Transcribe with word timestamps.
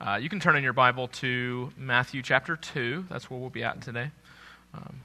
Uh, 0.00 0.16
you 0.16 0.30
can 0.30 0.40
turn 0.40 0.56
in 0.56 0.64
your 0.64 0.72
Bible 0.72 1.08
to 1.08 1.70
Matthew 1.76 2.22
chapter 2.22 2.56
2. 2.56 3.04
That's 3.10 3.28
where 3.28 3.38
we'll 3.38 3.50
be 3.50 3.62
at 3.62 3.82
today. 3.82 4.10
Um, 4.72 5.00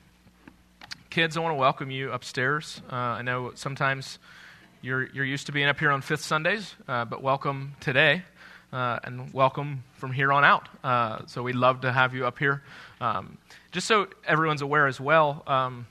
kids, 1.09 1.35
I 1.35 1.41
want 1.41 1.51
to 1.51 1.59
welcome 1.59 1.91
you 1.91 2.13
upstairs. 2.13 2.81
Uh, 2.89 2.95
I 2.95 3.21
know 3.21 3.51
sometimes 3.55 4.19
you're, 4.81 5.07
you're 5.07 5.25
used 5.25 5.47
to 5.47 5.51
being 5.51 5.67
up 5.67 5.79
here 5.79 5.91
on 5.91 6.01
fifth 6.01 6.21
Sundays, 6.21 6.75
uh, 6.87 7.03
but 7.03 7.21
welcome 7.21 7.73
today. 7.81 8.21
Uh, 8.71 8.99
and 9.03 9.33
welcome 9.33 9.83
from 9.95 10.13
here 10.13 10.31
on 10.31 10.45
out. 10.45 10.69
Uh, 10.81 11.25
so 11.27 11.43
we'd 11.43 11.55
love 11.55 11.81
to 11.81 11.91
have 11.91 12.15
you 12.15 12.25
up 12.25 12.39
here. 12.39 12.63
Um, 13.01 13.37
just 13.73 13.87
so 13.87 14.07
everyone's 14.25 14.61
aware 14.61 14.87
as 14.87 15.01
well, 15.01 15.43
um, 15.45 15.87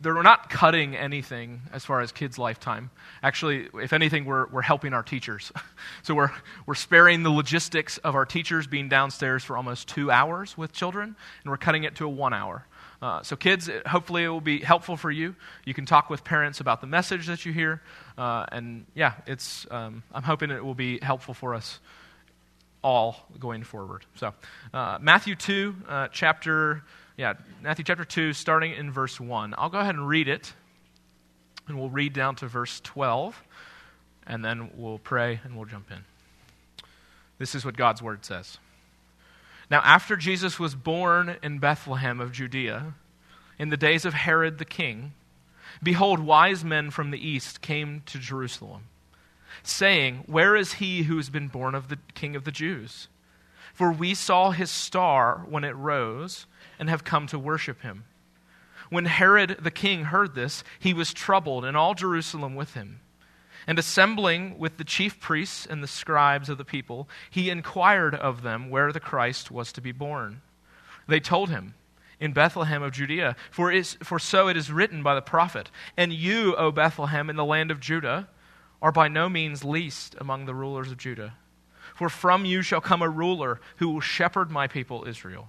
they're 0.00 0.22
not 0.22 0.50
cutting 0.50 0.96
anything 0.96 1.62
as 1.72 1.84
far 1.84 2.00
as 2.00 2.12
kids' 2.12 2.38
lifetime. 2.38 2.90
Actually, 3.22 3.68
if 3.74 3.92
anything, 3.92 4.24
we're, 4.24 4.46
we're 4.48 4.62
helping 4.62 4.92
our 4.92 5.02
teachers. 5.02 5.52
so 6.02 6.14
we're, 6.14 6.30
we're 6.66 6.74
sparing 6.74 7.22
the 7.22 7.30
logistics 7.30 7.98
of 7.98 8.14
our 8.14 8.24
teachers 8.24 8.66
being 8.66 8.88
downstairs 8.88 9.44
for 9.44 9.56
almost 9.56 9.88
two 9.88 10.10
hours 10.10 10.56
with 10.56 10.72
children, 10.72 11.16
and 11.42 11.50
we're 11.50 11.56
cutting 11.56 11.84
it 11.84 11.96
to 11.96 12.04
a 12.04 12.08
one 12.08 12.32
hour. 12.32 12.66
Uh, 13.00 13.20
so, 13.22 13.34
kids, 13.34 13.68
hopefully 13.84 14.22
it 14.22 14.28
will 14.28 14.40
be 14.40 14.60
helpful 14.60 14.96
for 14.96 15.10
you. 15.10 15.34
You 15.64 15.74
can 15.74 15.86
talk 15.86 16.08
with 16.08 16.22
parents 16.22 16.60
about 16.60 16.80
the 16.80 16.86
message 16.86 17.26
that 17.26 17.44
you 17.44 17.52
hear. 17.52 17.82
Uh, 18.16 18.46
and 18.52 18.86
yeah, 18.94 19.14
it's, 19.26 19.66
um, 19.72 20.04
I'm 20.14 20.22
hoping 20.22 20.52
it 20.52 20.64
will 20.64 20.76
be 20.76 21.00
helpful 21.02 21.34
for 21.34 21.54
us 21.54 21.80
all 22.82 23.16
going 23.38 23.64
forward. 23.64 24.04
So, 24.16 24.34
uh, 24.72 24.98
Matthew 25.00 25.34
2, 25.34 25.74
uh, 25.88 26.08
chapter 26.12 26.82
yeah, 27.16 27.34
Matthew 27.62 27.84
chapter 27.84 28.04
2, 28.04 28.32
starting 28.32 28.72
in 28.72 28.90
verse 28.90 29.20
1. 29.20 29.54
I'll 29.58 29.68
go 29.68 29.78
ahead 29.78 29.94
and 29.94 30.08
read 30.08 30.28
it, 30.28 30.54
and 31.68 31.78
we'll 31.78 31.90
read 31.90 32.12
down 32.14 32.36
to 32.36 32.46
verse 32.46 32.80
12, 32.80 33.42
and 34.26 34.44
then 34.44 34.70
we'll 34.74 34.98
pray 34.98 35.40
and 35.44 35.56
we'll 35.56 35.66
jump 35.66 35.90
in. 35.90 35.98
This 37.38 37.54
is 37.54 37.64
what 37.64 37.76
God's 37.76 38.02
word 38.02 38.24
says. 38.24 38.58
Now, 39.70 39.80
after 39.84 40.16
Jesus 40.16 40.58
was 40.58 40.74
born 40.74 41.36
in 41.42 41.58
Bethlehem 41.58 42.20
of 42.20 42.32
Judea, 42.32 42.94
in 43.58 43.68
the 43.68 43.76
days 43.76 44.04
of 44.04 44.14
Herod 44.14 44.58
the 44.58 44.64
king, 44.64 45.12
behold, 45.82 46.20
wise 46.20 46.64
men 46.64 46.90
from 46.90 47.10
the 47.10 47.26
east 47.26 47.60
came 47.60 48.02
to 48.06 48.18
Jerusalem, 48.18 48.84
saying, 49.62 50.24
Where 50.26 50.56
is 50.56 50.74
he 50.74 51.02
who 51.02 51.16
has 51.16 51.30
been 51.30 51.48
born 51.48 51.74
of 51.74 51.88
the 51.88 51.98
king 52.14 52.36
of 52.36 52.44
the 52.44 52.50
Jews? 52.50 53.08
For 53.74 53.92
we 53.92 54.14
saw 54.14 54.50
his 54.50 54.70
star 54.70 55.44
when 55.48 55.64
it 55.64 55.76
rose 55.76 56.46
and 56.82 56.90
have 56.90 57.04
come 57.04 57.28
to 57.28 57.38
worship 57.38 57.82
him. 57.82 58.02
When 58.90 59.04
Herod 59.04 59.58
the 59.60 59.70
king 59.70 60.06
heard 60.06 60.34
this, 60.34 60.64
he 60.80 60.92
was 60.92 61.14
troubled, 61.14 61.64
and 61.64 61.76
all 61.76 61.94
Jerusalem 61.94 62.56
with 62.56 62.74
him. 62.74 62.98
And 63.68 63.78
assembling 63.78 64.58
with 64.58 64.78
the 64.78 64.84
chief 64.84 65.20
priests 65.20 65.64
and 65.64 65.80
the 65.80 65.86
scribes 65.86 66.48
of 66.48 66.58
the 66.58 66.64
people, 66.64 67.08
he 67.30 67.50
inquired 67.50 68.16
of 68.16 68.42
them 68.42 68.68
where 68.68 68.90
the 68.90 68.98
Christ 68.98 69.48
was 69.48 69.70
to 69.74 69.80
be 69.80 69.92
born. 69.92 70.42
They 71.06 71.20
told 71.20 71.50
him, 71.50 71.74
In 72.18 72.32
Bethlehem 72.32 72.82
of 72.82 72.90
Judea, 72.90 73.36
for, 73.52 73.70
is, 73.70 73.96
for 74.02 74.18
so 74.18 74.48
it 74.48 74.56
is 74.56 74.72
written 74.72 75.04
by 75.04 75.14
the 75.14 75.22
prophet, 75.22 75.70
And 75.96 76.12
you, 76.12 76.56
O 76.56 76.72
Bethlehem, 76.72 77.30
in 77.30 77.36
the 77.36 77.44
land 77.44 77.70
of 77.70 77.78
Judah, 77.78 78.28
are 78.82 78.90
by 78.90 79.06
no 79.06 79.28
means 79.28 79.62
least 79.62 80.16
among 80.18 80.46
the 80.46 80.54
rulers 80.54 80.90
of 80.90 80.98
Judah. 80.98 81.34
For 81.94 82.08
from 82.08 82.44
you 82.44 82.60
shall 82.60 82.80
come 82.80 83.02
a 83.02 83.08
ruler 83.08 83.60
who 83.76 83.88
will 83.88 84.00
shepherd 84.00 84.50
my 84.50 84.66
people 84.66 85.04
Israel. 85.06 85.48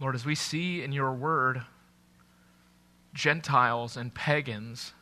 Lord, 0.00 0.14
as 0.14 0.24
we 0.24 0.34
see 0.34 0.82
in 0.82 0.92
your 0.92 1.12
word, 1.12 1.62
Gentiles 3.12 3.96
and 3.96 4.14
pagans 4.14 4.94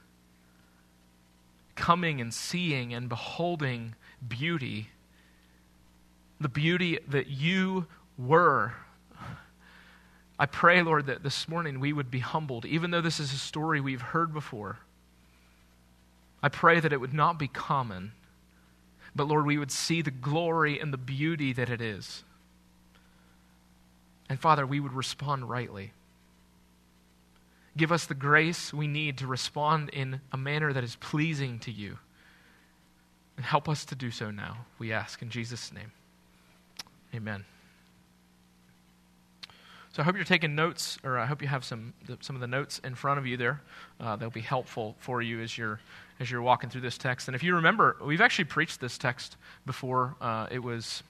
coming 1.76 2.20
and 2.20 2.34
seeing 2.34 2.92
and 2.92 3.08
beholding 3.08 3.94
beauty, 4.26 4.88
the 6.40 6.48
beauty 6.48 6.98
that 7.08 7.28
you 7.28 7.86
were. 8.18 8.74
I 10.38 10.46
pray, 10.46 10.82
Lord, 10.82 11.06
that 11.06 11.22
this 11.22 11.48
morning 11.48 11.78
we 11.78 11.92
would 11.92 12.10
be 12.10 12.18
humbled, 12.18 12.64
even 12.64 12.90
though 12.90 13.00
this 13.00 13.20
is 13.20 13.32
a 13.32 13.38
story 13.38 13.80
we've 13.80 14.02
heard 14.02 14.32
before. 14.32 14.78
I 16.42 16.48
pray 16.48 16.80
that 16.80 16.92
it 16.92 17.00
would 17.00 17.14
not 17.14 17.38
be 17.38 17.48
common, 17.48 18.12
but 19.14 19.28
Lord, 19.28 19.46
we 19.46 19.58
would 19.58 19.70
see 19.70 20.02
the 20.02 20.10
glory 20.10 20.80
and 20.80 20.92
the 20.92 20.98
beauty 20.98 21.52
that 21.52 21.70
it 21.70 21.80
is. 21.80 22.24
And 24.28 24.38
Father, 24.38 24.66
we 24.66 24.80
would 24.80 24.92
respond 24.92 25.48
rightly. 25.48 25.92
Give 27.76 27.92
us 27.92 28.06
the 28.06 28.14
grace 28.14 28.74
we 28.74 28.86
need 28.86 29.18
to 29.18 29.26
respond 29.26 29.88
in 29.90 30.20
a 30.32 30.36
manner 30.36 30.72
that 30.72 30.84
is 30.84 30.96
pleasing 30.96 31.60
to 31.60 31.70
you. 31.70 31.98
And 33.36 33.46
help 33.46 33.68
us 33.68 33.84
to 33.86 33.94
do 33.94 34.10
so 34.10 34.30
now, 34.30 34.66
we 34.78 34.92
ask 34.92 35.22
in 35.22 35.30
Jesus' 35.30 35.72
name. 35.72 35.92
Amen. 37.14 37.44
So 39.92 40.02
I 40.02 40.04
hope 40.04 40.16
you're 40.16 40.24
taking 40.24 40.54
notes, 40.54 40.98
or 41.02 41.18
I 41.18 41.26
hope 41.26 41.40
you 41.40 41.48
have 41.48 41.64
some, 41.64 41.94
some 42.20 42.36
of 42.36 42.40
the 42.40 42.46
notes 42.46 42.80
in 42.84 42.94
front 42.94 43.18
of 43.18 43.26
you 43.26 43.36
there. 43.36 43.60
Uh, 43.98 44.16
they'll 44.16 44.30
be 44.30 44.40
helpful 44.40 44.96
for 44.98 45.22
you 45.22 45.40
as 45.40 45.56
you're, 45.56 45.80
as 46.20 46.30
you're 46.30 46.42
walking 46.42 46.68
through 46.68 46.82
this 46.82 46.98
text. 46.98 47.28
And 47.28 47.34
if 47.34 47.42
you 47.42 47.54
remember, 47.54 47.96
we've 48.04 48.20
actually 48.20 48.44
preached 48.44 48.80
this 48.80 48.98
text 48.98 49.36
before. 49.66 50.14
Uh, 50.20 50.48
it 50.50 50.58
was 50.58 51.02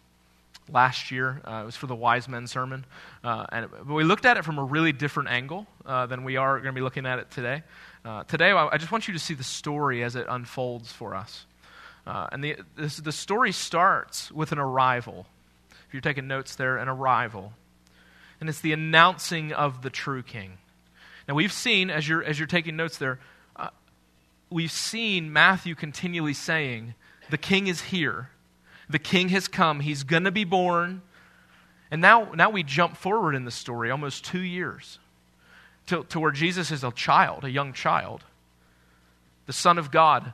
last 0.69 1.11
year. 1.11 1.41
Uh, 1.45 1.61
it 1.63 1.67
was 1.67 1.77
for 1.77 1.87
the 1.87 1.95
wise 1.95 2.29
men 2.29 2.47
sermon. 2.47 2.85
Uh, 3.25 3.47
and 3.51 3.69
we 3.87 4.05
looked 4.05 4.25
at 4.25 4.37
it 4.37 4.45
from 4.45 4.59
a 4.59 4.65
really 4.65 4.93
different 4.93 5.29
angle 5.29 5.67
uh, 5.87 6.07
than 6.07 6.25
we 6.25 6.37
are 6.37 6.57
going 6.59 6.75
to 6.75 6.79
be 6.79 6.83
looking 6.83 7.07
at 7.07 7.19
it 7.19 7.31
today. 7.31 7.63
Uh, 8.05 8.25
today, 8.25 8.53
I 8.53 8.77
just 8.79 8.93
want 8.93 9.09
you 9.09 9.15
to 9.15 9.21
see 9.21 9.35
the 9.35 9.45
story 9.45 10.03
as 10.03 10.17
it 10.17 10.27
unfolds 10.29 10.93
for 10.93 11.15
us. 11.15 11.47
Uh, 12.07 12.27
and 12.33 12.43
the, 12.43 12.57
this, 12.77 12.97
the 12.97 13.13
story 13.13 13.53
starts 13.53 14.33
with 14.33 14.53
an 14.53 14.59
arrival. 14.59 15.27
If 15.71 15.95
you're 15.95 16.01
taking 16.01 16.27
notes 16.27 16.55
there, 16.55 16.79
an 16.79 16.89
arrival. 16.89 17.53
And 18.41 18.49
it's 18.49 18.61
the 18.61 18.73
announcing 18.73 19.53
of 19.53 19.83
the 19.83 19.91
true 19.91 20.23
king. 20.23 20.59
Now, 21.29 21.35
we've 21.35 21.53
seen, 21.53 21.91
as 21.91 22.09
you're, 22.09 22.23
as 22.23 22.39
you're 22.39 22.47
taking 22.47 22.77
notes 22.77 22.97
there, 22.97 23.21
uh, 23.57 23.69
we've 24.49 24.73
seen 24.73 25.33
Matthew 25.33 25.75
continually 25.75 26.33
saying, 26.33 26.95
The 27.31 27.37
king 27.37 27.67
is 27.67 27.83
here 27.83 28.31
the 28.91 28.99
king 28.99 29.29
has 29.31 29.49
come. 29.49 29.81
He's 29.81 30.03
going 30.03 30.25
to 30.25 30.31
be 30.31 30.45
born. 30.45 31.03
And 31.91 32.01
now, 32.01 32.33
now 32.35 32.51
we 32.51 32.63
jump 32.63 32.97
forward 32.97 33.35
in 33.35 33.45
the 33.45 33.51
story 33.51 33.91
almost 33.91 34.25
two 34.25 34.41
years 34.41 34.99
to, 35.87 36.05
to 36.05 36.21
where 36.21 36.31
Jesus 36.31 36.71
is 36.71 36.85
a 36.85 36.93
child, 36.93 37.45
a 37.45 37.51
young 37.51 37.73
child, 37.73 38.25
the 39.47 39.53
Son 39.53 39.79
of 39.79 39.91
God, 39.91 40.33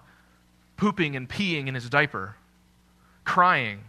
pooping 0.77 1.15
and 1.15 1.29
peeing 1.29 1.69
in 1.69 1.75
his 1.75 1.89
diaper, 1.89 2.37
crying. 3.25 3.81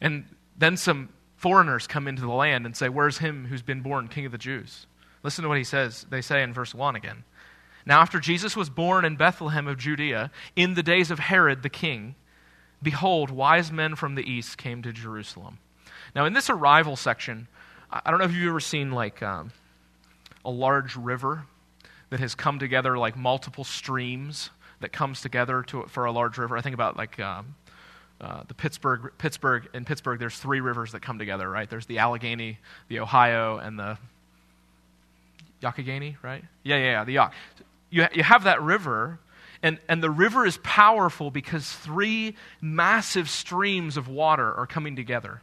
And 0.00 0.24
then 0.56 0.76
some 0.76 1.08
foreigners 1.36 1.86
come 1.86 2.06
into 2.06 2.22
the 2.22 2.28
land 2.28 2.66
and 2.66 2.76
say, 2.76 2.88
Where's 2.88 3.18
him 3.18 3.46
who's 3.46 3.62
been 3.62 3.80
born 3.80 4.08
King 4.08 4.26
of 4.26 4.32
the 4.32 4.38
Jews? 4.38 4.86
Listen 5.22 5.42
to 5.42 5.48
what 5.48 5.58
he 5.58 5.64
says. 5.64 6.06
They 6.08 6.22
say 6.22 6.42
in 6.42 6.52
verse 6.52 6.74
1 6.74 6.94
again. 6.94 7.24
Now, 7.84 8.00
after 8.00 8.18
Jesus 8.18 8.56
was 8.56 8.68
born 8.68 9.04
in 9.04 9.16
Bethlehem 9.16 9.68
of 9.68 9.78
Judea, 9.78 10.30
in 10.56 10.74
the 10.74 10.82
days 10.82 11.10
of 11.10 11.18
Herod 11.18 11.62
the 11.62 11.68
king, 11.68 12.16
Behold, 12.82 13.30
wise 13.30 13.72
men 13.72 13.94
from 13.94 14.14
the 14.14 14.22
east 14.22 14.58
came 14.58 14.82
to 14.82 14.92
Jerusalem. 14.92 15.58
Now, 16.14 16.24
in 16.24 16.32
this 16.32 16.50
arrival 16.50 16.96
section, 16.96 17.48
I 17.90 18.10
don't 18.10 18.18
know 18.18 18.24
if 18.24 18.32
you've 18.32 18.48
ever 18.48 18.60
seen 18.60 18.92
like 18.92 19.22
um, 19.22 19.52
a 20.44 20.50
large 20.50 20.96
river 20.96 21.44
that 22.10 22.20
has 22.20 22.34
come 22.34 22.58
together, 22.58 22.96
like 22.98 23.16
multiple 23.16 23.64
streams 23.64 24.50
that 24.80 24.92
comes 24.92 25.20
together 25.20 25.62
to, 25.64 25.84
for 25.84 26.04
a 26.04 26.12
large 26.12 26.38
river. 26.38 26.56
I 26.56 26.60
think 26.60 26.74
about 26.74 26.96
like 26.96 27.18
um, 27.18 27.54
uh, 28.20 28.42
the 28.48 28.54
Pittsburgh, 28.54 29.12
Pittsburgh, 29.18 29.68
in 29.74 29.84
Pittsburgh, 29.84 30.18
there's 30.18 30.38
three 30.38 30.60
rivers 30.60 30.92
that 30.92 31.02
come 31.02 31.18
together, 31.18 31.48
right? 31.48 31.68
There's 31.68 31.86
the 31.86 31.98
Allegheny, 31.98 32.58
the 32.88 33.00
Ohio, 33.00 33.58
and 33.58 33.78
the 33.78 33.98
Youghiogheny, 35.62 36.16
right? 36.22 36.44
Yeah, 36.62 36.76
yeah, 36.76 36.84
yeah, 36.84 37.04
the 37.04 37.12
Yough. 37.12 37.30
You, 37.90 38.06
you 38.12 38.22
have 38.22 38.44
that 38.44 38.62
river, 38.62 39.18
and, 39.62 39.78
and 39.88 40.02
the 40.02 40.10
river 40.10 40.46
is 40.46 40.58
powerful 40.62 41.30
because 41.30 41.70
three 41.70 42.36
massive 42.60 43.28
streams 43.28 43.96
of 43.96 44.08
water 44.08 44.54
are 44.54 44.66
coming 44.66 44.96
together. 44.96 45.42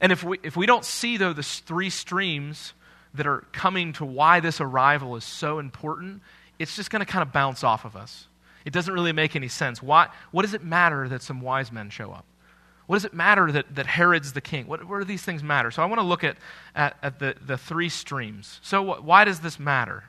And 0.00 0.12
if 0.12 0.22
we, 0.22 0.38
if 0.42 0.56
we 0.56 0.66
don't 0.66 0.84
see, 0.84 1.16
though, 1.16 1.32
the 1.32 1.42
three 1.42 1.90
streams 1.90 2.74
that 3.14 3.26
are 3.26 3.44
coming 3.52 3.92
to 3.94 4.04
why 4.04 4.40
this 4.40 4.60
arrival 4.60 5.16
is 5.16 5.24
so 5.24 5.58
important, 5.58 6.20
it's 6.58 6.76
just 6.76 6.90
going 6.90 7.00
to 7.00 7.10
kind 7.10 7.22
of 7.22 7.32
bounce 7.32 7.64
off 7.64 7.84
of 7.84 7.96
us. 7.96 8.26
It 8.64 8.72
doesn't 8.72 8.92
really 8.92 9.12
make 9.12 9.36
any 9.36 9.48
sense. 9.48 9.82
Why, 9.82 10.08
what 10.30 10.42
does 10.42 10.54
it 10.54 10.64
matter 10.64 11.08
that 11.08 11.22
some 11.22 11.40
wise 11.40 11.70
men 11.70 11.90
show 11.90 12.12
up? 12.12 12.24
What 12.86 12.96
does 12.96 13.04
it 13.04 13.14
matter 13.14 13.50
that, 13.52 13.74
that 13.76 13.86
Herod's 13.86 14.32
the 14.32 14.40
king? 14.40 14.66
What, 14.66 14.84
what 14.84 14.98
do 14.98 15.04
these 15.04 15.22
things 15.22 15.42
matter? 15.42 15.70
So 15.70 15.82
I 15.82 15.86
want 15.86 16.00
to 16.00 16.06
look 16.06 16.22
at, 16.22 16.36
at, 16.74 16.96
at 17.02 17.18
the, 17.18 17.34
the 17.44 17.56
three 17.56 17.88
streams. 17.88 18.60
So, 18.62 18.82
what, 18.82 19.04
why 19.04 19.24
does 19.24 19.40
this 19.40 19.58
matter? 19.58 20.04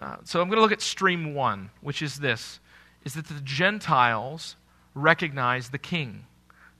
Uh, 0.00 0.16
so 0.24 0.40
I'm 0.40 0.48
going 0.48 0.56
to 0.56 0.62
look 0.62 0.72
at 0.72 0.80
stream 0.80 1.34
one, 1.34 1.70
which 1.82 2.02
is 2.02 2.16
this 2.16 2.58
is 3.04 3.14
that 3.14 3.26
the 3.26 3.40
Gentiles 3.40 4.56
recognize 4.94 5.70
the 5.70 5.78
king. 5.78 6.24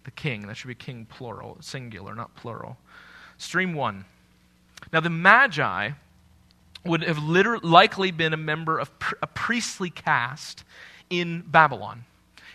The 0.05 0.11
king. 0.11 0.47
That 0.47 0.57
should 0.57 0.69
be 0.69 0.75
king 0.75 1.07
plural, 1.07 1.59
singular, 1.61 2.15
not 2.15 2.35
plural. 2.35 2.77
Stream 3.39 3.75
one. 3.75 4.05
Now, 4.93 5.01
the 5.01 5.11
Magi 5.11 5.91
would 6.85 7.03
have 7.03 7.19
likely 7.19 8.11
been 8.11 8.33
a 8.33 8.39
member 8.39 8.79
of 8.79 8.99
pr- 8.99 9.15
a 9.23 9.27
priestly 9.27 9.91
caste 9.91 10.65
in 11.11 11.43
Babylon. 11.43 12.05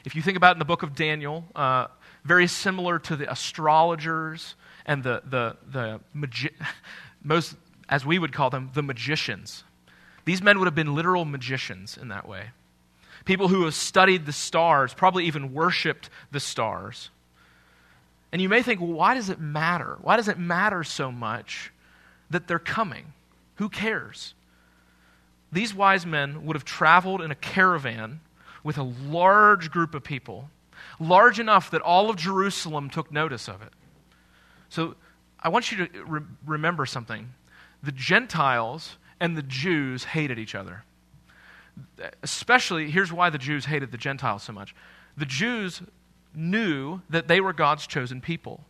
If 0.04 0.16
you 0.16 0.22
think 0.22 0.38
about 0.38 0.56
in 0.56 0.60
the 0.60 0.66
book 0.66 0.84
of 0.84 0.96
Daniel, 0.96 1.46
uh, 1.56 1.88
very 2.24 2.48
similar 2.48 2.98
to 3.00 3.16
the 3.16 3.32
astrologers 3.32 4.56
and 4.86 5.04
the, 5.04 5.22
the, 5.26 5.58
the 5.72 6.00
magi- 6.14 6.50
most, 7.24 7.56
as 7.90 8.06
we 8.06 8.18
would 8.18 8.34
call 8.34 8.50
them, 8.50 8.72
the 8.74 8.84
magicians. 8.84 9.64
These 10.26 10.42
men 10.42 10.60
would 10.60 10.66
have 10.66 10.76
been 10.76 10.96
literal 10.96 11.24
magicians 11.26 11.98
in 11.98 12.10
that 12.10 12.28
way. 12.28 12.48
People 13.26 13.48
who 13.48 13.64
have 13.64 13.74
studied 13.74 14.26
the 14.26 14.34
stars, 14.34 14.94
probably 14.94 15.26
even 15.26 15.54
worshiped 15.54 16.10
the 16.32 16.40
stars. 16.40 17.10
And 18.32 18.42
you 18.42 18.50
may 18.50 18.62
think, 18.62 18.82
well, 18.82 18.92
why 18.92 19.14
does 19.14 19.30
it 19.30 19.40
matter? 19.40 19.98
Why 20.02 20.18
does 20.18 20.28
it 20.28 20.38
matter 20.38 20.84
so 20.84 21.12
much 21.12 21.72
that 22.30 22.48
they're 22.48 22.60
coming? 22.60 23.14
Who 23.56 23.70
cares? 23.70 24.34
These 25.52 25.74
wise 25.74 26.06
men 26.06 26.46
would 26.46 26.56
have 26.56 26.66
traveled 26.66 27.22
in 27.22 27.32
a 27.32 27.36
caravan 27.36 28.20
with 28.64 28.78
a 28.78 28.84
large 28.84 29.72
group 29.72 29.96
of 29.96 30.04
people, 30.04 30.50
large 31.00 31.40
enough 31.40 31.72
that 31.72 31.82
all 31.82 32.10
of 32.10 32.18
Jerusalem 32.18 32.90
took 32.90 33.12
notice 33.12 33.48
of 33.48 33.62
it. 33.62 33.72
So 34.70 34.96
I 35.40 35.50
want 35.50 35.72
you 35.72 35.86
to 35.86 36.04
re- 36.04 36.22
remember 36.46 36.86
something. 36.86 37.32
The 37.84 37.92
Gentiles 37.92 38.98
and 39.20 39.38
the 39.38 39.44
Jews 39.44 40.04
hated 40.04 40.40
each 40.40 40.56
other. 40.56 40.84
Especially, 42.24 42.90
here's 42.90 43.12
why 43.12 43.30
the 43.30 43.38
Jews 43.38 43.66
hated 43.66 43.92
the 43.92 43.98
Gentiles 43.98 44.44
so 44.44 44.54
much. 44.54 44.76
The 45.18 45.26
Jews 45.26 45.82
knew 46.34 47.02
that 47.10 47.28
they 47.28 47.42
were 47.42 47.54
God's 47.54 47.88
chosen 47.88 48.22
people. 48.22 48.64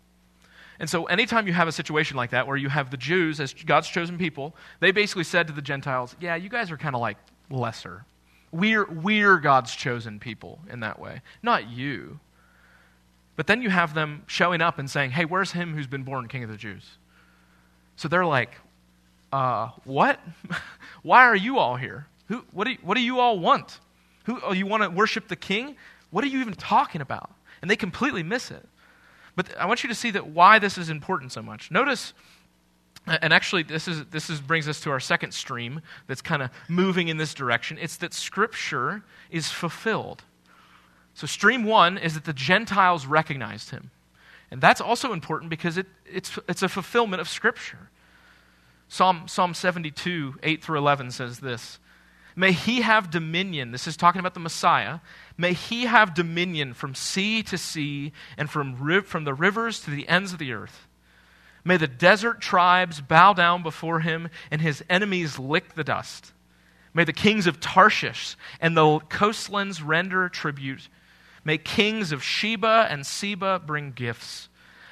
And 0.80 0.90
so, 0.90 1.06
anytime 1.06 1.48
you 1.48 1.54
have 1.54 1.68
a 1.68 1.72
situation 1.72 2.18
like 2.18 2.32
that 2.32 2.48
where 2.48 2.58
you 2.58 2.70
have 2.70 2.92
the 2.92 2.98
Jews 2.98 3.40
as 3.40 3.54
God's 3.54 3.88
chosen 3.88 4.18
people, 4.18 4.56
they 4.80 4.92
basically 4.92 5.24
said 5.24 5.48
to 5.48 5.54
the 5.54 5.62
Gentiles, 5.62 6.16
Yeah, 6.20 6.36
you 6.36 6.50
guys 6.50 6.72
are 6.72 6.78
kind 6.78 6.96
of 6.96 7.02
like 7.02 7.18
lesser. 7.50 8.06
We're, 8.52 8.86
we're 8.86 9.38
God's 9.38 9.76
chosen 9.76 10.20
people 10.20 10.60
in 10.70 10.82
that 10.82 11.00
way, 11.00 11.22
not 11.42 11.70
you. 11.70 12.20
But 13.36 13.48
then 13.48 13.62
you 13.62 13.70
have 13.70 13.94
them 13.94 14.24
showing 14.28 14.62
up 14.62 14.80
and 14.80 14.90
saying, 14.90 15.12
Hey, 15.12 15.26
where's 15.26 15.52
him 15.52 15.74
who's 15.74 15.88
been 15.88 16.04
born 16.04 16.28
king 16.28 16.44
of 16.44 16.50
the 16.50 16.58
Jews? 16.58 16.98
So 17.96 18.08
they're 18.08 18.26
like, 18.26 18.52
uh, 19.32 19.70
What? 19.84 20.20
Why 21.04 21.24
are 21.24 21.36
you 21.36 21.58
all 21.58 21.76
here? 21.76 22.08
Who, 22.28 22.44
what, 22.52 22.66
do 22.66 22.72
you, 22.72 22.78
what 22.82 22.96
do 22.96 23.02
you 23.02 23.20
all 23.20 23.40
want? 23.40 23.80
Who, 24.26 24.40
oh, 24.44 24.54
you 24.54 24.66
want 24.66 24.84
to 24.84 24.90
worship 24.90 25.28
the 25.28 25.36
king? 25.36 25.76
What 26.10 26.24
are 26.24 26.28
you 26.28 26.40
even 26.40 26.56
talking 26.56 27.02
about? 27.02 27.32
And 27.62 27.70
they 27.70 27.76
completely 27.76 28.24
miss 28.24 28.52
it. 28.52 28.68
But 29.36 29.56
I 29.58 29.66
want 29.66 29.84
you 29.84 29.90
to 29.90 29.96
see 29.96 30.12
that 30.12 30.28
why 30.28 30.60
this 30.60 30.78
is 30.78 30.90
important 30.90 31.32
so 31.32 31.42
much. 31.42 31.70
Notice, 31.70 32.14
and 33.06 33.34
actually, 33.34 33.64
this, 33.64 33.88
is, 33.88 34.06
this 34.06 34.30
is, 34.30 34.40
brings 34.40 34.68
us 34.68 34.80
to 34.82 34.92
our 34.92 35.00
second 35.00 35.34
stream 35.34 35.82
that's 36.08 36.22
kind 36.22 36.42
of 36.42 36.50
moving 36.68 37.10
in 37.10 37.18
this 37.18 37.34
direction. 37.34 37.78
It's 37.80 37.98
that 37.98 38.14
Scripture 38.14 39.04
is 39.30 39.52
fulfilled. 39.52 40.24
So, 41.14 41.28
stream 41.28 41.64
one 41.64 41.98
is 41.98 42.14
that 42.16 42.26
the 42.26 42.34
Gentiles 42.34 43.06
recognized 43.06 43.70
him. 43.70 43.92
And 44.52 44.62
that's 44.62 44.82
also 44.82 45.14
important 45.14 45.50
because 45.50 45.78
it, 45.78 45.88
it's, 46.06 46.40
it's 46.48 46.64
a 46.64 46.70
fulfillment 46.70 47.22
of 47.22 47.30
Scripture. 47.30 47.90
Psalm, 48.88 49.28
Psalm 49.28 49.54
72, 49.54 50.36
8 50.44 50.64
through 50.64 50.78
11 50.78 51.12
says 51.12 51.40
this 51.40 51.80
May 52.36 52.52
he 52.52 52.82
have 52.82 53.10
dominion. 53.10 53.72
This 53.72 53.88
is 53.88 53.96
talking 53.96 54.20
about 54.20 54.34
the 54.34 54.40
Messiah. 54.40 55.00
May 55.38 55.54
he 55.54 55.86
have 55.86 56.14
dominion 56.14 56.74
from 56.74 56.94
sea 56.94 57.42
to 57.44 57.58
sea 57.58 58.12
and 58.38 58.50
from, 58.50 59.04
from 59.04 59.24
the 59.24 59.34
rivers 59.34 59.80
to 59.82 59.92
the 59.92 60.08
ends 60.08 60.34
of 60.34 60.40
the 60.40 60.52
earth. 60.52 60.88
May 61.64 61.78
the 61.78 61.88
desert 61.88 62.42
tribes 62.42 63.02
bow 63.02 63.34
down 63.34 63.64
before 63.64 64.02
him 64.02 64.30
and 64.52 64.62
his 64.62 64.84
enemies 64.90 65.40
lick 65.40 65.74
the 65.74 65.84
dust. 65.84 66.34
May 66.94 67.06
the 67.06 67.14
kings 67.14 67.48
of 67.48 67.60
Tarshish 67.60 68.36
and 68.62 68.78
the 68.78 69.00
coastlands 69.00 69.82
render 69.82 70.30
tribute. 70.30 70.88
May 71.44 71.58
kings 71.58 72.12
of 72.12 72.24
Sheba 72.24 72.88
and 72.90 73.06
Seba 73.06 73.60
bring 73.60 73.92
gifts. 73.92 74.50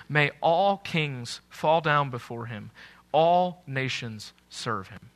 May 0.10 0.32
all 0.42 0.78
kings 0.78 1.42
fall 1.50 1.82
down 1.82 2.10
before 2.10 2.48
him. 2.48 2.72
All 3.14 3.64
nations 3.66 4.34
serve 4.50 4.90
him. 4.90 5.10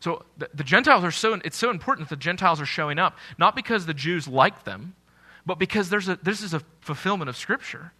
So 0.00 0.24
the, 0.36 0.48
the, 0.52 0.64
Gentiles 0.64 1.04
are 1.04 1.12
so, 1.12 1.34
it's 1.44 1.56
so 1.56 1.70
important 1.70 2.08
that 2.08 2.16
the 2.16 2.20
Gentiles 2.20 2.60
are 2.60 2.66
showing 2.66 2.98
up, 2.98 3.16
not 3.38 3.54
because 3.54 3.86
the 3.86 3.94
Jews 3.94 4.26
like 4.26 4.64
them, 4.64 4.94
but 5.46 5.58
because 5.58 5.90
there's 5.90 6.08
a, 6.08 6.16
this 6.22 6.42
is 6.42 6.54
a 6.54 6.62
fulfillment 6.80 7.28
of 7.28 7.36
Scripture. 7.36 7.92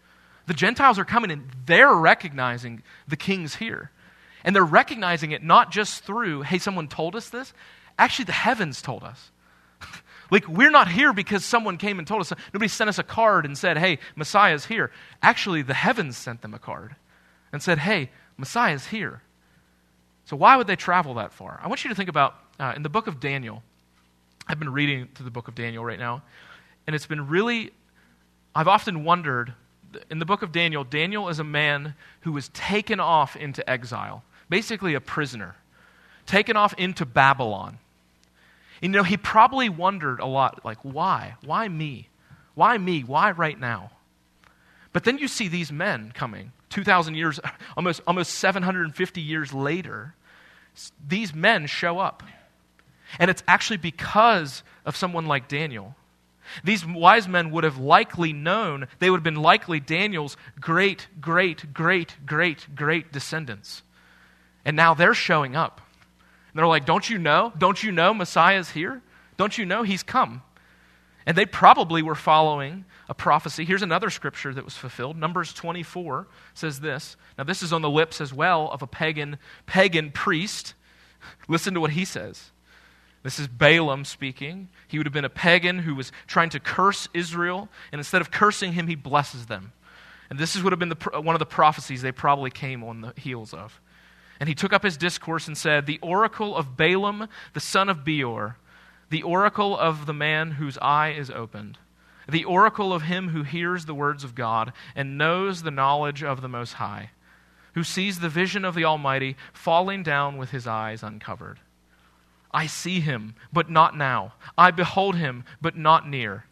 The 0.46 0.54
Gentiles 0.54 0.98
are 0.98 1.04
coming 1.04 1.30
and 1.30 1.48
they're 1.66 1.94
recognizing 1.94 2.82
the 3.06 3.16
king's 3.16 3.56
here. 3.56 3.90
And 4.44 4.56
they're 4.56 4.64
recognizing 4.64 5.30
it 5.30 5.42
not 5.42 5.70
just 5.70 6.04
through, 6.04 6.42
hey, 6.42 6.58
someone 6.58 6.88
told 6.88 7.14
us 7.14 7.28
this. 7.28 7.52
Actually, 7.98 8.24
the 8.24 8.32
heavens 8.32 8.82
told 8.82 9.04
us. 9.04 9.30
like, 10.30 10.48
we're 10.48 10.70
not 10.70 10.88
here 10.88 11.12
because 11.12 11.44
someone 11.44 11.76
came 11.76 11.98
and 11.98 12.08
told 12.08 12.22
us. 12.22 12.32
Nobody 12.52 12.68
sent 12.68 12.88
us 12.88 12.98
a 12.98 13.04
card 13.04 13.44
and 13.44 13.56
said, 13.56 13.78
hey, 13.78 13.98
Messiah's 14.16 14.66
here. 14.66 14.90
Actually, 15.22 15.62
the 15.62 15.74
heavens 15.74 16.16
sent 16.16 16.42
them 16.42 16.54
a 16.54 16.58
card 16.58 16.96
and 17.52 17.62
said, 17.62 17.78
hey, 17.78 18.10
Messiah's 18.36 18.86
here. 18.86 19.22
So, 20.24 20.36
why 20.36 20.56
would 20.56 20.66
they 20.66 20.76
travel 20.76 21.14
that 21.14 21.32
far? 21.32 21.60
I 21.62 21.68
want 21.68 21.84
you 21.84 21.90
to 21.90 21.96
think 21.96 22.08
about 22.08 22.34
uh, 22.58 22.72
in 22.76 22.82
the 22.82 22.88
book 22.88 23.06
of 23.06 23.20
Daniel. 23.20 23.62
I've 24.46 24.58
been 24.58 24.72
reading 24.72 25.08
through 25.14 25.24
the 25.24 25.30
book 25.30 25.48
of 25.48 25.54
Daniel 25.54 25.84
right 25.84 25.98
now, 25.98 26.22
and 26.86 26.96
it's 26.96 27.06
been 27.06 27.28
really, 27.28 27.72
I've 28.54 28.68
often 28.68 29.04
wondered 29.04 29.54
in 30.10 30.18
the 30.18 30.24
book 30.24 30.42
of 30.42 30.52
Daniel, 30.52 30.84
Daniel 30.84 31.28
is 31.28 31.38
a 31.38 31.44
man 31.44 31.94
who 32.20 32.32
was 32.32 32.48
taken 32.50 33.00
off 33.00 33.36
into 33.36 33.68
exile, 33.68 34.22
basically 34.48 34.94
a 34.94 35.00
prisoner, 35.00 35.56
taken 36.26 36.56
off 36.56 36.74
into 36.78 37.04
Babylon. 37.04 37.78
And, 38.80 38.92
you 38.92 38.98
know, 38.98 39.04
he 39.04 39.16
probably 39.16 39.68
wondered 39.68 40.20
a 40.20 40.26
lot, 40.26 40.64
like, 40.64 40.78
why? 40.82 41.36
Why 41.44 41.68
me? 41.68 42.08
Why 42.54 42.78
me? 42.78 43.02
Why 43.02 43.30
right 43.30 43.58
now? 43.58 43.92
But 44.92 45.04
then 45.04 45.18
you 45.18 45.28
see 45.28 45.48
these 45.48 45.72
men 45.72 46.12
coming 46.12 46.52
2,000 46.72 47.14
years, 47.14 47.38
almost, 47.76 48.00
almost 48.06 48.32
750 48.34 49.20
years 49.20 49.52
later, 49.52 50.14
these 51.06 51.34
men 51.34 51.66
show 51.66 51.98
up. 51.98 52.22
And 53.18 53.30
it's 53.30 53.42
actually 53.46 53.76
because 53.76 54.62
of 54.84 54.96
someone 54.96 55.26
like 55.26 55.46
Daniel. 55.46 55.94
These 56.64 56.84
wise 56.84 57.28
men 57.28 57.50
would 57.50 57.64
have 57.64 57.78
likely 57.78 58.32
known, 58.32 58.88
they 58.98 59.10
would 59.10 59.18
have 59.18 59.24
been 59.24 59.36
likely 59.36 59.80
Daniel's 59.80 60.36
great, 60.60 61.06
great, 61.20 61.72
great, 61.72 62.16
great, 62.26 62.74
great 62.74 63.12
descendants. 63.12 63.82
And 64.64 64.76
now 64.76 64.94
they're 64.94 65.14
showing 65.14 65.54
up. 65.54 65.80
And 66.52 66.58
they're 66.58 66.66
like, 66.66 66.86
Don't 66.86 67.08
you 67.08 67.18
know? 67.18 67.52
Don't 67.56 67.82
you 67.82 67.92
know 67.92 68.12
Messiah's 68.12 68.70
here? 68.70 69.02
Don't 69.36 69.56
you 69.56 69.66
know 69.66 69.82
he's 69.82 70.02
come? 70.02 70.42
And 71.26 71.36
they 71.36 71.46
probably 71.46 72.02
were 72.02 72.14
following 72.14 72.84
a 73.08 73.14
prophecy. 73.14 73.64
Here's 73.64 73.82
another 73.82 74.10
scripture 74.10 74.52
that 74.54 74.64
was 74.64 74.76
fulfilled. 74.76 75.16
Numbers 75.16 75.52
24 75.52 76.26
says 76.54 76.80
this. 76.80 77.16
Now, 77.38 77.44
this 77.44 77.62
is 77.62 77.72
on 77.72 77.82
the 77.82 77.90
lips 77.90 78.20
as 78.20 78.32
well 78.32 78.70
of 78.70 78.82
a 78.82 78.86
pagan, 78.86 79.38
pagan 79.66 80.10
priest. 80.10 80.74
Listen 81.48 81.74
to 81.74 81.80
what 81.80 81.92
he 81.92 82.04
says. 82.04 82.50
This 83.22 83.38
is 83.38 83.46
Balaam 83.46 84.04
speaking. 84.04 84.68
He 84.88 84.98
would 84.98 85.06
have 85.06 85.12
been 85.12 85.24
a 85.24 85.30
pagan 85.30 85.80
who 85.80 85.94
was 85.94 86.10
trying 86.26 86.50
to 86.50 86.60
curse 86.60 87.08
Israel, 87.14 87.68
and 87.92 88.00
instead 88.00 88.20
of 88.20 88.30
cursing 88.30 88.72
him, 88.72 88.88
he 88.88 88.96
blesses 88.96 89.46
them. 89.46 89.72
And 90.28 90.38
this 90.38 90.60
would 90.60 90.72
have 90.72 90.80
been 90.80 90.88
the, 90.88 91.20
one 91.20 91.34
of 91.34 91.38
the 91.38 91.46
prophecies 91.46 92.02
they 92.02 92.10
probably 92.10 92.50
came 92.50 92.82
on 92.82 93.02
the 93.02 93.12
heels 93.16 93.54
of. 93.54 93.80
And 94.40 94.48
he 94.48 94.54
took 94.56 94.72
up 94.72 94.82
his 94.82 94.96
discourse 94.96 95.46
and 95.46 95.56
said, 95.56 95.86
The 95.86 96.00
oracle 96.02 96.56
of 96.56 96.76
Balaam, 96.76 97.28
the 97.52 97.60
son 97.60 97.88
of 97.88 97.98
Beor, 97.98 98.56
the 99.12 99.22
oracle 99.22 99.78
of 99.78 100.06
the 100.06 100.14
man 100.14 100.52
whose 100.52 100.78
eye 100.78 101.10
is 101.10 101.30
opened. 101.30 101.76
the 102.26 102.44
oracle 102.44 102.94
of 102.94 103.02
him 103.02 103.28
who 103.28 103.42
hears 103.42 103.84
the 103.84 103.94
words 103.94 104.24
of 104.24 104.34
God 104.34 104.72
and 104.96 105.18
knows 105.18 105.62
the 105.62 105.70
knowledge 105.70 106.22
of 106.22 106.40
the 106.40 106.48
Most 106.48 106.74
High, 106.74 107.10
who 107.74 107.84
sees 107.84 108.20
the 108.20 108.30
vision 108.30 108.64
of 108.64 108.74
the 108.74 108.86
Almighty 108.86 109.36
falling 109.52 110.02
down 110.02 110.38
with 110.38 110.50
his 110.50 110.66
eyes 110.66 111.02
uncovered. 111.02 111.60
I 112.52 112.66
see 112.66 113.00
him, 113.00 113.34
but 113.52 113.68
not 113.68 113.94
now. 113.94 114.32
I 114.56 114.70
behold 114.70 115.16
him, 115.16 115.44
but 115.60 115.76
not 115.76 116.08
near. 116.08 116.46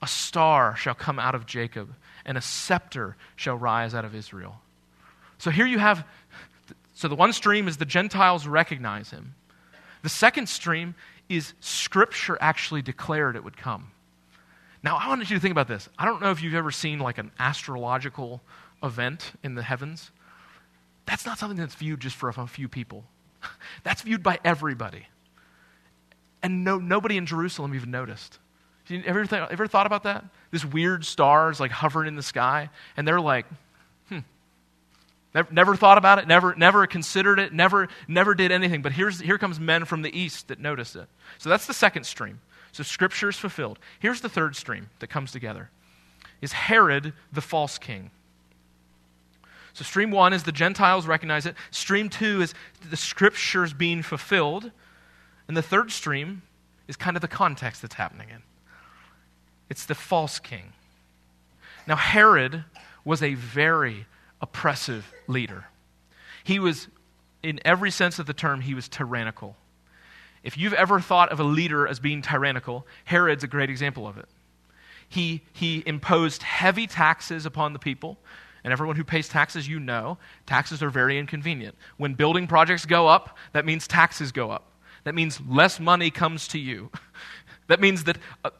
A 0.00 0.06
star 0.06 0.76
shall 0.76 0.94
come 0.94 1.18
out 1.18 1.34
of 1.34 1.46
Jacob, 1.46 1.94
and 2.24 2.38
a 2.38 2.42
scepter 2.42 3.16
shall 3.34 3.56
rise 3.56 3.92
out 3.92 4.04
of 4.04 4.14
Israel. 4.14 4.60
So 5.38 5.50
here 5.50 5.66
you 5.66 5.80
have, 5.80 6.06
so 6.92 7.08
the 7.08 7.16
one 7.16 7.32
stream 7.32 7.66
is 7.66 7.78
the 7.78 7.84
Gentiles 7.84 8.46
recognize 8.46 9.10
him. 9.10 9.34
The 10.04 10.10
second 10.10 10.50
stream 10.50 10.94
is 11.28 11.54
Scripture 11.60 12.36
actually 12.40 12.82
declared 12.82 13.36
it 13.36 13.44
would 13.44 13.56
come. 13.56 13.90
Now, 14.82 14.96
I 14.96 15.08
wanted 15.08 15.30
you 15.30 15.36
to 15.36 15.40
think 15.40 15.52
about 15.52 15.68
this. 15.68 15.88
I 15.98 16.04
don't 16.04 16.20
know 16.20 16.30
if 16.30 16.42
you've 16.42 16.54
ever 16.54 16.70
seen 16.70 16.98
like 16.98 17.18
an 17.18 17.30
astrological 17.38 18.42
event 18.82 19.32
in 19.42 19.54
the 19.54 19.62
heavens. 19.62 20.10
That's 21.06 21.24
not 21.24 21.38
something 21.38 21.58
that's 21.58 21.74
viewed 21.74 22.00
just 22.00 22.16
for 22.16 22.28
a 22.28 22.46
few 22.46 22.68
people, 22.68 23.04
that's 23.82 24.02
viewed 24.02 24.22
by 24.22 24.38
everybody. 24.44 25.06
And 26.42 26.64
no, 26.64 26.78
nobody 26.78 27.16
in 27.16 27.24
Jerusalem 27.24 27.74
even 27.74 27.90
noticed. 27.90 28.38
You 28.86 29.02
ever, 29.06 29.24
th- 29.24 29.48
ever 29.50 29.66
thought 29.66 29.86
about 29.86 30.02
that? 30.02 30.26
This 30.50 30.62
weird 30.62 31.06
stars 31.06 31.58
like 31.58 31.70
hovering 31.70 32.08
in 32.08 32.16
the 32.16 32.22
sky, 32.22 32.70
and 32.96 33.08
they're 33.08 33.20
like. 33.20 33.46
Never, 35.34 35.52
never 35.52 35.76
thought 35.76 35.98
about 35.98 36.18
it, 36.20 36.28
never, 36.28 36.54
never 36.54 36.86
considered 36.86 37.40
it, 37.40 37.52
never, 37.52 37.88
never 38.06 38.34
did 38.34 38.52
anything. 38.52 38.82
But 38.82 38.92
here's, 38.92 39.20
here 39.20 39.36
comes 39.36 39.58
men 39.58 39.84
from 39.84 40.02
the 40.02 40.16
east 40.16 40.48
that 40.48 40.60
notice 40.60 40.94
it. 40.94 41.08
So 41.38 41.48
that's 41.48 41.66
the 41.66 41.74
second 41.74 42.04
stream. 42.04 42.40
So 42.70 42.82
scripture 42.82 43.28
is 43.28 43.36
fulfilled. 43.36 43.78
Here's 43.98 44.20
the 44.20 44.28
third 44.28 44.54
stream 44.54 44.90
that 45.00 45.08
comes 45.08 45.32
together. 45.32 45.70
Is 46.40 46.52
Herod 46.52 47.12
the 47.32 47.40
false 47.40 47.78
king? 47.78 48.10
So 49.72 49.82
stream 49.84 50.12
one 50.12 50.32
is 50.32 50.44
the 50.44 50.52
Gentiles 50.52 51.06
recognize 51.06 51.46
it. 51.46 51.56
Stream 51.72 52.08
two 52.08 52.40
is 52.42 52.54
the 52.88 52.96
scriptures 52.96 53.72
being 53.72 54.02
fulfilled. 54.02 54.70
And 55.48 55.56
the 55.56 55.62
third 55.62 55.90
stream 55.90 56.42
is 56.86 56.96
kind 56.96 57.16
of 57.16 57.20
the 57.20 57.28
context 57.28 57.82
that's 57.82 57.94
happening 57.94 58.30
in 58.30 58.42
it's 59.70 59.86
the 59.86 59.94
false 59.94 60.38
king. 60.38 60.72
Now, 61.86 61.96
Herod 61.96 62.64
was 63.04 63.22
a 63.22 63.34
very 63.34 64.06
oppressive 64.44 65.10
leader. 65.26 65.64
He 66.44 66.58
was, 66.58 66.88
in 67.42 67.60
every 67.64 67.90
sense 67.90 68.18
of 68.18 68.26
the 68.26 68.34
term, 68.34 68.60
he 68.60 68.74
was 68.74 68.88
tyrannical. 68.90 69.56
If 70.42 70.58
you've 70.58 70.74
ever 70.74 71.00
thought 71.00 71.32
of 71.32 71.40
a 71.40 71.44
leader 71.44 71.88
as 71.88 71.98
being 71.98 72.20
tyrannical, 72.20 72.86
Herod's 73.06 73.42
a 73.42 73.46
great 73.46 73.70
example 73.70 74.06
of 74.06 74.18
it. 74.18 74.28
He, 75.08 75.40
he 75.54 75.82
imposed 75.86 76.42
heavy 76.42 76.86
taxes 76.86 77.46
upon 77.46 77.72
the 77.72 77.78
people. 77.78 78.18
And 78.62 78.72
everyone 78.72 78.96
who 78.96 79.04
pays 79.04 79.28
taxes, 79.28 79.66
you 79.66 79.80
know, 79.80 80.18
taxes 80.46 80.82
are 80.82 80.90
very 80.90 81.18
inconvenient. 81.18 81.74
When 81.96 82.12
building 82.12 82.46
projects 82.46 82.84
go 82.84 83.08
up, 83.08 83.38
that 83.52 83.64
means 83.64 83.88
taxes 83.88 84.30
go 84.30 84.50
up. 84.50 84.70
That 85.04 85.14
means 85.14 85.40
less 85.48 85.80
money 85.80 86.10
comes 86.10 86.48
to 86.48 86.58
you. 86.58 86.90
that 87.68 87.80
means 87.80 88.04
that 88.04 88.18
uh, 88.44 88.50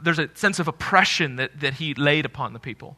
there's 0.00 0.20
a 0.20 0.28
sense 0.34 0.60
of 0.60 0.68
oppression 0.68 1.36
that, 1.36 1.58
that 1.60 1.74
he 1.74 1.94
laid 1.94 2.24
upon 2.24 2.52
the 2.52 2.60
people. 2.60 2.96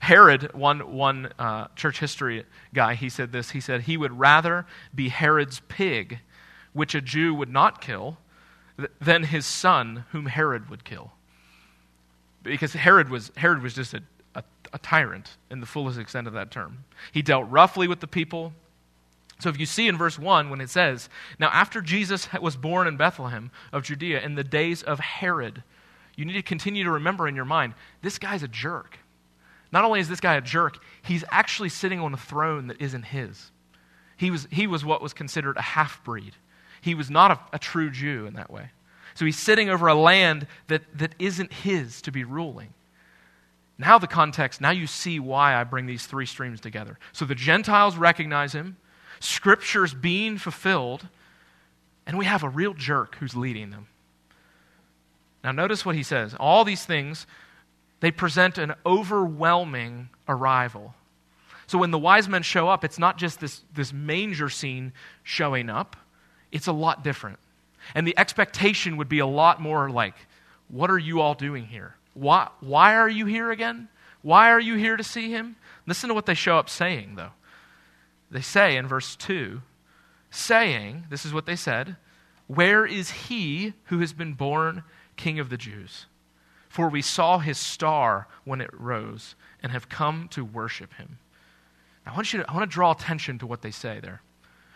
Herod, 0.00 0.52
one, 0.54 0.92
one 0.92 1.32
uh, 1.38 1.68
church 1.74 1.98
history 1.98 2.44
guy, 2.72 2.94
he 2.94 3.08
said 3.08 3.32
this. 3.32 3.50
He 3.50 3.60
said 3.60 3.82
he 3.82 3.96
would 3.96 4.18
rather 4.18 4.66
be 4.94 5.08
Herod's 5.08 5.60
pig, 5.68 6.20
which 6.72 6.94
a 6.94 7.00
Jew 7.00 7.34
would 7.34 7.48
not 7.48 7.80
kill, 7.80 8.18
th- 8.76 8.90
than 9.00 9.24
his 9.24 9.44
son, 9.44 10.04
whom 10.12 10.26
Herod 10.26 10.70
would 10.70 10.84
kill. 10.84 11.12
Because 12.42 12.72
Herod 12.74 13.08
was, 13.08 13.32
Herod 13.36 13.62
was 13.62 13.74
just 13.74 13.92
a, 13.94 14.02
a, 14.34 14.44
a 14.72 14.78
tyrant 14.78 15.36
in 15.50 15.60
the 15.60 15.66
fullest 15.66 15.98
extent 15.98 16.26
of 16.26 16.32
that 16.34 16.50
term. 16.50 16.84
He 17.12 17.22
dealt 17.22 17.50
roughly 17.50 17.88
with 17.88 18.00
the 18.00 18.06
people, 18.06 18.52
so 19.40 19.48
if 19.48 19.58
you 19.58 19.66
see 19.66 19.86
in 19.86 19.96
verse 19.96 20.18
1 20.18 20.50
when 20.50 20.60
it 20.60 20.70
says, 20.70 21.08
Now 21.38 21.48
after 21.48 21.80
Jesus 21.80 22.28
was 22.40 22.56
born 22.56 22.86
in 22.86 22.96
Bethlehem 22.96 23.50
of 23.72 23.84
Judea 23.84 24.20
in 24.20 24.34
the 24.34 24.44
days 24.44 24.82
of 24.82 24.98
Herod, 24.98 25.62
you 26.16 26.24
need 26.24 26.32
to 26.34 26.42
continue 26.42 26.84
to 26.84 26.90
remember 26.90 27.28
in 27.28 27.36
your 27.36 27.44
mind 27.44 27.74
this 28.02 28.18
guy's 28.18 28.42
a 28.42 28.48
jerk. 28.48 28.98
Not 29.70 29.84
only 29.84 30.00
is 30.00 30.08
this 30.08 30.20
guy 30.20 30.34
a 30.34 30.40
jerk, 30.40 30.78
he's 31.02 31.24
actually 31.30 31.68
sitting 31.68 32.00
on 32.00 32.14
a 32.14 32.16
throne 32.16 32.68
that 32.68 32.80
isn't 32.80 33.04
his. 33.04 33.50
He 34.16 34.30
was, 34.30 34.48
he 34.50 34.66
was 34.66 34.84
what 34.84 35.02
was 35.02 35.12
considered 35.12 35.56
a 35.56 35.62
half 35.62 36.02
breed. 36.04 36.32
He 36.80 36.94
was 36.94 37.10
not 37.10 37.30
a, 37.30 37.40
a 37.52 37.58
true 37.58 37.90
Jew 37.90 38.26
in 38.26 38.34
that 38.34 38.50
way. 38.50 38.70
So 39.14 39.24
he's 39.24 39.38
sitting 39.38 39.68
over 39.68 39.88
a 39.88 39.94
land 39.94 40.46
that, 40.68 40.82
that 40.96 41.14
isn't 41.18 41.52
his 41.52 42.02
to 42.02 42.12
be 42.12 42.24
ruling. 42.24 42.72
Now, 43.78 43.98
the 43.98 44.08
context, 44.08 44.60
now 44.60 44.70
you 44.70 44.88
see 44.88 45.20
why 45.20 45.54
I 45.54 45.64
bring 45.64 45.86
these 45.86 46.06
three 46.06 46.26
streams 46.26 46.60
together. 46.60 46.98
So 47.12 47.24
the 47.24 47.34
Gentiles 47.34 47.96
recognize 47.96 48.52
him, 48.52 48.76
Scripture's 49.20 49.94
being 49.94 50.38
fulfilled, 50.38 51.06
and 52.06 52.18
we 52.18 52.24
have 52.24 52.42
a 52.42 52.48
real 52.48 52.74
jerk 52.74 53.16
who's 53.16 53.36
leading 53.36 53.70
them. 53.70 53.86
Now, 55.44 55.52
notice 55.52 55.86
what 55.86 55.94
he 55.94 56.02
says. 56.02 56.34
All 56.38 56.64
these 56.64 56.84
things, 56.84 57.26
they 58.00 58.10
present 58.10 58.58
an 58.58 58.74
overwhelming 58.86 60.08
arrival. 60.28 60.94
So 61.66 61.78
when 61.78 61.90
the 61.90 61.98
wise 61.98 62.28
men 62.28 62.42
show 62.42 62.68
up, 62.68 62.84
it's 62.84 62.98
not 62.98 63.18
just 63.18 63.40
this, 63.40 63.62
this 63.74 63.92
manger 63.92 64.48
scene 64.48 64.92
showing 65.22 65.68
up, 65.68 65.96
it's 66.50 66.66
a 66.66 66.72
lot 66.72 67.04
different. 67.04 67.38
And 67.94 68.06
the 68.06 68.18
expectation 68.18 68.96
would 68.96 69.08
be 69.08 69.18
a 69.18 69.26
lot 69.26 69.60
more 69.60 69.90
like, 69.90 70.14
what 70.68 70.90
are 70.90 70.98
you 70.98 71.20
all 71.20 71.34
doing 71.34 71.66
here? 71.66 71.94
Why, 72.14 72.48
why 72.60 72.94
are 72.94 73.08
you 73.08 73.26
here 73.26 73.50
again? 73.50 73.88
Why 74.22 74.50
are 74.50 74.60
you 74.60 74.74
here 74.74 74.96
to 74.96 75.04
see 75.04 75.30
him? 75.30 75.56
Listen 75.86 76.08
to 76.08 76.14
what 76.14 76.26
they 76.26 76.34
show 76.34 76.58
up 76.58 76.68
saying, 76.68 77.14
though. 77.16 77.30
They 78.30 78.40
say 78.40 78.76
in 78.76 78.86
verse 78.86 79.16
2, 79.16 79.62
saying, 80.30 81.04
this 81.10 81.24
is 81.24 81.32
what 81.32 81.46
they 81.46 81.56
said, 81.56 81.96
Where 82.46 82.84
is 82.84 83.10
he 83.10 83.74
who 83.84 84.00
has 84.00 84.12
been 84.12 84.34
born 84.34 84.84
King 85.16 85.38
of 85.38 85.48
the 85.48 85.56
Jews? 85.56 86.06
For 86.78 86.88
we 86.88 87.02
saw 87.02 87.40
his 87.40 87.58
star 87.58 88.28
when 88.44 88.60
it 88.60 88.70
rose 88.72 89.34
and 89.64 89.72
have 89.72 89.88
come 89.88 90.28
to 90.28 90.44
worship 90.44 90.94
him. 90.94 91.18
I 92.06 92.14
want, 92.14 92.32
you 92.32 92.38
to, 92.38 92.48
I 92.48 92.54
want 92.54 92.70
to 92.70 92.72
draw 92.72 92.92
attention 92.92 93.40
to 93.40 93.48
what 93.48 93.62
they 93.62 93.72
say 93.72 93.98
there. 93.98 94.22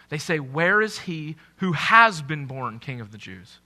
They 0.08 0.18
say, 0.18 0.40
Where 0.40 0.82
is 0.82 0.98
he 0.98 1.36
who 1.58 1.74
has 1.74 2.20
been 2.20 2.46
born 2.46 2.80
King 2.80 3.00
of 3.00 3.12
the 3.12 3.18
Jews? 3.18 3.60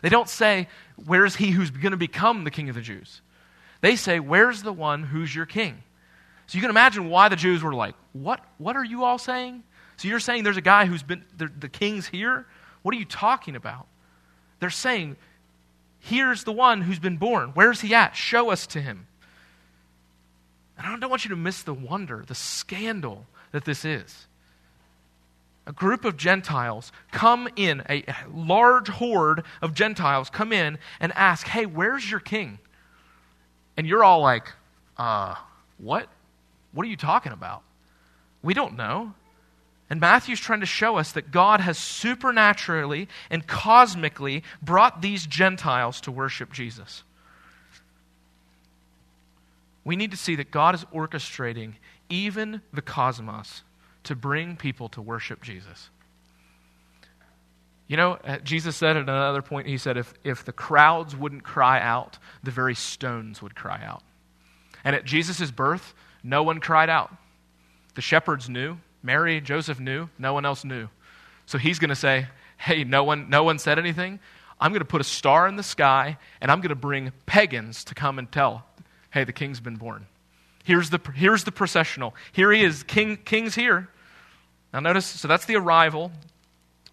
They 0.00 0.08
don't 0.08 0.30
say, 0.30 0.66
Where 1.04 1.26
is 1.26 1.36
he 1.36 1.50
who's 1.50 1.70
going 1.70 1.90
to 1.90 1.98
become 1.98 2.44
the 2.44 2.50
King 2.50 2.70
of 2.70 2.74
the 2.74 2.80
Jews? 2.80 3.20
They 3.82 3.96
say, 3.96 4.18
Where's 4.18 4.62
the 4.62 4.72
one 4.72 5.02
who's 5.02 5.34
your 5.34 5.44
king? 5.44 5.82
So 6.46 6.56
you 6.56 6.62
can 6.62 6.70
imagine 6.70 7.10
why 7.10 7.28
the 7.28 7.36
Jews 7.36 7.62
were 7.62 7.74
like, 7.74 7.96
What, 8.14 8.40
what 8.56 8.76
are 8.76 8.84
you 8.84 9.04
all 9.04 9.18
saying? 9.18 9.62
So 9.98 10.08
you're 10.08 10.20
saying 10.20 10.42
there's 10.44 10.56
a 10.56 10.62
guy 10.62 10.86
who's 10.86 11.02
been, 11.02 11.22
the, 11.36 11.50
the 11.58 11.68
king's 11.68 12.06
here? 12.06 12.46
What 12.80 12.94
are 12.94 12.98
you 12.98 13.04
talking 13.04 13.56
about? 13.56 13.88
They're 14.58 14.70
saying, 14.70 15.18
Here's 16.04 16.44
the 16.44 16.52
one 16.52 16.82
who's 16.82 16.98
been 16.98 17.16
born. 17.16 17.52
Where's 17.54 17.80
he 17.80 17.94
at? 17.94 18.14
Show 18.14 18.50
us 18.50 18.66
to 18.68 18.80
him. 18.82 19.06
And 20.76 20.86
I 20.86 20.98
don't 20.98 21.08
want 21.08 21.24
you 21.24 21.30
to 21.30 21.36
miss 21.36 21.62
the 21.62 21.72
wonder, 21.72 22.24
the 22.26 22.34
scandal 22.34 23.24
that 23.52 23.64
this 23.64 23.86
is. 23.86 24.26
A 25.66 25.72
group 25.72 26.04
of 26.04 26.18
Gentiles 26.18 26.92
come 27.10 27.48
in, 27.56 27.82
a 27.88 28.04
large 28.30 28.88
horde 28.88 29.44
of 29.62 29.72
Gentiles 29.72 30.28
come 30.28 30.52
in 30.52 30.76
and 31.00 31.10
ask, 31.14 31.46
Hey, 31.46 31.64
where's 31.64 32.10
your 32.10 32.20
king? 32.20 32.58
And 33.78 33.86
you're 33.86 34.04
all 34.04 34.20
like, 34.20 34.52
Uh, 34.98 35.36
what? 35.78 36.06
What 36.72 36.84
are 36.84 36.90
you 36.90 36.98
talking 36.98 37.32
about? 37.32 37.62
We 38.42 38.52
don't 38.52 38.76
know. 38.76 39.14
And 39.94 40.00
Matthew's 40.00 40.40
trying 40.40 40.58
to 40.58 40.66
show 40.66 40.96
us 40.96 41.12
that 41.12 41.30
God 41.30 41.60
has 41.60 41.78
supernaturally 41.78 43.06
and 43.30 43.46
cosmically 43.46 44.42
brought 44.60 45.02
these 45.02 45.24
Gentiles 45.24 46.00
to 46.00 46.10
worship 46.10 46.52
Jesus. 46.52 47.04
We 49.84 49.94
need 49.94 50.10
to 50.10 50.16
see 50.16 50.34
that 50.34 50.50
God 50.50 50.74
is 50.74 50.84
orchestrating 50.86 51.74
even 52.08 52.60
the 52.72 52.82
cosmos 52.82 53.62
to 54.02 54.16
bring 54.16 54.56
people 54.56 54.88
to 54.88 55.00
worship 55.00 55.44
Jesus. 55.44 55.90
You 57.86 57.96
know, 57.96 58.14
uh, 58.24 58.38
Jesus 58.38 58.74
said 58.74 58.96
at 58.96 59.02
another 59.04 59.42
point, 59.42 59.68
he 59.68 59.78
said, 59.78 59.96
if, 59.96 60.12
if 60.24 60.44
the 60.44 60.52
crowds 60.52 61.14
wouldn't 61.14 61.44
cry 61.44 61.80
out, 61.80 62.18
the 62.42 62.50
very 62.50 62.74
stones 62.74 63.40
would 63.40 63.54
cry 63.54 63.80
out. 63.84 64.02
And 64.82 64.96
at 64.96 65.04
Jesus' 65.04 65.52
birth, 65.52 65.94
no 66.24 66.42
one 66.42 66.58
cried 66.58 66.90
out. 66.90 67.14
The 67.94 68.02
shepherds 68.02 68.48
knew. 68.48 68.78
Mary, 69.04 69.40
Joseph 69.40 69.78
knew. 69.78 70.08
No 70.18 70.32
one 70.32 70.44
else 70.44 70.64
knew. 70.64 70.88
So 71.46 71.58
he's 71.58 71.78
going 71.78 71.90
to 71.90 71.94
say, 71.94 72.26
Hey, 72.56 72.82
no 72.82 73.04
one, 73.04 73.28
no 73.28 73.44
one 73.44 73.58
said 73.58 73.78
anything. 73.78 74.18
I'm 74.58 74.72
going 74.72 74.80
to 74.80 74.86
put 74.86 75.00
a 75.00 75.04
star 75.04 75.46
in 75.46 75.56
the 75.56 75.62
sky, 75.62 76.16
and 76.40 76.50
I'm 76.50 76.60
going 76.60 76.70
to 76.70 76.74
bring 76.74 77.12
pagans 77.26 77.84
to 77.84 77.94
come 77.94 78.18
and 78.18 78.30
tell, 78.32 78.64
Hey, 79.10 79.24
the 79.24 79.32
king's 79.32 79.60
been 79.60 79.76
born. 79.76 80.06
Here's 80.64 80.88
the, 80.88 80.98
here's 81.14 81.44
the 81.44 81.52
processional. 81.52 82.14
Here 82.32 82.50
he 82.50 82.64
is. 82.64 82.82
King, 82.82 83.18
king's 83.18 83.54
here. 83.54 83.90
Now, 84.72 84.80
notice, 84.80 85.04
so 85.04 85.28
that's 85.28 85.44
the 85.44 85.56
arrival. 85.56 86.10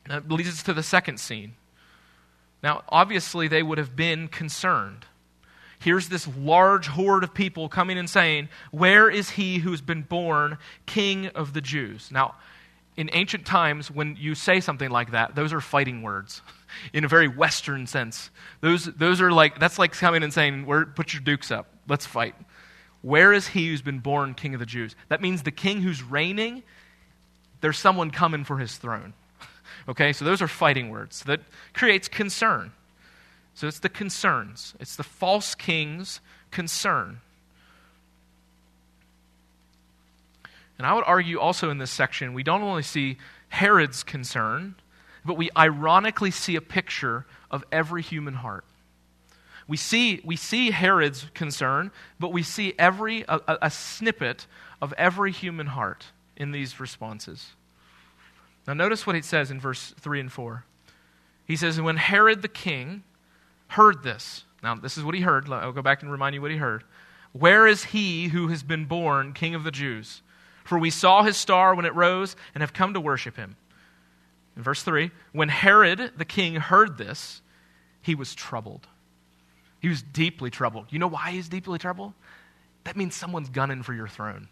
That 0.07 0.29
leads 0.29 0.49
us 0.49 0.63
to 0.63 0.73
the 0.73 0.83
second 0.83 1.19
scene. 1.19 1.53
Now, 2.61 2.83
obviously, 2.89 3.47
they 3.47 3.63
would 3.63 3.77
have 3.77 3.95
been 3.95 4.27
concerned. 4.27 5.05
Here's 5.81 6.09
this 6.09 6.27
large 6.37 6.87
horde 6.87 7.23
of 7.23 7.33
people 7.33 7.67
coming 7.67 7.97
and 7.97 8.09
saying, 8.09 8.49
Where 8.71 9.09
is 9.09 9.31
he 9.31 9.57
who's 9.57 9.81
been 9.81 10.03
born 10.03 10.57
king 10.85 11.27
of 11.27 11.53
the 11.53 11.61
Jews? 11.61 12.09
Now, 12.11 12.35
in 12.95 13.09
ancient 13.13 13.45
times, 13.45 13.89
when 13.89 14.15
you 14.19 14.35
say 14.35 14.59
something 14.59 14.89
like 14.89 15.11
that, 15.11 15.35
those 15.35 15.53
are 15.53 15.61
fighting 15.61 16.01
words 16.01 16.41
in 16.93 17.03
a 17.03 17.07
very 17.07 17.27
Western 17.27 17.87
sense. 17.87 18.29
Those, 18.61 18.85
those 18.85 19.21
are 19.21 19.31
like, 19.31 19.59
that's 19.59 19.79
like 19.79 19.93
coming 19.93 20.23
and 20.23 20.33
saying, 20.33 20.65
Where, 20.65 20.85
Put 20.85 21.13
your 21.13 21.21
dukes 21.21 21.51
up, 21.51 21.67
let's 21.87 22.05
fight. 22.05 22.35
Where 23.01 23.33
is 23.33 23.47
he 23.47 23.67
who's 23.67 23.81
been 23.81 23.99
born 23.99 24.35
king 24.35 24.53
of 24.53 24.59
the 24.59 24.65
Jews? 24.65 24.95
That 25.09 25.21
means 25.21 25.41
the 25.41 25.51
king 25.51 25.81
who's 25.81 26.03
reigning, 26.03 26.61
there's 27.61 27.79
someone 27.79 28.11
coming 28.11 28.43
for 28.43 28.57
his 28.57 28.77
throne. 28.77 29.13
Okay, 29.89 30.13
so 30.13 30.25
those 30.25 30.43
are 30.43 30.47
fighting 30.47 30.91
words. 30.91 31.23
That 31.23 31.39
creates 31.73 32.07
concern. 32.07 32.71
So 33.53 33.67
it's 33.67 33.79
the 33.79 33.89
concerns, 33.89 34.73
it's 34.79 34.95
the 34.95 35.03
false 35.03 35.55
king's 35.55 36.21
concern. 36.51 37.19
And 40.77 40.87
I 40.87 40.93
would 40.93 41.03
argue 41.05 41.39
also 41.39 41.69
in 41.69 41.77
this 41.77 41.91
section, 41.91 42.33
we 42.33 42.41
don't 42.41 42.63
only 42.63 42.81
see 42.81 43.17
Herod's 43.49 44.01
concern, 44.01 44.75
but 45.23 45.37
we 45.37 45.51
ironically 45.55 46.31
see 46.31 46.55
a 46.55 46.61
picture 46.61 47.27
of 47.51 47.63
every 47.71 48.01
human 48.01 48.33
heart. 48.35 48.65
We 49.67 49.77
see, 49.77 50.21
we 50.25 50.35
see 50.35 50.71
Herod's 50.71 51.27
concern, 51.33 51.91
but 52.19 52.33
we 52.33 52.41
see 52.41 52.73
every, 52.79 53.23
a, 53.27 53.39
a 53.61 53.69
snippet 53.69 54.47
of 54.81 54.91
every 54.97 55.31
human 55.31 55.67
heart 55.67 56.07
in 56.35 56.51
these 56.51 56.79
responses. 56.79 57.51
Now, 58.67 58.73
notice 58.73 59.05
what 59.05 59.15
he 59.15 59.21
says 59.21 59.51
in 59.51 59.59
verse 59.59 59.93
3 59.99 60.19
and 60.19 60.31
4. 60.31 60.65
He 61.45 61.55
says, 61.55 61.79
When 61.79 61.97
Herod 61.97 62.41
the 62.41 62.47
king 62.47 63.03
heard 63.71 64.03
this, 64.03 64.43
now 64.61 64.75
this 64.75 64.97
is 64.97 65.03
what 65.03 65.15
he 65.15 65.21
heard. 65.21 65.49
I'll 65.49 65.71
go 65.71 65.81
back 65.81 66.01
and 66.01 66.11
remind 66.11 66.35
you 66.35 66.41
what 66.41 66.51
he 66.51 66.57
heard. 66.57 66.83
Where 67.33 67.65
is 67.65 67.85
he 67.85 68.27
who 68.27 68.49
has 68.49 68.63
been 68.63 68.85
born 68.85 69.33
king 69.33 69.55
of 69.55 69.63
the 69.63 69.71
Jews? 69.71 70.21
For 70.65 70.77
we 70.77 70.89
saw 70.89 71.23
his 71.23 71.37
star 71.37 71.73
when 71.73 71.85
it 71.85 71.95
rose 71.95 72.35
and 72.53 72.61
have 72.61 72.73
come 72.73 72.93
to 72.93 72.99
worship 72.99 73.37
him. 73.37 73.55
In 74.55 74.63
verse 74.63 74.83
3, 74.83 75.11
when 75.31 75.49
Herod 75.49 76.11
the 76.17 76.25
king 76.25 76.55
heard 76.55 76.97
this, 76.97 77.41
he 78.01 78.15
was 78.15 78.35
troubled. 78.35 78.87
He 79.79 79.87
was 79.87 80.01
deeply 80.01 80.49
troubled. 80.49 80.87
You 80.89 80.99
know 80.99 81.07
why 81.07 81.31
he's 81.31 81.47
deeply 81.47 81.79
troubled? 81.79 82.13
That 82.83 82.97
means 82.97 83.15
someone's 83.15 83.49
gunning 83.49 83.83
for 83.83 83.93
your 83.93 84.07
throne. 84.07 84.49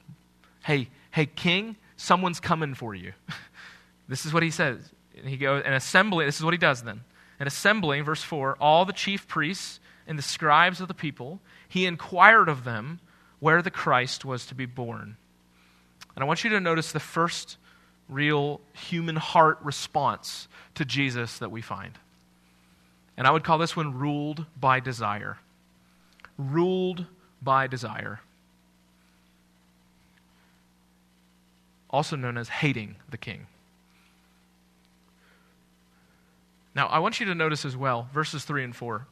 Hey, 0.64 0.90
hey, 1.12 1.26
king, 1.26 1.76
someone's 1.98 2.40
coming 2.40 2.74
for 2.74 2.96
you. 2.96 3.14
this 4.08 4.26
is 4.26 4.34
what 4.34 4.44
he 4.44 4.52
says. 4.52 4.90
And 5.18 5.28
he 5.28 5.38
goes, 5.38 5.64
an 5.66 5.74
assembly, 5.74 6.26
this 6.26 6.38
is 6.38 6.44
what 6.44 6.54
he 6.54 6.58
does 6.58 6.84
then. 6.84 7.02
An 7.40 7.48
assembling, 7.48 8.04
verse 8.04 8.22
4, 8.22 8.58
all 8.60 8.86
the 8.86 8.94
chief 8.94 9.28
priests 9.28 9.80
and 10.08 10.18
the 10.18 10.24
scribes 10.24 10.82
of 10.82 10.88
the 10.88 10.94
people, 10.94 11.40
he 11.68 11.86
inquired 11.86 12.50
of 12.50 12.64
them 12.64 13.00
where 13.40 13.62
the 13.62 13.72
Christ 13.72 14.26
was 14.26 14.46
to 14.48 14.56
be 14.56 14.66
born. 14.66 15.16
And 16.16 16.24
I 16.24 16.28
want 16.28 16.44
you 16.44 16.50
to 16.50 16.60
notice 16.60 16.92
the 16.92 17.00
first 17.00 17.58
real 18.10 18.60
human 18.74 19.16
heart 19.16 19.60
response 19.62 20.48
to 20.76 20.84
Jesus 20.84 21.38
that 21.38 21.52
we 21.52 21.62
find. 21.62 21.98
And 23.16 23.28
I 23.28 23.32
would 23.32 23.44
call 23.44 23.58
this 23.58 23.76
one 23.76 23.98
ruled 23.98 24.46
by 24.60 24.80
desire. 24.80 25.38
Ruled 26.38 27.06
by 27.42 27.68
desire. 27.68 28.20
Also 31.90 32.16
known 32.16 32.38
as 32.38 32.50
hating 32.50 32.96
the 33.10 33.18
king. 33.18 33.48
Now, 36.76 36.88
I 36.88 37.00
want 37.00 37.20
you 37.20 37.26
to 37.28 37.36
notice 37.36 37.66
as 37.66 37.76
well, 37.76 38.08
verses 38.14 38.46
3 38.46 38.64
and 38.64 38.76
4. 38.76 39.08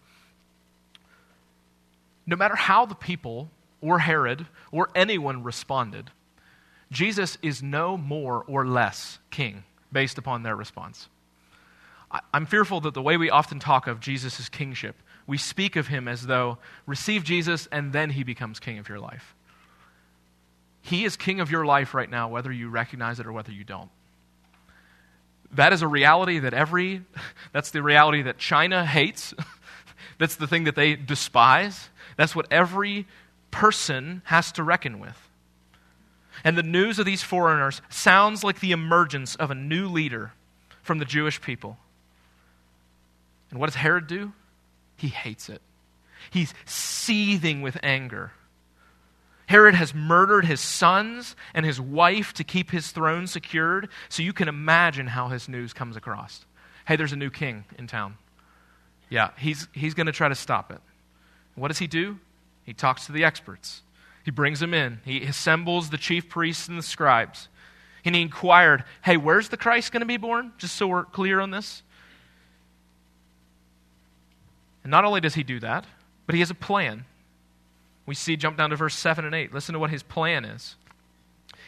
No 2.26 2.36
matter 2.36 2.56
how 2.56 2.86
the 2.86 2.96
people, 2.96 3.50
or 3.82 4.00
Herod, 4.00 4.46
or 4.72 4.90
anyone 4.96 5.44
responded, 5.44 6.12
Jesus 6.92 7.38
is 7.42 7.64
no 7.64 7.98
more 7.98 8.44
or 8.48 8.66
less 8.68 9.20
king 9.32 9.64
based 9.92 10.18
upon 10.18 10.44
their 10.44 10.56
response. 10.56 11.10
I'm 12.34 12.46
fearful 12.46 12.82
that 12.82 12.94
the 12.94 13.02
way 13.02 13.18
we 13.18 13.30
often 13.30 13.60
talk 13.60 13.88
of 13.88 14.00
Jesus' 14.00 14.48
kingship, 14.48 14.96
we 15.26 15.38
speak 15.38 15.76
of 15.76 15.88
him 15.88 16.08
as 16.08 16.26
though 16.26 16.58
receive 16.86 17.24
Jesus 17.24 17.68
and 17.72 17.92
then 17.92 18.12
he 18.12 18.24
becomes 18.24 18.60
king 18.60 18.78
of 18.78 18.88
your 18.88 19.00
life. 19.00 19.36
He 20.82 21.04
is 21.04 21.18
king 21.18 21.42
of 21.42 21.52
your 21.52 21.66
life 21.66 21.94
right 21.94 22.10
now, 22.10 22.30
whether 22.30 22.52
you 22.52 22.70
recognize 22.70 23.20
it 23.20 23.28
or 23.28 23.34
whether 23.34 23.52
you 23.52 23.66
don't. 23.66 23.90
That 25.58 25.74
is 25.74 25.82
a 25.82 25.88
reality 25.88 26.40
that 26.40 26.54
every, 26.54 27.02
that's 27.52 27.72
the 27.72 27.84
reality 27.84 28.22
that 28.24 28.38
China 28.38 28.86
hates. 28.86 29.34
that's 30.20 30.36
the 30.36 30.48
thing 30.48 30.64
that 30.64 30.76
they 30.76 30.96
despise. 30.96 31.90
That's 32.16 32.36
what 32.36 32.48
every 32.52 33.06
person 33.52 34.22
has 34.26 34.52
to 34.54 34.64
reckon 34.64 35.00
with. 35.00 35.18
And 36.44 36.58
the 36.58 36.64
news 36.64 37.00
of 37.00 37.06
these 37.06 37.24
foreigners 37.24 37.82
sounds 37.90 38.44
like 38.44 38.60
the 38.60 38.72
emergence 38.72 39.36
of 39.36 39.50
a 39.50 39.56
new 39.56 39.88
leader 39.88 40.32
from 40.84 41.00
the 41.00 41.06
Jewish 41.06 41.42
people. 41.42 41.78
And 43.50 43.60
what 43.60 43.66
does 43.66 43.76
Herod 43.76 44.06
do? 44.06 44.34
He 44.96 45.08
hates 45.08 45.50
it. 45.50 45.62
He's 46.30 46.54
seething 46.66 47.64
with 47.64 47.78
anger. 47.82 48.32
Herod 49.48 49.76
has 49.76 49.96
murdered 49.96 50.46
his 50.46 50.60
sons 50.60 51.36
and 51.54 51.66
his 51.66 51.80
wife 51.80 52.34
to 52.34 52.44
keep 52.44 52.70
his 52.70 52.92
throne 52.92 53.28
secured, 53.28 53.90
so 54.10 54.22
you 54.22 54.34
can 54.34 54.48
imagine 54.48 55.08
how 55.08 55.30
his 55.30 55.50
news 55.50 55.74
comes 55.74 55.96
across. 55.96 56.46
Hey, 56.86 56.98
there's 56.98 57.14
a 57.14 57.18
new 57.18 57.30
king 57.30 57.64
in 57.78 57.88
town. 57.88 58.18
Yeah, 59.10 59.32
he's, 59.38 59.68
he's 59.72 59.94
going 59.94 60.08
to 60.08 60.12
try 60.12 60.28
to 60.28 60.36
stop 60.36 60.72
it. 60.72 60.82
What 61.56 61.70
does 61.70 61.80
he 61.80 61.88
do? 61.88 62.20
He 62.66 62.74
talks 62.74 63.06
to 63.06 63.14
the 63.14 63.24
experts. 63.24 63.82
He 64.26 64.32
brings 64.32 64.60
them 64.60 64.74
in. 64.74 65.00
He 65.06 65.24
assembles 65.24 65.90
the 65.90 65.98
chief 65.98 66.28
priests 66.28 66.68
and 66.68 66.78
the 66.78 66.84
scribes. 66.84 67.48
And 68.04 68.14
he 68.14 68.22
inquired, 68.22 68.84
Hey, 69.02 69.16
where's 69.16 69.48
the 69.48 69.58
Christ 69.58 69.94
going 69.94 70.02
to 70.02 70.06
be 70.06 70.18
born? 70.18 70.52
Just 70.58 70.76
so 70.76 70.88
we're 70.88 71.06
clear 71.06 71.40
on 71.40 71.52
this. 71.52 71.84
And 74.84 74.92
not 74.92 75.06
only 75.06 75.22
does 75.22 75.36
he 75.36 75.44
do 75.44 75.62
that, 75.62 75.86
but 76.26 76.36
he 76.36 76.40
has 76.40 76.50
a 76.50 76.56
plan. 76.56 77.06
We 78.08 78.16
see, 78.16 78.36
jump 78.36 78.58
down 78.58 78.72
to 78.72 78.76
verse 78.76 78.96
7 78.96 79.24
and 79.26 79.36
8. 79.36 79.54
Listen 79.54 79.74
to 79.74 79.80
what 79.80 79.92
his 79.92 80.02
plan 80.02 80.46
is. 80.46 80.76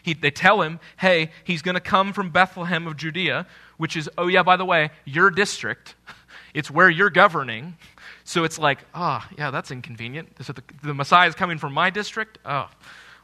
He, 0.01 0.13
they 0.13 0.31
tell 0.31 0.61
him, 0.61 0.79
hey, 0.97 1.31
he's 1.43 1.61
going 1.61 1.75
to 1.75 1.81
come 1.81 2.13
from 2.13 2.31
Bethlehem 2.31 2.87
of 2.87 2.97
Judea, 2.97 3.45
which 3.77 3.95
is, 3.95 4.09
oh, 4.17 4.27
yeah, 4.27 4.41
by 4.41 4.55
the 4.55 4.65
way, 4.65 4.89
your 5.05 5.29
district. 5.29 5.93
It's 6.51 6.71
where 6.71 6.89
you're 6.89 7.11
governing. 7.11 7.77
So 8.23 8.43
it's 8.43 8.57
like, 8.57 8.79
ah, 8.95 9.23
oh, 9.23 9.35
yeah, 9.37 9.51
that's 9.51 9.69
inconvenient. 9.69 10.29
So 10.41 10.51
the, 10.51 10.63
the 10.81 10.95
Messiah 10.95 11.27
is 11.27 11.35
coming 11.35 11.59
from 11.59 11.73
my 11.73 11.91
district? 11.91 12.39
Oh, 12.43 12.67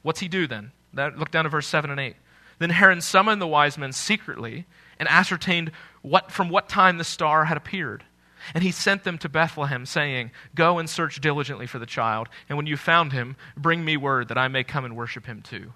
what's 0.04 0.20
he 0.20 0.28
do 0.28 0.46
then? 0.46 0.72
That, 0.94 1.18
look 1.18 1.32
down 1.32 1.46
to 1.46 1.50
verse 1.50 1.66
7 1.66 1.90
and 1.90 2.00
8. 2.00 2.16
Then 2.60 2.70
Herod 2.70 3.02
summoned 3.02 3.42
the 3.42 3.48
wise 3.48 3.80
men 3.80 3.94
secretly 3.94 4.66
and 5.00 5.10
ascertained 5.10 5.72
what, 6.04 6.32
from 6.32 6.50
what 6.50 6.70
time 6.70 7.00
the 7.00 7.04
star 7.04 7.46
had 7.46 7.58
appeared. 7.58 8.04
And 8.54 8.64
he 8.64 8.72
sent 8.72 9.04
them 9.04 9.18
to 9.20 9.30
Bethlehem, 9.30 9.86
saying, 9.86 10.32
Go 10.54 10.80
and 10.80 10.90
search 10.90 11.20
diligently 11.22 11.68
for 11.68 11.80
the 11.80 11.86
child, 11.86 12.30
and 12.48 12.58
when 12.58 12.68
you 12.68 12.78
found 12.78 13.14
him, 13.14 13.36
bring 13.58 13.84
me 13.84 13.98
word 13.98 14.28
that 14.28 14.38
I 14.38 14.48
may 14.48 14.64
come 14.64 14.86
and 14.86 14.96
worship 14.96 15.26
him 15.26 15.42
too. 15.42 15.74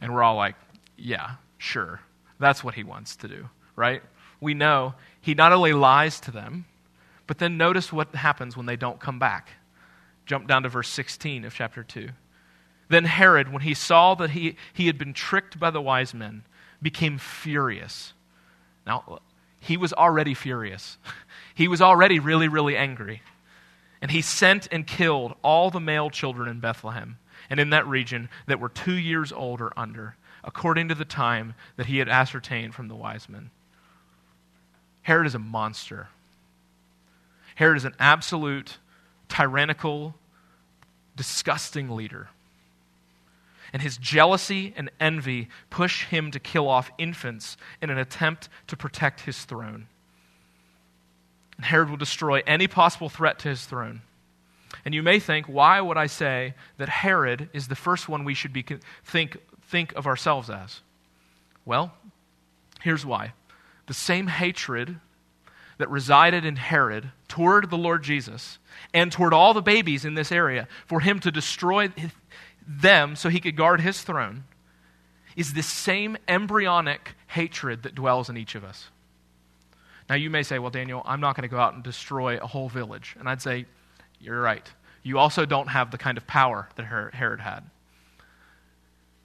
And 0.00 0.14
we're 0.14 0.22
all 0.22 0.36
like, 0.36 0.56
Yeah, 0.96 1.36
sure. 1.58 2.00
That's 2.38 2.62
what 2.62 2.74
he 2.74 2.84
wants 2.84 3.16
to 3.16 3.28
do, 3.28 3.48
right? 3.76 4.02
We 4.40 4.54
know 4.54 4.94
he 5.20 5.34
not 5.34 5.52
only 5.52 5.72
lies 5.72 6.20
to 6.20 6.30
them, 6.30 6.66
but 7.26 7.38
then 7.38 7.56
notice 7.56 7.92
what 7.92 8.14
happens 8.14 8.56
when 8.56 8.66
they 8.66 8.76
don't 8.76 9.00
come 9.00 9.18
back. 9.18 9.50
Jump 10.26 10.46
down 10.46 10.64
to 10.64 10.68
verse 10.68 10.88
16 10.88 11.44
of 11.44 11.54
chapter 11.54 11.82
2. 11.82 12.10
Then 12.88 13.04
Herod, 13.04 13.52
when 13.52 13.62
he 13.62 13.74
saw 13.74 14.14
that 14.16 14.30
he, 14.30 14.56
he 14.72 14.86
had 14.86 14.98
been 14.98 15.12
tricked 15.12 15.58
by 15.58 15.70
the 15.70 15.80
wise 15.80 16.14
men, 16.14 16.44
became 16.82 17.18
furious. 17.18 18.12
Now, 18.86 19.20
he 19.66 19.76
was 19.76 19.92
already 19.92 20.34
furious. 20.34 20.98
He 21.54 21.68
was 21.68 21.80
already 21.80 22.18
really, 22.18 22.48
really 22.48 22.76
angry. 22.76 23.22
And 24.02 24.10
he 24.10 24.20
sent 24.20 24.68
and 24.70 24.86
killed 24.86 25.34
all 25.40 25.70
the 25.70 25.80
male 25.80 26.10
children 26.10 26.50
in 26.50 26.60
Bethlehem 26.60 27.16
and 27.48 27.58
in 27.58 27.70
that 27.70 27.86
region 27.86 28.28
that 28.46 28.60
were 28.60 28.68
two 28.68 28.98
years 28.98 29.32
old 29.32 29.62
or 29.62 29.72
under, 29.74 30.16
according 30.44 30.88
to 30.88 30.94
the 30.94 31.06
time 31.06 31.54
that 31.76 31.86
he 31.86 31.96
had 31.96 32.10
ascertained 32.10 32.74
from 32.74 32.88
the 32.88 32.94
wise 32.94 33.26
men. 33.26 33.50
Herod 35.00 35.26
is 35.26 35.34
a 35.34 35.38
monster. 35.38 36.08
Herod 37.54 37.78
is 37.78 37.86
an 37.86 37.94
absolute, 37.98 38.76
tyrannical, 39.30 40.14
disgusting 41.16 41.88
leader. 41.88 42.28
And 43.76 43.82
his 43.82 43.98
jealousy 43.98 44.72
and 44.74 44.90
envy 44.98 45.48
push 45.68 46.06
him 46.06 46.30
to 46.30 46.40
kill 46.40 46.66
off 46.66 46.90
infants 46.96 47.58
in 47.82 47.90
an 47.90 47.98
attempt 47.98 48.48
to 48.68 48.74
protect 48.74 49.20
his 49.20 49.44
throne. 49.44 49.86
Herod 51.60 51.90
will 51.90 51.98
destroy 51.98 52.42
any 52.46 52.68
possible 52.68 53.10
threat 53.10 53.38
to 53.40 53.50
his 53.50 53.66
throne. 53.66 54.00
And 54.86 54.94
you 54.94 55.02
may 55.02 55.18
think, 55.18 55.44
why 55.44 55.78
would 55.82 55.98
I 55.98 56.06
say 56.06 56.54
that 56.78 56.88
Herod 56.88 57.50
is 57.52 57.68
the 57.68 57.74
first 57.74 58.08
one 58.08 58.24
we 58.24 58.32
should 58.32 58.54
be, 58.54 58.64
think, 59.04 59.36
think 59.66 59.92
of 59.92 60.06
ourselves 60.06 60.48
as? 60.48 60.80
Well, 61.66 61.92
here's 62.80 63.04
why. 63.04 63.34
The 63.88 63.92
same 63.92 64.28
hatred 64.28 65.00
that 65.76 65.90
resided 65.90 66.46
in 66.46 66.56
Herod 66.56 67.10
toward 67.28 67.68
the 67.68 67.76
Lord 67.76 68.02
Jesus 68.02 68.58
and 68.94 69.12
toward 69.12 69.34
all 69.34 69.52
the 69.52 69.60
babies 69.60 70.06
in 70.06 70.14
this 70.14 70.32
area 70.32 70.66
for 70.86 71.00
him 71.00 71.20
to 71.20 71.30
destroy 71.30 71.92
them 72.66 73.16
so 73.16 73.28
he 73.28 73.40
could 73.40 73.56
guard 73.56 73.80
his 73.80 74.02
throne 74.02 74.44
is 75.36 75.52
this 75.52 75.66
same 75.66 76.16
embryonic 76.26 77.14
hatred 77.28 77.82
that 77.82 77.94
dwells 77.94 78.28
in 78.28 78.36
each 78.36 78.54
of 78.54 78.64
us. 78.64 78.88
Now, 80.08 80.14
you 80.14 80.30
may 80.30 80.42
say, 80.42 80.58
well, 80.58 80.70
Daniel, 80.70 81.02
I'm 81.04 81.20
not 81.20 81.36
going 81.36 81.42
to 81.42 81.48
go 81.48 81.58
out 81.58 81.74
and 81.74 81.82
destroy 81.82 82.38
a 82.38 82.46
whole 82.46 82.68
village. 82.68 83.16
And 83.18 83.28
I'd 83.28 83.42
say, 83.42 83.66
you're 84.20 84.40
right. 84.40 84.66
You 85.02 85.18
also 85.18 85.44
don't 85.44 85.68
have 85.68 85.90
the 85.90 85.98
kind 85.98 86.16
of 86.16 86.26
power 86.26 86.68
that 86.76 86.84
Herod 86.84 87.40
had. 87.40 87.60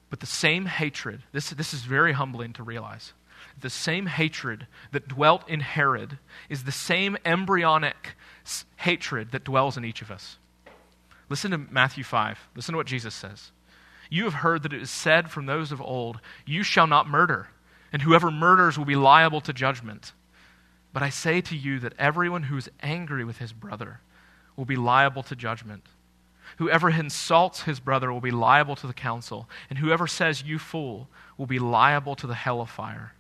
But 0.09 0.19
the 0.19 0.25
same 0.25 0.65
hatred, 0.65 1.21
this, 1.31 1.51
this 1.51 1.73
is 1.73 1.81
very 1.81 2.11
humbling 2.13 2.53
to 2.53 2.63
realize. 2.63 3.13
The 3.59 3.69
same 3.69 4.07
hatred 4.07 4.67
that 4.91 5.07
dwelt 5.07 5.47
in 5.47 5.61
Herod 5.61 6.17
is 6.49 6.63
the 6.63 6.71
same 6.71 7.17
embryonic 7.25 8.15
hatred 8.75 9.31
that 9.31 9.43
dwells 9.43 9.77
in 9.77 9.85
each 9.85 10.01
of 10.01 10.11
us. 10.11 10.37
Listen 11.31 11.51
to 11.51 11.57
Matthew 11.57 12.03
5. 12.03 12.49
Listen 12.57 12.73
to 12.73 12.77
what 12.77 12.87
Jesus 12.87 13.15
says. 13.15 13.53
You 14.09 14.25
have 14.25 14.33
heard 14.33 14.63
that 14.63 14.73
it 14.73 14.81
is 14.81 14.91
said 14.91 15.31
from 15.31 15.45
those 15.45 15.71
of 15.71 15.81
old, 15.81 16.19
You 16.45 16.61
shall 16.61 16.87
not 16.87 17.07
murder, 17.07 17.47
and 17.93 18.01
whoever 18.01 18.29
murders 18.29 18.77
will 18.77 18.83
be 18.83 18.97
liable 18.97 19.39
to 19.39 19.53
judgment. 19.53 20.11
But 20.91 21.03
I 21.03 21.09
say 21.09 21.39
to 21.39 21.55
you 21.55 21.79
that 21.79 21.93
everyone 21.97 22.43
who 22.43 22.57
is 22.57 22.69
angry 22.83 23.23
with 23.23 23.37
his 23.37 23.53
brother 23.53 24.01
will 24.57 24.65
be 24.65 24.75
liable 24.75 25.23
to 25.23 25.35
judgment. 25.37 25.85
Whoever 26.57 26.89
insults 26.89 27.61
his 27.61 27.79
brother 27.79 28.11
will 28.11 28.19
be 28.19 28.31
liable 28.31 28.75
to 28.75 28.87
the 28.87 28.93
council, 28.93 29.47
and 29.69 29.79
whoever 29.79 30.07
says, 30.07 30.43
You 30.43 30.59
fool, 30.59 31.07
will 31.37 31.45
be 31.45 31.59
liable 31.59 32.15
to 32.17 32.27
the 32.27 32.35
hell 32.35 32.59
of 32.59 32.69
fire. 32.69 33.13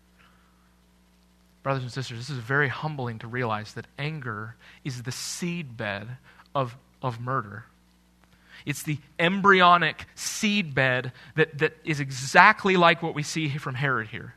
Brothers 1.63 1.83
and 1.83 1.91
sisters, 1.93 2.17
this 2.17 2.29
is 2.29 2.43
very 2.43 2.67
humbling 2.67 3.19
to 3.19 3.27
realize 3.27 3.73
that 3.75 3.87
anger 3.97 4.57
is 4.83 5.03
the 5.03 5.11
seedbed 5.11 6.17
of, 6.53 6.75
of 7.01 7.21
murder. 7.21 7.63
It's 8.65 8.83
the 8.83 8.97
embryonic 9.19 10.05
seedbed 10.15 11.11
that, 11.35 11.57
that 11.57 11.77
is 11.83 11.99
exactly 11.99 12.77
like 12.77 13.01
what 13.01 13.15
we 13.15 13.23
see 13.23 13.49
from 13.49 13.75
Herod 13.75 14.07
here. 14.07 14.35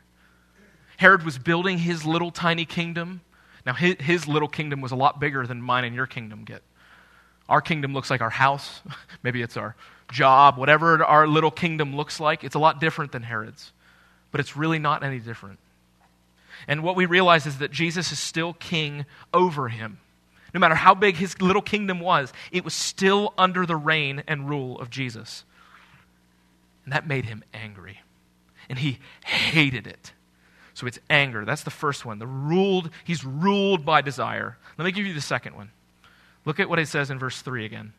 Herod 0.97 1.23
was 1.23 1.37
building 1.37 1.77
his 1.77 2.05
little 2.05 2.31
tiny 2.31 2.65
kingdom. 2.65 3.21
Now, 3.65 3.73
his, 3.73 3.95
his 3.99 4.27
little 4.27 4.47
kingdom 4.47 4.81
was 4.81 4.91
a 4.91 4.95
lot 4.95 5.19
bigger 5.19 5.45
than 5.45 5.61
mine 5.61 5.83
and 5.83 5.95
your 5.95 6.07
kingdom 6.07 6.43
get. 6.43 6.61
Our 7.47 7.61
kingdom 7.61 7.93
looks 7.93 8.09
like 8.09 8.21
our 8.21 8.29
house. 8.29 8.81
Maybe 9.23 9.41
it's 9.41 9.57
our 9.57 9.75
job. 10.11 10.57
Whatever 10.57 11.03
our 11.03 11.27
little 11.27 11.51
kingdom 11.51 11.95
looks 11.95 12.19
like, 12.19 12.43
it's 12.43 12.55
a 12.55 12.59
lot 12.59 12.79
different 12.79 13.11
than 13.11 13.23
Herod's. 13.23 13.71
But 14.31 14.39
it's 14.41 14.57
really 14.57 14.79
not 14.79 15.03
any 15.03 15.19
different. 15.19 15.59
And 16.67 16.81
what 16.83 16.95
we 16.95 17.05
realize 17.05 17.45
is 17.45 17.59
that 17.59 17.71
Jesus 17.71 18.11
is 18.11 18.19
still 18.19 18.53
king 18.53 19.05
over 19.33 19.69
him. 19.69 19.99
No 20.55 20.61
matter 20.61 20.75
how 20.75 20.95
big 20.95 21.17
his 21.17 21.41
little 21.41 21.61
kingdom 21.61 21.99
was, 21.99 22.31
it 22.49 22.63
was 22.63 22.73
still 22.73 23.33
under 23.37 23.65
the 23.65 23.75
reign 23.75 24.23
and 24.25 24.47
rule 24.49 24.79
of 24.79 24.89
Jesus. 24.89 25.43
And 26.85 26.93
that 26.93 27.05
made 27.05 27.25
him 27.25 27.43
angry. 27.53 27.99
And 28.69 28.79
he 28.79 28.99
hated 29.25 29.85
it. 29.85 30.13
So 30.73 30.87
it's 30.87 30.97
anger. 31.09 31.43
That's 31.43 31.63
the 31.63 31.71
first 31.71 32.05
one. 32.05 32.19
The 32.19 32.25
ruled, 32.25 32.89
he's 33.03 33.25
ruled 33.25 33.85
by 33.85 33.99
desire. 33.99 34.57
Let 34.77 34.85
me 34.85 34.93
give 34.93 35.05
you 35.05 35.13
the 35.13 35.19
second 35.19 35.57
one. 35.57 35.71
Look 36.45 36.61
at 36.61 36.69
what 36.69 36.79
it 36.79 36.87
says 36.87 37.11
in 37.11 37.19
verse 37.19 37.41
3 37.41 37.65
again. 37.65 37.91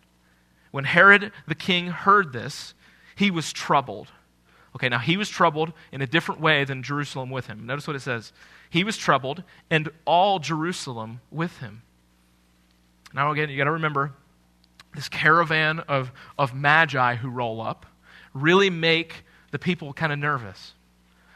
When 0.70 0.84
Herod 0.84 1.32
the 1.46 1.54
king 1.54 1.88
heard 1.88 2.32
this, 2.32 2.72
he 3.16 3.30
was 3.30 3.52
troubled. 3.52 4.08
Okay, 4.76 4.88
now 4.88 4.98
he 4.98 5.18
was 5.18 5.28
troubled 5.28 5.74
in 5.92 6.00
a 6.00 6.06
different 6.06 6.40
way 6.40 6.64
than 6.64 6.82
Jerusalem 6.82 7.28
with 7.28 7.48
him. 7.48 7.66
Notice 7.66 7.86
what 7.86 7.96
it 7.96 8.00
says. 8.00 8.32
He 8.70 8.82
was 8.82 8.96
troubled, 8.96 9.42
and 9.68 9.90
all 10.06 10.38
Jerusalem 10.38 11.20
with 11.30 11.58
him. 11.58 11.82
Now, 13.14 13.30
again, 13.32 13.48
you 13.50 13.56
got 13.56 13.64
to 13.64 13.72
remember 13.72 14.12
this 14.94 15.08
caravan 15.08 15.80
of, 15.80 16.10
of 16.38 16.54
magi 16.54 17.16
who 17.16 17.28
roll 17.28 17.60
up 17.60 17.86
really 18.34 18.70
make 18.70 19.24
the 19.50 19.58
people 19.58 19.92
kind 19.92 20.12
of 20.12 20.18
nervous 20.18 20.74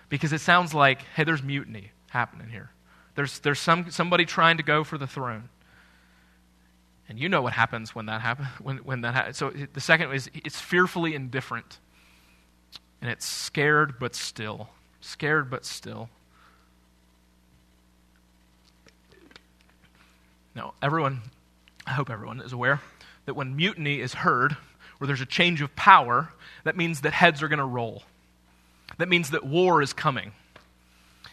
because 0.08 0.32
it 0.32 0.40
sounds 0.40 0.74
like, 0.74 1.02
hey, 1.14 1.24
there's 1.24 1.42
mutiny 1.42 1.92
happening 2.10 2.48
here. 2.48 2.70
There's, 3.14 3.38
there's 3.40 3.60
some, 3.60 3.90
somebody 3.90 4.24
trying 4.24 4.56
to 4.56 4.62
go 4.62 4.84
for 4.84 4.98
the 4.98 5.06
throne. 5.06 5.48
And 7.08 7.18
you 7.18 7.28
know 7.28 7.42
what 7.42 7.52
happens 7.52 7.94
when 7.94 8.06
that 8.06 8.20
happens. 8.20 8.48
When, 8.60 8.78
when 8.78 9.00
that 9.00 9.14
ha- 9.14 9.32
so 9.32 9.50
the 9.50 9.80
second 9.80 10.12
is 10.12 10.30
it's 10.32 10.60
fearfully 10.60 11.14
indifferent. 11.14 11.78
And 13.02 13.10
it's 13.10 13.26
scared 13.26 13.98
but 13.98 14.14
still. 14.14 14.68
Scared 15.00 15.50
but 15.50 15.64
still. 15.64 16.08
Now, 20.54 20.74
everyone, 20.82 21.22
I 21.90 21.94
hope 21.94 22.08
everyone 22.08 22.40
is 22.40 22.52
aware 22.52 22.80
that 23.26 23.34
when 23.34 23.56
mutiny 23.56 24.00
is 24.00 24.14
heard, 24.14 24.56
where 24.98 25.08
there's 25.08 25.20
a 25.20 25.26
change 25.26 25.60
of 25.60 25.74
power, 25.74 26.32
that 26.62 26.76
means 26.76 27.00
that 27.00 27.12
heads 27.12 27.42
are 27.42 27.48
going 27.48 27.58
to 27.58 27.64
roll. 27.64 28.04
That 28.98 29.08
means 29.08 29.30
that 29.30 29.44
war 29.44 29.82
is 29.82 29.92
coming. 29.92 30.30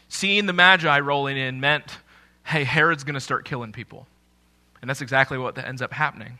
Seeing 0.09 0.47
the 0.47 0.53
Magi 0.53 0.99
rolling 0.99 1.37
in 1.37 1.59
meant, 1.59 1.99
hey, 2.43 2.63
Herod's 2.63 3.03
going 3.03 3.13
to 3.13 3.19
start 3.19 3.45
killing 3.45 3.71
people. 3.71 4.07
And 4.81 4.89
that's 4.89 5.01
exactly 5.01 5.37
what 5.37 5.59
ends 5.59 5.83
up 5.83 5.93
happening. 5.93 6.39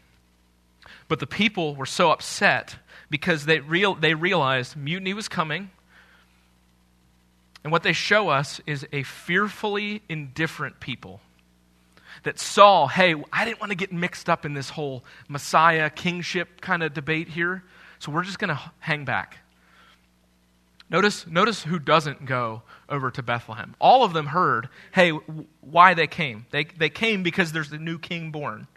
But 1.08 1.20
the 1.20 1.28
people 1.28 1.76
were 1.76 1.86
so 1.86 2.10
upset 2.10 2.76
because 3.12 3.46
they, 3.46 3.60
real, 3.60 3.94
they 3.94 4.16
realized 4.16 4.76
mutiny 4.76 5.14
was 5.14 5.28
coming. 5.28 5.70
And 7.64 7.72
what 7.72 7.84
they 7.84 7.94
show 7.94 8.30
us 8.30 8.62
is 8.66 8.88
a 8.92 9.04
fearfully 9.04 10.02
indifferent 10.10 10.80
people 10.80 11.22
that 12.24 12.40
saw, 12.40 12.88
hey, 12.88 13.16
I 13.32 13.46
didn't 13.46 13.60
want 13.60 13.72
to 13.72 13.78
get 13.78 13.92
mixed 13.92 14.30
up 14.30 14.46
in 14.46 14.54
this 14.54 14.70
whole 14.70 15.04
Messiah 15.28 15.90
kingship 15.90 16.62
kind 16.62 16.84
of 16.84 16.94
debate 16.94 17.30
here, 17.30 17.64
so 18.00 18.12
we're 18.12 18.24
just 18.24 18.40
going 18.40 18.50
to 18.50 18.60
hang 18.80 19.06
back. 19.06 19.38
Notice, 20.90 21.28
notice 21.28 21.64
who 21.64 21.80
doesn't 21.80 22.26
go 22.26 22.62
over 22.88 23.12
to 23.12 23.22
Bethlehem. 23.22 23.76
All 23.80 24.04
of 24.04 24.14
them 24.14 24.28
heard, 24.28 24.70
hey, 24.94 25.10
why 25.62 25.94
they 25.94 26.08
came. 26.08 26.46
They, 26.52 26.64
they 26.66 26.90
came 26.90 27.24
because 27.24 27.52
there's 27.52 27.72
a 27.72 27.78
new 27.78 28.00
king 28.00 28.32
born. 28.32 28.68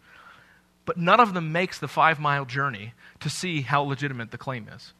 But 0.84 0.96
none 0.96 1.20
of 1.20 1.34
them 1.34 1.52
makes 1.52 1.78
the 1.78 1.86
five 1.86 2.18
mile 2.18 2.44
journey 2.44 2.94
to 3.20 3.30
see 3.30 3.60
how 3.60 3.82
legitimate 3.82 4.32
the 4.32 4.38
claim 4.38 4.68
is. 4.74 4.92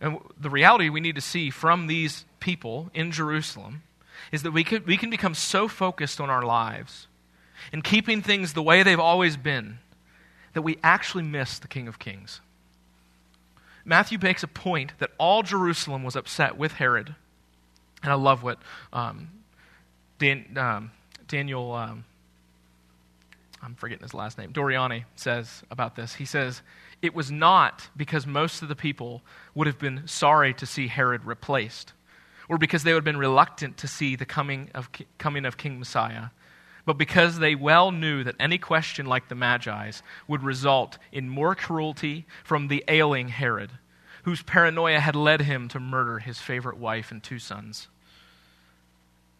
And 0.00 0.18
the 0.38 0.50
reality 0.50 0.90
we 0.90 1.00
need 1.00 1.14
to 1.14 1.22
see 1.22 1.48
from 1.48 1.86
these 1.86 2.26
people 2.38 2.90
in 2.92 3.12
Jerusalem 3.12 3.82
is 4.34 4.42
that 4.42 4.50
we, 4.50 4.64
could, 4.64 4.84
we 4.84 4.96
can 4.96 5.10
become 5.10 5.32
so 5.32 5.68
focused 5.68 6.20
on 6.20 6.28
our 6.28 6.42
lives 6.42 7.06
and 7.72 7.84
keeping 7.84 8.20
things 8.20 8.52
the 8.52 8.62
way 8.62 8.82
they've 8.82 8.98
always 8.98 9.36
been 9.36 9.78
that 10.54 10.62
we 10.62 10.76
actually 10.82 11.22
miss 11.22 11.60
the 11.60 11.68
King 11.68 11.86
of 11.86 12.00
Kings. 12.00 12.40
Matthew 13.84 14.18
makes 14.20 14.42
a 14.42 14.48
point 14.48 14.92
that 14.98 15.10
all 15.18 15.44
Jerusalem 15.44 16.02
was 16.02 16.16
upset 16.16 16.56
with 16.56 16.72
Herod. 16.72 17.14
And 18.02 18.10
I 18.10 18.16
love 18.16 18.42
what 18.42 18.58
um, 18.92 19.28
Dan, 20.18 20.58
um, 20.58 20.90
Daniel, 21.28 21.72
um, 21.72 22.04
I'm 23.62 23.76
forgetting 23.76 24.02
his 24.02 24.14
last 24.14 24.36
name, 24.36 24.52
Doriani 24.52 25.04
says 25.14 25.62
about 25.70 25.94
this. 25.94 26.14
He 26.14 26.24
says, 26.24 26.60
It 27.02 27.14
was 27.14 27.30
not 27.30 27.88
because 27.96 28.26
most 28.26 28.62
of 28.62 28.68
the 28.68 28.74
people 28.74 29.22
would 29.54 29.68
have 29.68 29.78
been 29.78 30.08
sorry 30.08 30.52
to 30.54 30.66
see 30.66 30.88
Herod 30.88 31.24
replaced, 31.24 31.92
or 32.48 32.58
because 32.58 32.82
they 32.82 32.92
would 32.92 32.98
have 32.98 33.04
been 33.04 33.16
reluctant 33.16 33.76
to 33.78 33.88
see 33.88 34.16
the 34.16 34.26
coming 34.26 34.70
of, 34.74 34.90
coming 35.18 35.44
of 35.44 35.56
King 35.56 35.78
Messiah 35.78 36.26
but 36.86 36.98
because 36.98 37.38
they 37.38 37.54
well 37.54 37.90
knew 37.90 38.24
that 38.24 38.36
any 38.38 38.58
question 38.58 39.06
like 39.06 39.28
the 39.28 39.34
Magi's 39.34 40.02
would 40.28 40.42
result 40.42 40.98
in 41.12 41.28
more 41.28 41.54
cruelty 41.54 42.26
from 42.44 42.68
the 42.68 42.84
ailing 42.88 43.28
Herod, 43.28 43.70
whose 44.24 44.42
paranoia 44.42 45.00
had 45.00 45.16
led 45.16 45.42
him 45.42 45.68
to 45.68 45.80
murder 45.80 46.18
his 46.18 46.38
favorite 46.38 46.76
wife 46.76 47.10
and 47.10 47.22
two 47.22 47.38
sons. 47.38 47.88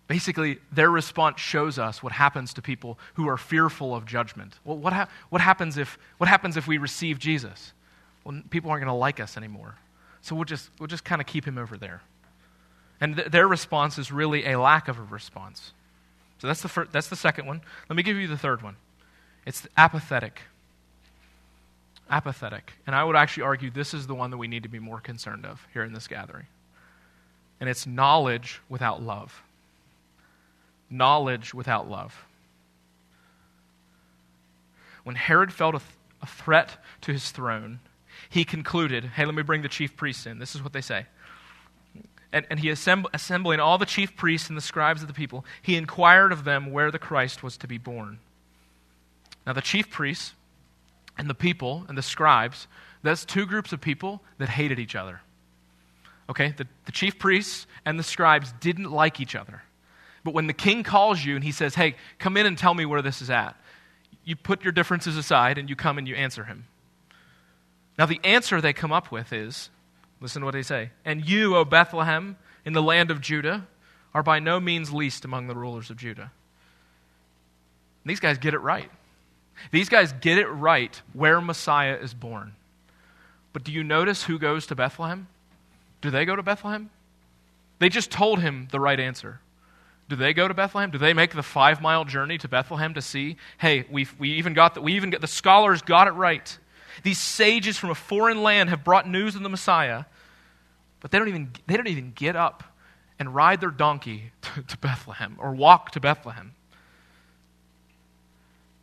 Basically, 0.06 0.58
their 0.70 0.90
response 0.90 1.40
shows 1.40 1.78
us 1.78 2.02
what 2.02 2.12
happens 2.12 2.52
to 2.54 2.62
people 2.62 2.98
who 3.14 3.26
are 3.26 3.38
fearful 3.38 3.94
of 3.94 4.04
judgment. 4.04 4.58
Well, 4.64 4.76
what, 4.76 4.92
ha- 4.92 5.08
what, 5.30 5.40
happens, 5.40 5.78
if, 5.78 5.98
what 6.18 6.28
happens 6.28 6.58
if 6.58 6.66
we 6.66 6.76
receive 6.76 7.18
Jesus? 7.18 7.72
Well, 8.22 8.42
people 8.50 8.70
aren't 8.70 8.82
going 8.82 8.94
to 8.94 8.98
like 8.98 9.18
us 9.18 9.38
anymore. 9.38 9.76
So 10.20 10.34
we'll 10.34 10.44
just, 10.44 10.70
we'll 10.78 10.88
just 10.88 11.04
kind 11.04 11.22
of 11.22 11.26
keep 11.26 11.46
him 11.46 11.56
over 11.56 11.78
there. 11.78 12.02
And 13.04 13.16
th- 13.16 13.28
their 13.28 13.46
response 13.46 13.98
is 13.98 14.10
really 14.10 14.46
a 14.46 14.58
lack 14.58 14.88
of 14.88 14.98
a 14.98 15.02
response. 15.02 15.72
So 16.38 16.46
that's 16.46 16.62
the, 16.62 16.70
first, 16.70 16.90
that's 16.90 17.08
the 17.08 17.16
second 17.16 17.44
one. 17.44 17.60
Let 17.90 17.96
me 17.96 18.02
give 18.02 18.16
you 18.16 18.26
the 18.26 18.38
third 18.38 18.62
one 18.62 18.76
it's 19.44 19.68
apathetic. 19.76 20.40
Apathetic. 22.08 22.72
And 22.86 22.96
I 22.96 23.04
would 23.04 23.14
actually 23.14 23.42
argue 23.42 23.70
this 23.70 23.92
is 23.92 24.06
the 24.06 24.14
one 24.14 24.30
that 24.30 24.38
we 24.38 24.48
need 24.48 24.62
to 24.62 24.70
be 24.70 24.78
more 24.78 25.00
concerned 25.00 25.44
of 25.44 25.66
here 25.74 25.84
in 25.84 25.92
this 25.92 26.08
gathering. 26.08 26.46
And 27.60 27.68
it's 27.68 27.86
knowledge 27.86 28.62
without 28.70 29.02
love. 29.02 29.42
Knowledge 30.88 31.52
without 31.52 31.90
love. 31.90 32.24
When 35.02 35.16
Herod 35.16 35.52
felt 35.52 35.74
a, 35.74 35.78
th- 35.78 35.90
a 36.22 36.26
threat 36.26 36.78
to 37.02 37.12
his 37.12 37.30
throne, 37.32 37.80
he 38.30 38.46
concluded, 38.46 39.04
hey, 39.04 39.26
let 39.26 39.34
me 39.34 39.42
bring 39.42 39.60
the 39.60 39.68
chief 39.68 39.94
priests 39.94 40.24
in. 40.24 40.38
This 40.38 40.54
is 40.54 40.62
what 40.62 40.72
they 40.72 40.80
say. 40.80 41.04
And, 42.34 42.44
and 42.50 42.58
he 42.58 42.68
assemb- 42.68 43.06
assembling 43.14 43.60
all 43.60 43.78
the 43.78 43.86
chief 43.86 44.16
priests 44.16 44.48
and 44.48 44.58
the 44.58 44.62
scribes 44.62 45.00
of 45.02 45.08
the 45.08 45.14
people, 45.14 45.44
he 45.62 45.76
inquired 45.76 46.32
of 46.32 46.44
them 46.44 46.72
where 46.72 46.90
the 46.90 46.98
Christ 46.98 47.42
was 47.42 47.56
to 47.58 47.68
be 47.68 47.78
born. 47.78 48.18
Now, 49.46 49.52
the 49.52 49.62
chief 49.62 49.88
priests 49.88 50.34
and 51.16 51.30
the 51.30 51.34
people 51.34 51.84
and 51.88 51.96
the 51.96 52.02
scribes, 52.02 52.66
that's 53.02 53.24
two 53.24 53.46
groups 53.46 53.72
of 53.72 53.80
people 53.80 54.20
that 54.38 54.48
hated 54.48 54.80
each 54.80 54.96
other. 54.96 55.20
Okay? 56.28 56.52
The, 56.56 56.66
the 56.86 56.92
chief 56.92 57.18
priests 57.20 57.66
and 57.84 57.98
the 57.98 58.02
scribes 58.02 58.52
didn't 58.60 58.90
like 58.90 59.20
each 59.20 59.36
other. 59.36 59.62
But 60.24 60.34
when 60.34 60.48
the 60.48 60.54
king 60.54 60.82
calls 60.82 61.24
you 61.24 61.36
and 61.36 61.44
he 61.44 61.52
says, 61.52 61.76
hey, 61.76 61.94
come 62.18 62.36
in 62.36 62.46
and 62.46 62.58
tell 62.58 62.74
me 62.74 62.84
where 62.84 63.02
this 63.02 63.22
is 63.22 63.30
at, 63.30 63.54
you 64.24 64.34
put 64.34 64.64
your 64.64 64.72
differences 64.72 65.16
aside 65.16 65.56
and 65.56 65.70
you 65.70 65.76
come 65.76 65.98
and 65.98 66.08
you 66.08 66.16
answer 66.16 66.44
him. 66.44 66.64
Now, 67.96 68.06
the 68.06 68.20
answer 68.24 68.60
they 68.60 68.72
come 68.72 68.90
up 68.90 69.12
with 69.12 69.32
is 69.32 69.70
Listen 70.24 70.40
to 70.40 70.46
what 70.46 70.54
they 70.54 70.62
say. 70.62 70.88
And 71.04 71.28
you, 71.28 71.54
O 71.54 71.66
Bethlehem, 71.66 72.38
in 72.64 72.72
the 72.72 72.80
land 72.80 73.10
of 73.10 73.20
Judah, 73.20 73.66
are 74.14 74.22
by 74.22 74.38
no 74.38 74.58
means 74.58 74.90
least 74.90 75.26
among 75.26 75.48
the 75.48 75.54
rulers 75.54 75.90
of 75.90 75.98
Judah. 75.98 76.32
These 78.06 78.20
guys 78.20 78.38
get 78.38 78.54
it 78.54 78.60
right. 78.60 78.90
These 79.70 79.90
guys 79.90 80.14
get 80.14 80.38
it 80.38 80.46
right 80.46 80.98
where 81.12 81.42
Messiah 81.42 81.98
is 82.00 82.14
born. 82.14 82.54
But 83.52 83.64
do 83.64 83.70
you 83.72 83.84
notice 83.84 84.22
who 84.22 84.38
goes 84.38 84.66
to 84.68 84.74
Bethlehem? 84.74 85.26
Do 86.00 86.10
they 86.10 86.24
go 86.24 86.36
to 86.36 86.42
Bethlehem? 86.42 86.88
They 87.78 87.90
just 87.90 88.10
told 88.10 88.40
him 88.40 88.68
the 88.70 88.80
right 88.80 88.98
answer. 88.98 89.40
Do 90.08 90.16
they 90.16 90.32
go 90.32 90.48
to 90.48 90.54
Bethlehem? 90.54 90.90
Do 90.90 90.96
they 90.96 91.12
make 91.12 91.34
the 91.34 91.42
five 91.42 91.82
mile 91.82 92.06
journey 92.06 92.38
to 92.38 92.48
Bethlehem 92.48 92.94
to 92.94 93.02
see, 93.02 93.36
hey, 93.58 93.84
we 93.90 94.08
we 94.18 94.30
even 94.30 94.54
got 94.54 94.72
the, 94.72 94.80
we 94.80 94.94
even 94.94 95.10
get 95.10 95.20
the 95.20 95.26
scholars 95.26 95.82
got 95.82 96.08
it 96.08 96.12
right. 96.12 96.58
These 97.02 97.18
sages 97.18 97.76
from 97.76 97.90
a 97.90 97.94
foreign 97.94 98.42
land 98.42 98.70
have 98.70 98.84
brought 98.84 99.06
news 99.06 99.34
of 99.34 99.42
the 99.42 99.50
Messiah. 99.50 100.04
But 101.04 101.10
they 101.10 101.18
don't 101.18 101.28
even, 101.28 101.50
they 101.66 101.76
don't 101.76 101.86
even 101.86 102.12
get 102.14 102.34
up 102.34 102.64
and 103.18 103.34
ride 103.34 103.60
their 103.60 103.70
donkey 103.70 104.32
to, 104.40 104.62
to 104.62 104.78
Bethlehem 104.78 105.36
or 105.38 105.52
walk 105.52 105.90
to 105.90 106.00
Bethlehem. 106.00 106.54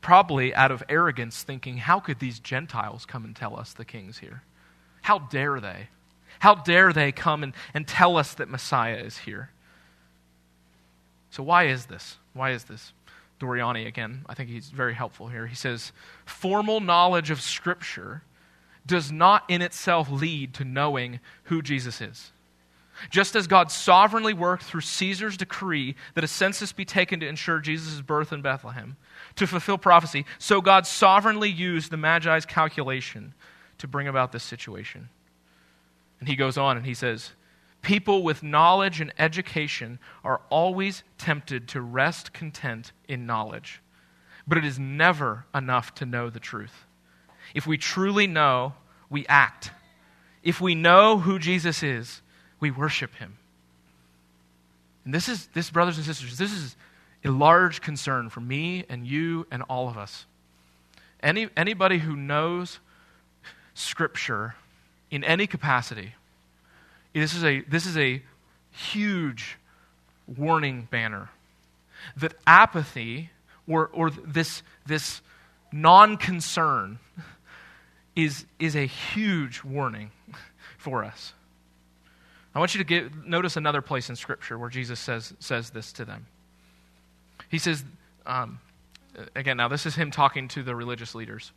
Probably 0.02 0.54
out 0.54 0.70
of 0.70 0.84
arrogance, 0.88 1.42
thinking, 1.42 1.78
how 1.78 2.00
could 2.00 2.20
these 2.20 2.38
Gentiles 2.38 3.08
come 3.08 3.26
and 3.26 3.36
tell 3.36 3.58
us 3.58 3.74
the 3.74 3.86
king's 3.86 4.20
here? 4.20 4.44
How 5.02 5.18
dare 5.18 5.60
they? 5.60 5.88
How 6.38 6.54
dare 6.54 6.94
they 6.94 7.12
come 7.12 7.42
and, 7.42 7.54
and 7.74 7.88
tell 7.88 8.18
us 8.18 8.36
that 8.36 8.48
Messiah 8.48 8.98
is 8.98 9.18
here? 9.18 9.50
So, 11.32 11.42
why 11.42 11.64
is 11.70 11.88
this? 11.88 12.18
Why 12.34 12.52
is 12.52 12.66
this? 12.66 12.94
Doriani, 13.40 13.88
again, 13.88 14.26
I 14.30 14.36
think 14.36 14.52
he's 14.52 14.70
very 14.70 14.94
helpful 14.94 15.28
here. 15.28 15.48
He 15.48 15.56
says, 15.56 15.92
formal 16.24 16.82
knowledge 16.82 17.32
of 17.32 17.42
Scripture 17.42 18.22
does 18.86 19.12
not 19.12 19.44
in 19.48 19.62
itself 19.62 20.10
lead 20.10 20.54
to 20.56 20.66
knowing 20.66 21.20
who 21.44 21.62
Jesus 21.62 22.02
is. 22.02 22.32
Just 23.10 23.36
as 23.36 23.48
God 23.48 23.72
sovereignly 23.72 24.34
worked 24.34 24.64
through 24.64 24.82
Caesar's 24.82 25.38
decree 25.38 25.96
that 26.14 26.24
a 26.24 26.28
census 26.28 26.72
be 26.72 26.86
taken 26.86 27.20
to 27.22 27.28
ensure 27.28 27.60
Jesus' 27.60 28.02
birth 28.02 28.32
in 28.32 28.42
Bethlehem 28.42 28.96
to 29.36 29.48
fulfill 29.48 29.78
prophecy, 29.78 30.26
so 30.38 30.62
God 30.62 30.86
sovereignly 30.86 31.50
used 31.50 31.92
the 31.92 31.98
Magi's 31.98 32.46
calculation 32.46 33.34
to 33.80 33.88
bring 33.88 34.08
about 34.08 34.32
this 34.32 34.44
situation. 34.44 35.10
And 36.20 36.30
he 36.30 36.36
goes 36.36 36.58
on 36.58 36.78
and 36.78 36.86
he 36.86 36.94
says, 36.94 37.32
People 37.82 38.22
with 38.22 38.44
knowledge 38.44 39.02
and 39.02 39.12
education 39.18 39.98
are 40.24 40.42
always 40.50 41.04
tempted 41.18 41.68
to 41.70 41.82
rest 41.82 42.32
content 42.32 42.92
in 43.08 43.26
knowledge, 43.26 43.82
but 44.48 44.60
it 44.60 44.66
is 44.66 44.78
never 44.78 45.46
enough 45.56 45.96
to 45.96 46.06
know 46.06 46.30
the 46.30 46.40
truth. 46.40 46.86
If 47.54 47.68
we 47.68 47.78
truly 47.78 48.28
know, 48.28 48.74
we 49.10 49.26
act. 49.28 49.72
If 50.44 50.62
we 50.62 50.76
know 50.76 51.20
who 51.20 51.38
Jesus 51.38 51.84
is, 51.84 52.22
we 52.60 52.72
worship 52.72 53.14
him. 53.16 53.38
And 55.06 55.14
this 55.14 55.28
is, 55.28 55.48
this, 55.48 55.70
brothers 55.70 55.98
and 55.98 56.06
sisters, 56.06 56.38
this 56.38 56.52
is 56.52 56.76
a 57.26 57.30
large 57.30 57.82
concern 57.82 58.30
for 58.30 58.40
me 58.40 58.86
and 58.90 59.06
you 59.06 59.48
and 59.52 59.64
all 59.64 59.90
of 59.90 59.98
us. 59.98 60.26
Any, 61.22 61.50
anybody 61.56 62.00
who 62.00 62.16
knows 62.16 62.80
Scripture 63.74 64.56
in 65.10 65.24
any 65.24 65.48
capacity, 65.48 66.14
this 67.14 67.34
is 67.34 67.44
a, 67.44 67.62
this 67.62 67.86
is 67.86 67.98
a 67.98 68.22
huge 68.72 69.58
warning 70.38 70.88
banner 70.90 71.30
that 72.18 72.34
apathy 72.48 73.30
or, 73.68 73.90
or 73.94 74.10
this, 74.10 74.64
this 74.86 75.22
non 75.72 76.18
concern 76.18 77.00
is, 78.16 78.46
is 78.60 78.76
a 78.76 78.86
huge 78.86 79.64
warning 79.64 80.12
for 80.78 81.04
us. 81.04 81.34
I 82.54 82.60
want 82.60 82.76
you 82.76 82.80
to 82.80 82.84
get, 82.84 83.26
notice 83.26 83.56
another 83.56 83.82
place 83.82 84.10
in 84.10 84.16
Scripture 84.16 84.58
where 84.58 84.70
Jesus 84.70 85.00
says, 85.00 85.34
says 85.40 85.70
this 85.70 85.94
to 85.94 86.06
them. 86.06 86.26
He 87.50 87.58
says, 87.58 87.84
um, 88.26 88.60
again, 89.36 89.58
now 89.58 89.68
this 89.68 89.86
is 89.86 89.96
him 89.96 90.12
talking 90.12 90.48
to 90.50 90.64
the 90.64 90.76
religious 90.76 91.16
leaders. 91.16 91.52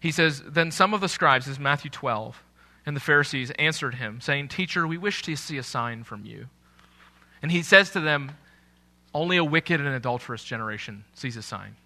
He 0.00 0.10
says, 0.12 0.42
Then 0.46 0.70
some 0.70 0.94
of 0.94 1.00
the 1.00 1.08
scribes, 1.08 1.46
this 1.46 1.52
is 1.52 1.58
Matthew 1.58 1.90
12, 1.90 2.42
and 2.86 2.96
the 2.96 3.00
Pharisees 3.00 3.50
answered 3.52 3.96
him, 3.96 4.20
saying, 4.20 4.48
Teacher, 4.48 4.86
we 4.86 4.98
wish 4.98 5.22
to 5.22 5.36
see 5.36 5.58
a 5.58 5.62
sign 5.62 6.04
from 6.04 6.24
you. 6.24 6.46
And 7.42 7.52
he 7.52 7.62
says 7.62 7.90
to 7.90 8.00
them, 8.00 8.32
Only 9.14 9.36
a 9.36 9.44
wicked 9.44 9.80
and 9.80 9.88
adulterous 9.88 10.44
generation 10.44 11.04
sees 11.14 11.36
a 11.36 11.42
sign. 11.42 11.76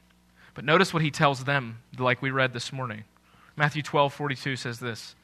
But 0.54 0.64
notice 0.64 0.92
what 0.92 1.02
he 1.02 1.10
tells 1.10 1.44
them, 1.44 1.78
like 1.98 2.20
we 2.20 2.30
read 2.30 2.52
this 2.52 2.72
morning. 2.72 3.04
Matthew 3.62 3.82
12, 3.84 4.12
42 4.12 4.56
says 4.56 4.80
this 4.80 5.14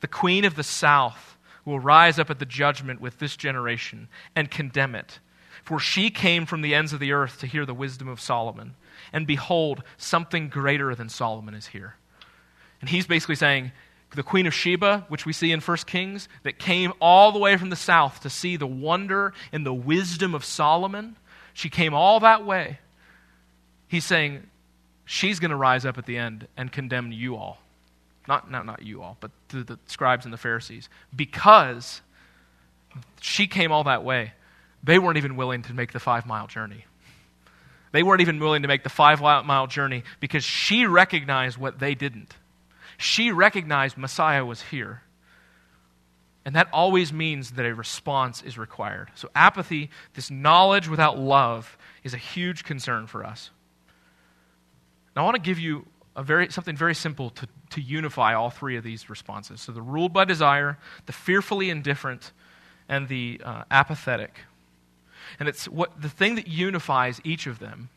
The 0.00 0.08
queen 0.08 0.46
of 0.46 0.54
the 0.54 0.62
south 0.62 1.36
will 1.66 1.78
rise 1.78 2.18
up 2.18 2.30
at 2.30 2.38
the 2.38 2.46
judgment 2.46 3.02
with 3.02 3.18
this 3.18 3.36
generation 3.36 4.08
and 4.34 4.50
condemn 4.50 4.94
it. 4.94 5.18
For 5.62 5.78
she 5.78 6.08
came 6.08 6.46
from 6.46 6.62
the 6.62 6.74
ends 6.74 6.94
of 6.94 7.00
the 7.00 7.12
earth 7.12 7.38
to 7.40 7.46
hear 7.46 7.66
the 7.66 7.74
wisdom 7.74 8.08
of 8.08 8.18
Solomon. 8.18 8.76
And 9.12 9.26
behold, 9.26 9.82
something 9.98 10.48
greater 10.48 10.94
than 10.94 11.10
Solomon 11.10 11.52
is 11.52 11.66
here. 11.66 11.96
And 12.80 12.88
he's 12.88 13.06
basically 13.06 13.34
saying, 13.34 13.72
the 14.16 14.22
queen 14.22 14.46
of 14.46 14.54
Sheba, 14.54 15.04
which 15.10 15.26
we 15.26 15.34
see 15.34 15.52
in 15.52 15.60
1 15.60 15.76
Kings, 15.86 16.30
that 16.44 16.58
came 16.58 16.94
all 16.98 17.30
the 17.30 17.38
way 17.38 17.58
from 17.58 17.68
the 17.68 17.76
south 17.76 18.20
to 18.20 18.30
see 18.30 18.56
the 18.56 18.66
wonder 18.66 19.34
and 19.52 19.66
the 19.66 19.74
wisdom 19.74 20.34
of 20.34 20.46
Solomon, 20.46 21.16
she 21.52 21.68
came 21.68 21.92
all 21.92 22.20
that 22.20 22.46
way. 22.46 22.78
He's 23.86 24.06
saying, 24.06 24.46
she's 25.04 25.40
going 25.40 25.50
to 25.50 25.56
rise 25.56 25.84
up 25.84 25.98
at 25.98 26.06
the 26.06 26.16
end 26.16 26.48
and 26.56 26.72
condemn 26.72 27.12
you 27.12 27.36
all. 27.36 27.58
Not, 28.28 28.50
not, 28.50 28.66
not 28.66 28.82
you 28.82 29.02
all, 29.02 29.16
but 29.20 29.30
the 29.48 29.78
scribes 29.86 30.24
and 30.24 30.32
the 30.32 30.38
Pharisees. 30.38 30.88
Because 31.14 32.00
she 33.20 33.46
came 33.46 33.72
all 33.72 33.84
that 33.84 34.04
way, 34.04 34.32
they 34.82 34.98
weren't 34.98 35.16
even 35.16 35.36
willing 35.36 35.62
to 35.62 35.74
make 35.74 35.92
the 35.92 36.00
five 36.00 36.26
mile 36.26 36.46
journey. 36.46 36.84
They 37.92 38.02
weren't 38.02 38.22
even 38.22 38.38
willing 38.38 38.62
to 38.62 38.68
make 38.68 38.84
the 38.84 38.88
five 38.88 39.20
mile 39.20 39.66
journey 39.66 40.02
because 40.20 40.44
she 40.44 40.86
recognized 40.86 41.58
what 41.58 41.78
they 41.78 41.94
didn't. 41.94 42.34
She 42.96 43.32
recognized 43.32 43.98
Messiah 43.98 44.44
was 44.44 44.62
here. 44.62 45.02
And 46.44 46.56
that 46.56 46.68
always 46.72 47.12
means 47.12 47.52
that 47.52 47.66
a 47.66 47.74
response 47.74 48.42
is 48.42 48.58
required. 48.58 49.10
So, 49.14 49.28
apathy, 49.34 49.90
this 50.14 50.30
knowledge 50.30 50.88
without 50.88 51.18
love, 51.18 51.76
is 52.02 52.14
a 52.14 52.18
huge 52.18 52.64
concern 52.64 53.06
for 53.06 53.24
us. 53.24 53.50
Now, 55.14 55.22
I 55.22 55.24
want 55.24 55.36
to 55.36 55.42
give 55.42 55.60
you 55.60 55.86
a 56.14 56.22
very, 56.22 56.50
something 56.50 56.76
very 56.76 56.94
simple 56.94 57.30
to, 57.30 57.48
to 57.70 57.80
unify 57.80 58.34
all 58.34 58.50
three 58.50 58.76
of 58.76 58.84
these 58.84 59.08
responses. 59.08 59.60
So 59.60 59.72
the 59.72 59.82
ruled 59.82 60.12
by 60.12 60.24
desire, 60.24 60.78
the 61.06 61.12
fearfully 61.12 61.70
indifferent, 61.70 62.32
and 62.88 63.08
the 63.08 63.40
uh, 63.44 63.64
apathetic. 63.70 64.40
And 65.40 65.48
it's 65.48 65.66
what 65.66 66.00
the 66.00 66.08
thing 66.08 66.34
that 66.34 66.48
unifies 66.48 67.20
each 67.24 67.46
of 67.46 67.58
them 67.58 67.88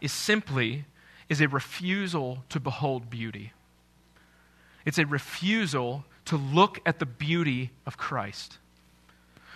is 0.00 0.12
simply 0.12 0.84
is 1.28 1.40
a 1.40 1.48
refusal 1.48 2.44
to 2.48 2.60
behold 2.60 3.10
beauty. 3.10 3.52
It's 4.84 4.98
a 4.98 5.06
refusal 5.06 6.04
to 6.26 6.36
look 6.36 6.80
at 6.86 6.98
the 6.98 7.06
beauty 7.06 7.70
of 7.86 7.96
Christ. 7.96 8.58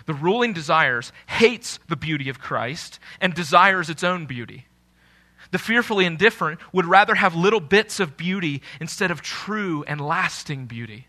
The 0.07 0.15
ruling 0.15 0.53
desires 0.53 1.13
hates 1.27 1.79
the 1.89 1.97
beauty 1.97 2.29
of 2.29 2.39
Christ 2.39 2.99
and 3.21 3.33
desires 3.33 3.89
its 3.89 4.05
own 4.05 4.27
beauty. 4.27 4.67
The 5.55 5.59
fearfully 5.61 6.05
indifferent 6.05 6.59
would 6.73 6.85
rather 6.85 7.15
have 7.15 7.37
little 7.37 7.61
bits 7.61 8.01
of 8.01 8.17
beauty 8.17 8.61
instead 8.81 9.13
of 9.13 9.23
true 9.23 9.85
and 9.87 10.01
lasting 10.01 10.67
beauty. 10.67 11.07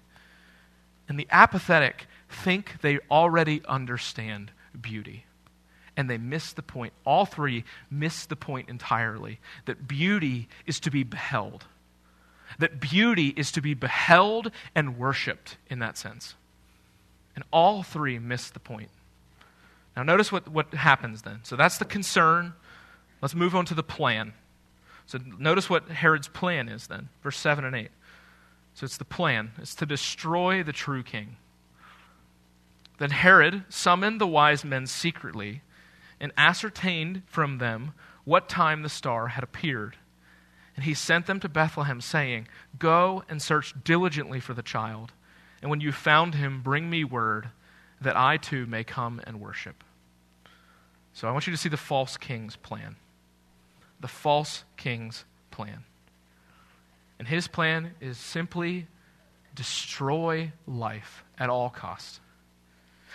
And 1.09 1.17
the 1.17 1.25
apathetic 1.31 2.05
think 2.29 2.79
they 2.83 2.99
already 3.09 3.63
understand 3.67 4.51
beauty. 4.79 5.25
And 5.97 6.07
they 6.07 6.19
miss 6.19 6.53
the 6.53 6.61
point. 6.61 6.93
All 7.05 7.25
three 7.25 7.63
miss 7.89 8.27
the 8.27 8.35
point 8.35 8.69
entirely 8.69 9.39
that 9.65 9.87
beauty 9.87 10.47
is 10.67 10.79
to 10.81 10.91
be 10.91 11.01
beheld. 11.01 11.65
That 12.59 12.79
beauty 12.79 13.29
is 13.29 13.51
to 13.53 13.61
be 13.61 13.73
beheld 13.73 14.51
and 14.75 14.99
worshiped 14.99 15.57
in 15.71 15.79
that 15.79 15.97
sense. 15.97 16.35
And 17.33 17.43
all 17.51 17.81
three 17.81 18.19
miss 18.19 18.51
the 18.51 18.59
point. 18.59 18.91
Now, 19.97 20.03
notice 20.03 20.31
what, 20.31 20.47
what 20.47 20.71
happens 20.75 21.23
then. 21.23 21.39
So 21.41 21.55
that's 21.55 21.79
the 21.79 21.85
concern. 21.85 22.53
Let's 23.21 23.35
move 23.35 23.55
on 23.55 23.65
to 23.65 23.73
the 23.73 23.83
plan. 23.83 24.33
So 25.05 25.19
notice 25.37 25.69
what 25.69 25.89
Herod's 25.89 26.27
plan 26.27 26.67
is 26.67 26.87
then, 26.87 27.09
verse 27.23 27.37
7 27.37 27.63
and 27.63 27.75
8. 27.75 27.89
So 28.73 28.85
it's 28.85 28.97
the 28.97 29.05
plan 29.05 29.51
it's 29.57 29.75
to 29.75 29.85
destroy 29.85 30.63
the 30.63 30.73
true 30.73 31.03
king. 31.03 31.37
Then 32.97 33.11
Herod 33.11 33.63
summoned 33.69 34.21
the 34.21 34.27
wise 34.27 34.63
men 34.63 34.87
secretly 34.87 35.61
and 36.19 36.31
ascertained 36.37 37.23
from 37.25 37.57
them 37.57 37.93
what 38.23 38.49
time 38.49 38.81
the 38.81 38.89
star 38.89 39.27
had 39.27 39.43
appeared. 39.43 39.97
And 40.75 40.83
he 40.83 40.93
sent 40.93 41.25
them 41.25 41.39
to 41.39 41.49
Bethlehem, 41.49 42.01
saying, 42.01 42.47
Go 42.77 43.23
and 43.29 43.41
search 43.41 43.73
diligently 43.83 44.39
for 44.39 44.53
the 44.53 44.61
child, 44.61 45.13
and 45.61 45.69
when 45.69 45.81
you 45.81 45.91
found 45.91 46.35
him, 46.35 46.61
bring 46.61 46.89
me 46.89 47.03
word, 47.03 47.49
that 48.01 48.17
I 48.17 48.37
too 48.37 48.65
may 48.65 48.83
come 48.83 49.21
and 49.25 49.39
worship. 49.39 49.83
So 51.13 51.29
I 51.29 51.31
want 51.31 51.47
you 51.47 51.53
to 51.53 51.57
see 51.57 51.69
the 51.69 51.77
false 51.77 52.17
king's 52.17 52.57
plan. 52.57 52.97
The 54.05 54.09
false 54.09 54.63
king's 54.77 55.25
plan. 55.49 55.83
And 57.17 57.27
his 57.27 57.47
plan 57.47 57.95
is 57.99 58.19
simply 58.19 58.85
destroy 59.55 60.51
life 60.67 61.23
at 61.39 61.49
all 61.49 61.71
costs. 61.71 62.19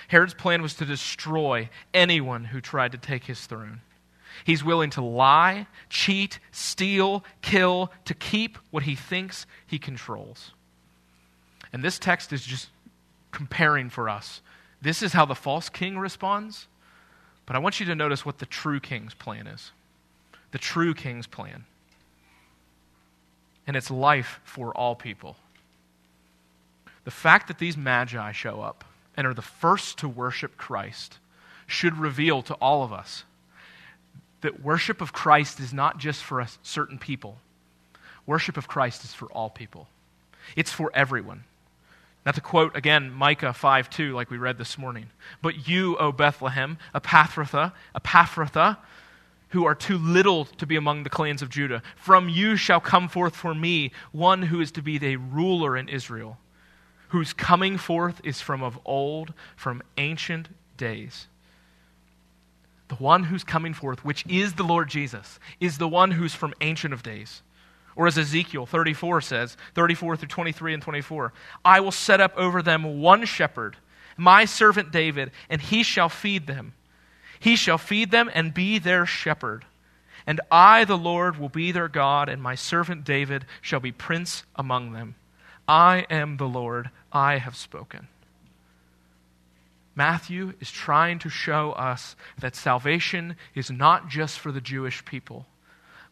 Herod's 0.08 0.34
plan 0.34 0.62
was 0.62 0.74
to 0.74 0.84
destroy 0.84 1.70
anyone 1.94 2.42
who 2.42 2.60
tried 2.60 2.90
to 2.90 2.98
take 2.98 3.22
his 3.22 3.46
throne. 3.46 3.82
He's 4.42 4.64
willing 4.64 4.90
to 4.90 5.00
lie, 5.00 5.68
cheat, 5.90 6.40
steal, 6.50 7.24
kill 7.40 7.92
to 8.06 8.12
keep 8.12 8.58
what 8.72 8.82
he 8.82 8.96
thinks 8.96 9.46
he 9.68 9.78
controls. 9.78 10.50
And 11.72 11.84
this 11.84 12.00
text 12.00 12.32
is 12.32 12.44
just 12.44 12.68
comparing 13.30 13.90
for 13.90 14.08
us. 14.08 14.42
This 14.82 15.04
is 15.04 15.12
how 15.12 15.24
the 15.24 15.36
false 15.36 15.68
king 15.68 16.00
responds. 16.00 16.66
But 17.46 17.54
I 17.54 17.60
want 17.60 17.78
you 17.78 17.86
to 17.86 17.94
notice 17.94 18.26
what 18.26 18.38
the 18.38 18.46
true 18.46 18.80
king's 18.80 19.14
plan 19.14 19.46
is. 19.46 19.70
The 20.52 20.58
true 20.58 20.94
king's 20.94 21.26
plan. 21.26 21.64
And 23.66 23.76
it's 23.76 23.90
life 23.90 24.40
for 24.44 24.76
all 24.76 24.94
people. 24.94 25.36
The 27.04 27.10
fact 27.10 27.48
that 27.48 27.58
these 27.58 27.76
magi 27.76 28.32
show 28.32 28.60
up 28.60 28.84
and 29.16 29.26
are 29.26 29.34
the 29.34 29.42
first 29.42 29.98
to 29.98 30.08
worship 30.08 30.56
Christ 30.56 31.18
should 31.66 31.96
reveal 31.96 32.42
to 32.42 32.54
all 32.54 32.82
of 32.82 32.92
us 32.92 33.24
that 34.40 34.62
worship 34.62 35.00
of 35.00 35.12
Christ 35.12 35.60
is 35.60 35.72
not 35.72 35.98
just 35.98 36.22
for 36.22 36.40
a 36.40 36.48
certain 36.62 36.98
people. 36.98 37.38
Worship 38.26 38.56
of 38.56 38.68
Christ 38.68 39.04
is 39.04 39.12
for 39.12 39.26
all 39.26 39.50
people. 39.50 39.88
It's 40.56 40.72
for 40.72 40.90
everyone. 40.94 41.44
Now, 42.24 42.32
to 42.32 42.40
quote 42.40 42.76
again 42.76 43.10
Micah 43.12 43.52
5 43.52 43.90
2, 43.90 44.14
like 44.14 44.30
we 44.30 44.36
read 44.36 44.58
this 44.58 44.76
morning. 44.76 45.06
But 45.42 45.68
you, 45.68 45.96
O 45.96 46.12
Bethlehem, 46.12 46.78
Ephrathah, 46.94 47.72
Ephrathah, 47.94 48.76
who 49.50 49.64
are 49.64 49.74
too 49.74 49.98
little 49.98 50.44
to 50.44 50.66
be 50.66 50.76
among 50.76 51.02
the 51.02 51.10
clans 51.10 51.42
of 51.42 51.48
Judah, 51.48 51.82
from 51.96 52.28
you 52.28 52.56
shall 52.56 52.80
come 52.80 53.08
forth 53.08 53.36
for 53.36 53.54
me 53.54 53.92
one 54.12 54.42
who 54.42 54.60
is 54.60 54.72
to 54.72 54.82
be 54.82 54.98
the 54.98 55.16
ruler 55.16 55.76
in 55.76 55.88
Israel, 55.88 56.38
whose 57.08 57.32
coming 57.32 57.78
forth 57.78 58.20
is 58.24 58.40
from 58.40 58.62
of 58.62 58.78
old, 58.84 59.34
from 59.56 59.82
ancient 59.96 60.48
days 60.76 61.26
the 62.90 62.96
one 62.96 63.22
who's 63.22 63.44
coming 63.44 63.72
forth, 63.72 64.04
which 64.04 64.26
is 64.28 64.54
the 64.54 64.64
Lord 64.64 64.90
Jesus, 64.90 65.38
is 65.60 65.78
the 65.78 65.88
one 65.88 66.10
who's 66.10 66.34
from 66.34 66.52
Ancient 66.60 66.92
of 66.92 67.04
Days. 67.04 67.40
Or 67.94 68.08
as 68.08 68.18
Ezekiel 68.18 68.66
34 68.66 69.20
says, 69.20 69.56
34 69.74 70.16
through 70.16 70.28
23 70.28 70.74
and 70.74 70.82
24, 70.82 71.32
I 71.64 71.80
will 71.80 71.92
set 71.92 72.20
up 72.20 72.36
over 72.36 72.62
them 72.62 73.00
one 73.00 73.24
shepherd, 73.24 73.76
my 74.16 74.44
servant 74.44 74.90
David, 74.90 75.30
and 75.48 75.60
he 75.60 75.84
shall 75.84 76.08
feed 76.08 76.48
them. 76.48 76.74
He 77.40 77.56
shall 77.56 77.78
feed 77.78 78.12
them 78.12 78.30
and 78.32 78.54
be 78.54 78.78
their 78.78 79.06
shepherd. 79.06 79.64
And 80.26 80.40
I, 80.52 80.84
the 80.84 80.98
Lord, 80.98 81.38
will 81.38 81.48
be 81.48 81.72
their 81.72 81.88
God, 81.88 82.28
and 82.28 82.40
my 82.40 82.54
servant 82.54 83.02
David 83.04 83.46
shall 83.62 83.80
be 83.80 83.90
prince 83.90 84.44
among 84.54 84.92
them. 84.92 85.16
I 85.66 86.06
am 86.10 86.36
the 86.36 86.46
Lord, 86.46 86.90
I 87.12 87.38
have 87.38 87.56
spoken. 87.56 88.08
Matthew 89.96 90.52
is 90.60 90.70
trying 90.70 91.18
to 91.20 91.28
show 91.30 91.72
us 91.72 92.14
that 92.38 92.54
salvation 92.54 93.36
is 93.54 93.70
not 93.70 94.08
just 94.08 94.38
for 94.38 94.52
the 94.52 94.60
Jewish 94.60 95.04
people, 95.04 95.46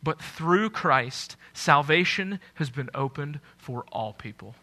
but 0.03 0.23
through 0.23 0.71
Christ, 0.71 1.37
salvation 1.53 2.41
has 2.55 2.71
been 2.71 2.91
opened 2.95 3.41
for 3.59 3.85
all 3.93 4.15
people. 4.15 4.55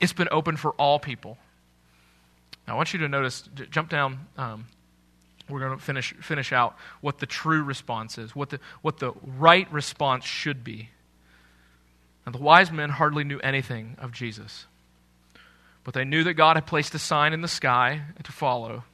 It's 0.00 0.12
been 0.12 0.28
opened 0.30 0.60
for 0.60 0.72
all 0.72 0.98
people. 0.98 1.36
Now, 2.66 2.74
I 2.74 2.76
want 2.76 2.92
you 2.92 3.00
to 3.00 3.08
notice, 3.08 3.48
jump 3.70 3.90
down. 3.90 4.26
Um, 4.38 4.66
we're 5.50 5.60
going 5.60 5.78
to 5.78 5.84
finish, 5.84 6.14
finish 6.20 6.52
out 6.52 6.76
what 7.00 7.18
the 7.18 7.26
true 7.26 7.62
response 7.62 8.18
is, 8.18 8.34
what 8.34 8.50
the, 8.50 8.60
what 8.82 8.98
the 8.98 9.12
right 9.38 9.70
response 9.72 10.24
should 10.24 10.64
be. 10.64 10.90
Now, 12.26 12.32
the 12.32 12.38
wise 12.38 12.70
men 12.70 12.90
hardly 12.90 13.24
knew 13.24 13.38
anything 13.40 13.96
of 13.98 14.12
Jesus. 14.12 14.66
But 15.84 15.94
they 15.94 16.04
knew 16.04 16.24
that 16.24 16.34
God 16.34 16.56
had 16.56 16.66
placed 16.66 16.94
a 16.94 16.98
sign 16.98 17.32
in 17.32 17.40
the 17.40 17.48
sky 17.48 18.02
to 18.22 18.32
follow. 18.32 18.84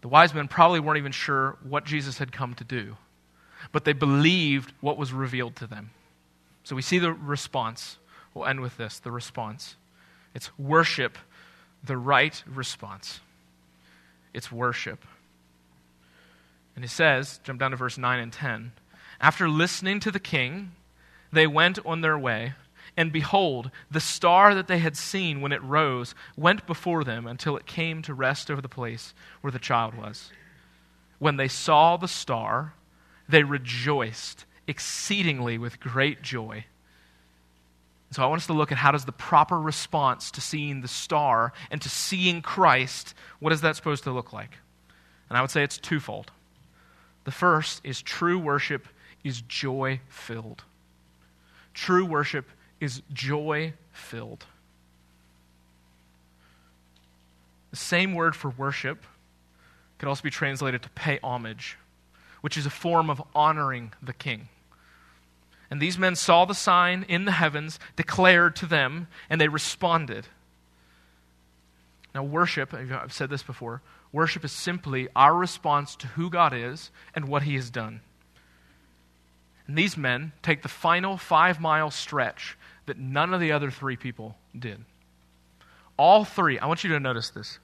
The 0.00 0.08
wise 0.08 0.32
men 0.32 0.48
probably 0.48 0.80
weren't 0.80 0.98
even 0.98 1.12
sure 1.12 1.56
what 1.62 1.84
Jesus 1.84 2.18
had 2.18 2.32
come 2.32 2.54
to 2.54 2.64
do, 2.64 2.96
but 3.72 3.84
they 3.84 3.92
believed 3.92 4.72
what 4.80 4.96
was 4.96 5.12
revealed 5.12 5.56
to 5.56 5.66
them. 5.66 5.90
So 6.64 6.76
we 6.76 6.82
see 6.82 6.98
the 6.98 7.12
response. 7.12 7.98
We'll 8.34 8.46
end 8.46 8.60
with 8.60 8.76
this 8.76 8.98
the 8.98 9.10
response. 9.10 9.76
It's 10.34 10.56
worship, 10.58 11.16
the 11.82 11.96
right 11.96 12.42
response. 12.46 13.20
It's 14.36 14.52
worship. 14.52 15.02
And 16.74 16.84
he 16.84 16.88
says, 16.88 17.40
jump 17.42 17.58
down 17.58 17.70
to 17.70 17.76
verse 17.78 17.96
9 17.96 18.20
and 18.20 18.30
10. 18.30 18.72
After 19.18 19.48
listening 19.48 19.98
to 20.00 20.10
the 20.10 20.20
king, 20.20 20.72
they 21.32 21.46
went 21.46 21.78
on 21.86 22.02
their 22.02 22.18
way. 22.18 22.52
And 22.98 23.10
behold, 23.10 23.70
the 23.90 23.98
star 23.98 24.54
that 24.54 24.68
they 24.68 24.76
had 24.76 24.94
seen 24.94 25.40
when 25.40 25.52
it 25.52 25.62
rose 25.62 26.14
went 26.36 26.66
before 26.66 27.02
them 27.02 27.26
until 27.26 27.56
it 27.56 27.64
came 27.64 28.02
to 28.02 28.12
rest 28.12 28.50
over 28.50 28.60
the 28.60 28.68
place 28.68 29.14
where 29.40 29.50
the 29.50 29.58
child 29.58 29.94
was. 29.94 30.30
When 31.18 31.38
they 31.38 31.48
saw 31.48 31.96
the 31.96 32.06
star, 32.06 32.74
they 33.26 33.42
rejoiced 33.42 34.44
exceedingly 34.66 35.56
with 35.56 35.80
great 35.80 36.20
joy. 36.20 36.66
So 38.12 38.22
I 38.22 38.26
want 38.26 38.40
us 38.40 38.46
to 38.46 38.52
look 38.52 38.72
at 38.72 38.78
how 38.78 38.92
does 38.92 39.04
the 39.04 39.12
proper 39.12 39.60
response 39.60 40.30
to 40.32 40.40
seeing 40.40 40.80
the 40.80 40.88
star 40.88 41.52
and 41.70 41.82
to 41.82 41.88
seeing 41.88 42.40
Christ, 42.40 43.14
what 43.40 43.52
is 43.52 43.60
that 43.62 43.76
supposed 43.76 44.04
to 44.04 44.12
look 44.12 44.32
like? 44.32 44.52
And 45.28 45.36
I 45.36 45.40
would 45.40 45.50
say 45.50 45.62
it's 45.62 45.78
twofold. 45.78 46.30
The 47.24 47.32
first 47.32 47.80
is 47.84 48.00
true 48.00 48.38
worship 48.38 48.86
is 49.24 49.40
joy 49.42 50.00
filled. 50.08 50.62
True 51.74 52.06
worship 52.06 52.48
is 52.80 53.02
joy 53.12 53.72
filled. 53.92 54.46
The 57.70 57.76
same 57.76 58.14
word 58.14 58.36
for 58.36 58.50
worship 58.50 59.04
could 59.98 60.08
also 60.08 60.22
be 60.22 60.30
translated 60.30 60.82
to 60.82 60.88
pay 60.90 61.18
homage, 61.22 61.76
which 62.40 62.56
is 62.56 62.66
a 62.66 62.70
form 62.70 63.10
of 63.10 63.20
honoring 63.34 63.92
the 64.00 64.12
king. 64.12 64.48
And 65.70 65.80
these 65.80 65.98
men 65.98 66.14
saw 66.14 66.44
the 66.44 66.54
sign 66.54 67.04
in 67.08 67.24
the 67.24 67.32
heavens 67.32 67.78
declared 67.96 68.56
to 68.56 68.66
them, 68.66 69.08
and 69.28 69.40
they 69.40 69.48
responded. 69.48 70.26
Now, 72.14 72.22
worship, 72.22 72.72
I've 72.72 73.12
said 73.12 73.30
this 73.30 73.42
before, 73.42 73.82
worship 74.12 74.44
is 74.44 74.52
simply 74.52 75.08
our 75.14 75.34
response 75.34 75.96
to 75.96 76.06
who 76.08 76.30
God 76.30 76.54
is 76.54 76.90
and 77.14 77.28
what 77.28 77.42
he 77.42 77.56
has 77.56 77.68
done. 77.68 78.00
And 79.66 79.76
these 79.76 79.96
men 79.96 80.32
take 80.42 80.62
the 80.62 80.68
final 80.68 81.16
five 81.16 81.60
mile 81.60 81.90
stretch 81.90 82.56
that 82.86 82.98
none 82.98 83.34
of 83.34 83.40
the 83.40 83.52
other 83.52 83.70
three 83.70 83.96
people 83.96 84.36
did. 84.56 84.84
All 85.98 86.24
three, 86.24 86.58
I 86.58 86.66
want 86.66 86.84
you 86.84 86.90
to 86.90 87.00
notice 87.00 87.30
this. 87.30 87.58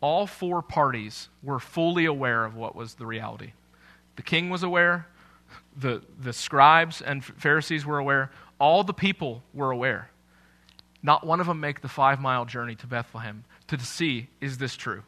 All 0.00 0.26
four 0.26 0.62
parties 0.62 1.28
were 1.42 1.58
fully 1.58 2.04
aware 2.04 2.44
of 2.44 2.56
what 2.56 2.74
was 2.74 2.94
the 2.94 3.06
reality. 3.06 3.52
The 4.16 4.22
king 4.22 4.50
was 4.50 4.62
aware, 4.62 5.06
the, 5.76 6.02
the 6.18 6.32
scribes 6.32 7.02
and 7.02 7.24
Pharisees 7.24 7.84
were 7.84 7.98
aware, 7.98 8.30
all 8.58 8.82
the 8.82 8.94
people 8.94 9.42
were 9.52 9.70
aware. 9.70 10.10
Not 11.02 11.26
one 11.26 11.40
of 11.40 11.46
them 11.46 11.60
make 11.60 11.82
the 11.82 11.88
five 11.88 12.20
mile 12.20 12.44
journey 12.44 12.74
to 12.76 12.86
Bethlehem 12.86 13.44
to 13.68 13.78
see 13.78 14.28
is 14.40 14.58
this 14.58 14.76
true. 14.76 15.02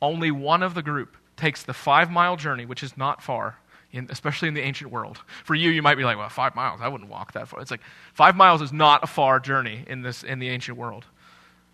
Only 0.00 0.30
one 0.30 0.62
of 0.62 0.74
the 0.74 0.82
group 0.82 1.16
takes 1.36 1.62
the 1.62 1.74
five 1.74 2.10
mile 2.10 2.36
journey, 2.36 2.66
which 2.66 2.82
is 2.82 2.96
not 2.96 3.22
far, 3.22 3.58
in, 3.92 4.08
especially 4.10 4.48
in 4.48 4.54
the 4.54 4.62
ancient 4.62 4.90
world. 4.90 5.18
For 5.44 5.54
you, 5.54 5.70
you 5.70 5.82
might 5.82 5.96
be 5.96 6.04
like, 6.04 6.16
well, 6.16 6.28
five 6.28 6.54
miles, 6.54 6.80
I 6.80 6.88
wouldn't 6.88 7.10
walk 7.10 7.32
that 7.32 7.48
far. 7.48 7.60
It's 7.60 7.70
like, 7.70 7.82
five 8.14 8.36
miles 8.36 8.62
is 8.62 8.72
not 8.72 9.04
a 9.04 9.06
far 9.06 9.38
journey 9.38 9.84
in, 9.86 10.02
this, 10.02 10.22
in 10.22 10.38
the 10.38 10.48
ancient 10.48 10.76
world. 10.76 11.04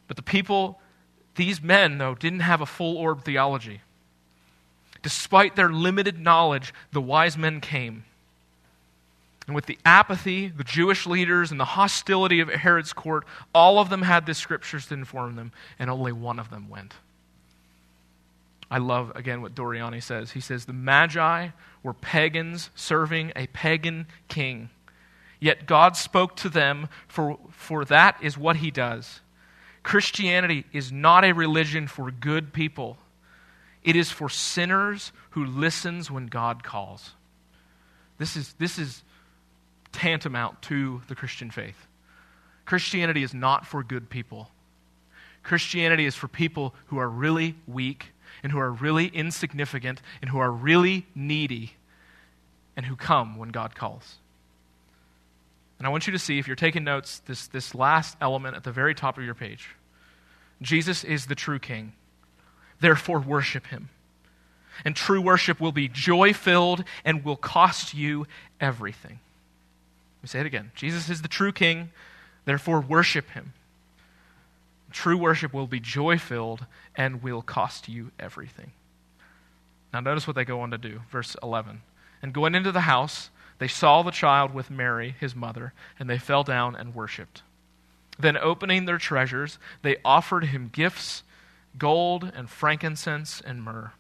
But 0.09 0.16
the 0.16 0.22
people, 0.22 0.80
these 1.36 1.62
men, 1.62 1.98
though, 1.98 2.14
didn't 2.14 2.40
have 2.40 2.61
a 2.61 2.66
full 2.66 2.96
orb 2.96 3.24
theology. 3.24 3.80
Despite 5.03 5.57
their 5.57 5.70
limited 5.70 6.18
knowledge, 6.18 6.72
the 6.92 7.00
wise 7.00 7.36
men 7.36 7.61
came. 7.61 8.05
And 9.46 9.57
with 9.57 9.66
the 9.66 9.78
apathy, 9.84 10.48
the 10.48 10.64
Jewish 10.64 11.07
leaders, 11.07 11.50
and 11.50 11.59
the 11.59 11.64
hostility 11.64 12.40
of 12.40 12.48
Herod's 12.48 12.92
court, 12.92 13.24
all 13.53 13.80
of 13.80 13.90
them 13.90 14.03
had 14.03 14.24
the 14.24 14.34
scriptures 14.34 14.86
to 14.86 14.94
inform 14.94 15.34
them, 15.34 15.53
and 15.78 15.90
only 15.90 16.12
one 16.12 16.38
of 16.38 16.50
them 16.50 16.68
went. 16.68 16.94
I 18.70 18.78
love, 18.78 19.12
again, 19.16 19.42
what 19.42 19.55
Doriani 19.55 20.03
says. 20.03 20.30
He 20.30 20.40
says, 20.40 20.64
The 20.64 20.72
Magi 20.72 21.48
were 21.82 21.92
pagans 21.92 22.70
serving 22.74 23.32
a 23.34 23.48
pagan 23.48 24.07
king. 24.28 24.70
Yet 25.40 25.66
God 25.66 25.96
spoke 25.96 26.36
to 26.36 26.48
them, 26.48 26.88
for, 27.09 27.38
for 27.50 27.84
that 27.86 28.16
is 28.22 28.38
what 28.38 28.57
he 28.57 28.70
does. 28.70 29.20
Christianity 29.82 30.64
is 30.72 30.92
not 30.92 31.24
a 31.24 31.32
religion 31.32 31.88
for 31.88 32.11
good 32.12 32.53
people. 32.53 32.96
It 33.84 33.96
is 33.96 34.10
for 34.10 34.28
sinners 34.28 35.12
who 35.30 35.44
listens 35.44 36.10
when 36.10 36.26
God 36.26 36.62
calls. 36.62 37.12
This 38.18 38.36
is, 38.36 38.52
this 38.54 38.78
is 38.78 39.02
tantamount 39.92 40.62
to 40.62 41.02
the 41.08 41.14
Christian 41.14 41.50
faith. 41.50 41.86
Christianity 42.64 43.22
is 43.22 43.34
not 43.34 43.66
for 43.66 43.82
good 43.82 44.08
people. 44.08 44.50
Christianity 45.42 46.06
is 46.06 46.14
for 46.14 46.28
people 46.28 46.74
who 46.86 46.98
are 46.98 47.08
really 47.08 47.56
weak 47.66 48.12
and 48.42 48.52
who 48.52 48.58
are 48.58 48.70
really 48.70 49.06
insignificant 49.06 50.00
and 50.20 50.30
who 50.30 50.38
are 50.38 50.50
really 50.50 51.06
needy 51.14 51.72
and 52.76 52.86
who 52.86 52.96
come 52.96 53.36
when 53.36 53.50
God 53.50 53.74
calls. 53.74 54.16
And 55.78 55.86
I 55.86 55.90
want 55.90 56.06
you 56.06 56.12
to 56.12 56.18
see, 56.18 56.38
if 56.38 56.46
you're 56.46 56.54
taking 56.54 56.84
notes, 56.84 57.20
this, 57.26 57.48
this 57.48 57.74
last 57.74 58.16
element 58.20 58.56
at 58.56 58.62
the 58.62 58.70
very 58.70 58.94
top 58.94 59.18
of 59.18 59.24
your 59.24 59.34
page. 59.34 59.70
Jesus 60.60 61.02
is 61.02 61.26
the 61.26 61.34
true 61.34 61.58
king. 61.58 61.92
Therefore, 62.82 63.20
worship 63.20 63.68
him. 63.68 63.90
And 64.84 64.96
true 64.96 65.20
worship 65.20 65.60
will 65.60 65.70
be 65.70 65.86
joy 65.86 66.32
filled 66.32 66.82
and 67.04 67.24
will 67.24 67.36
cost 67.36 67.94
you 67.94 68.26
everything. 68.60 69.20
Let 70.18 70.22
me 70.22 70.28
say 70.28 70.40
it 70.40 70.46
again. 70.46 70.72
Jesus 70.74 71.08
is 71.08 71.22
the 71.22 71.28
true 71.28 71.52
king. 71.52 71.90
Therefore, 72.44 72.80
worship 72.80 73.30
him. 73.30 73.52
True 74.90 75.16
worship 75.16 75.54
will 75.54 75.68
be 75.68 75.78
joy 75.78 76.18
filled 76.18 76.66
and 76.96 77.22
will 77.22 77.40
cost 77.40 77.88
you 77.88 78.10
everything. 78.18 78.72
Now, 79.92 80.00
notice 80.00 80.26
what 80.26 80.34
they 80.34 80.44
go 80.44 80.60
on 80.60 80.72
to 80.72 80.78
do. 80.78 81.02
Verse 81.08 81.36
11. 81.40 81.82
And 82.20 82.32
going 82.32 82.56
into 82.56 82.72
the 82.72 82.80
house, 82.80 83.30
they 83.60 83.68
saw 83.68 84.02
the 84.02 84.10
child 84.10 84.52
with 84.52 84.72
Mary, 84.72 85.14
his 85.20 85.36
mother, 85.36 85.72
and 86.00 86.10
they 86.10 86.18
fell 86.18 86.42
down 86.42 86.74
and 86.74 86.96
worshipped. 86.96 87.42
Then, 88.18 88.36
opening 88.36 88.86
their 88.86 88.98
treasures, 88.98 89.58
they 89.82 89.98
offered 90.04 90.46
him 90.46 90.68
gifts 90.72 91.22
gold 91.78 92.30
and 92.34 92.48
frankincense 92.48 93.40
and 93.44 93.62
myrrh. 93.62 93.92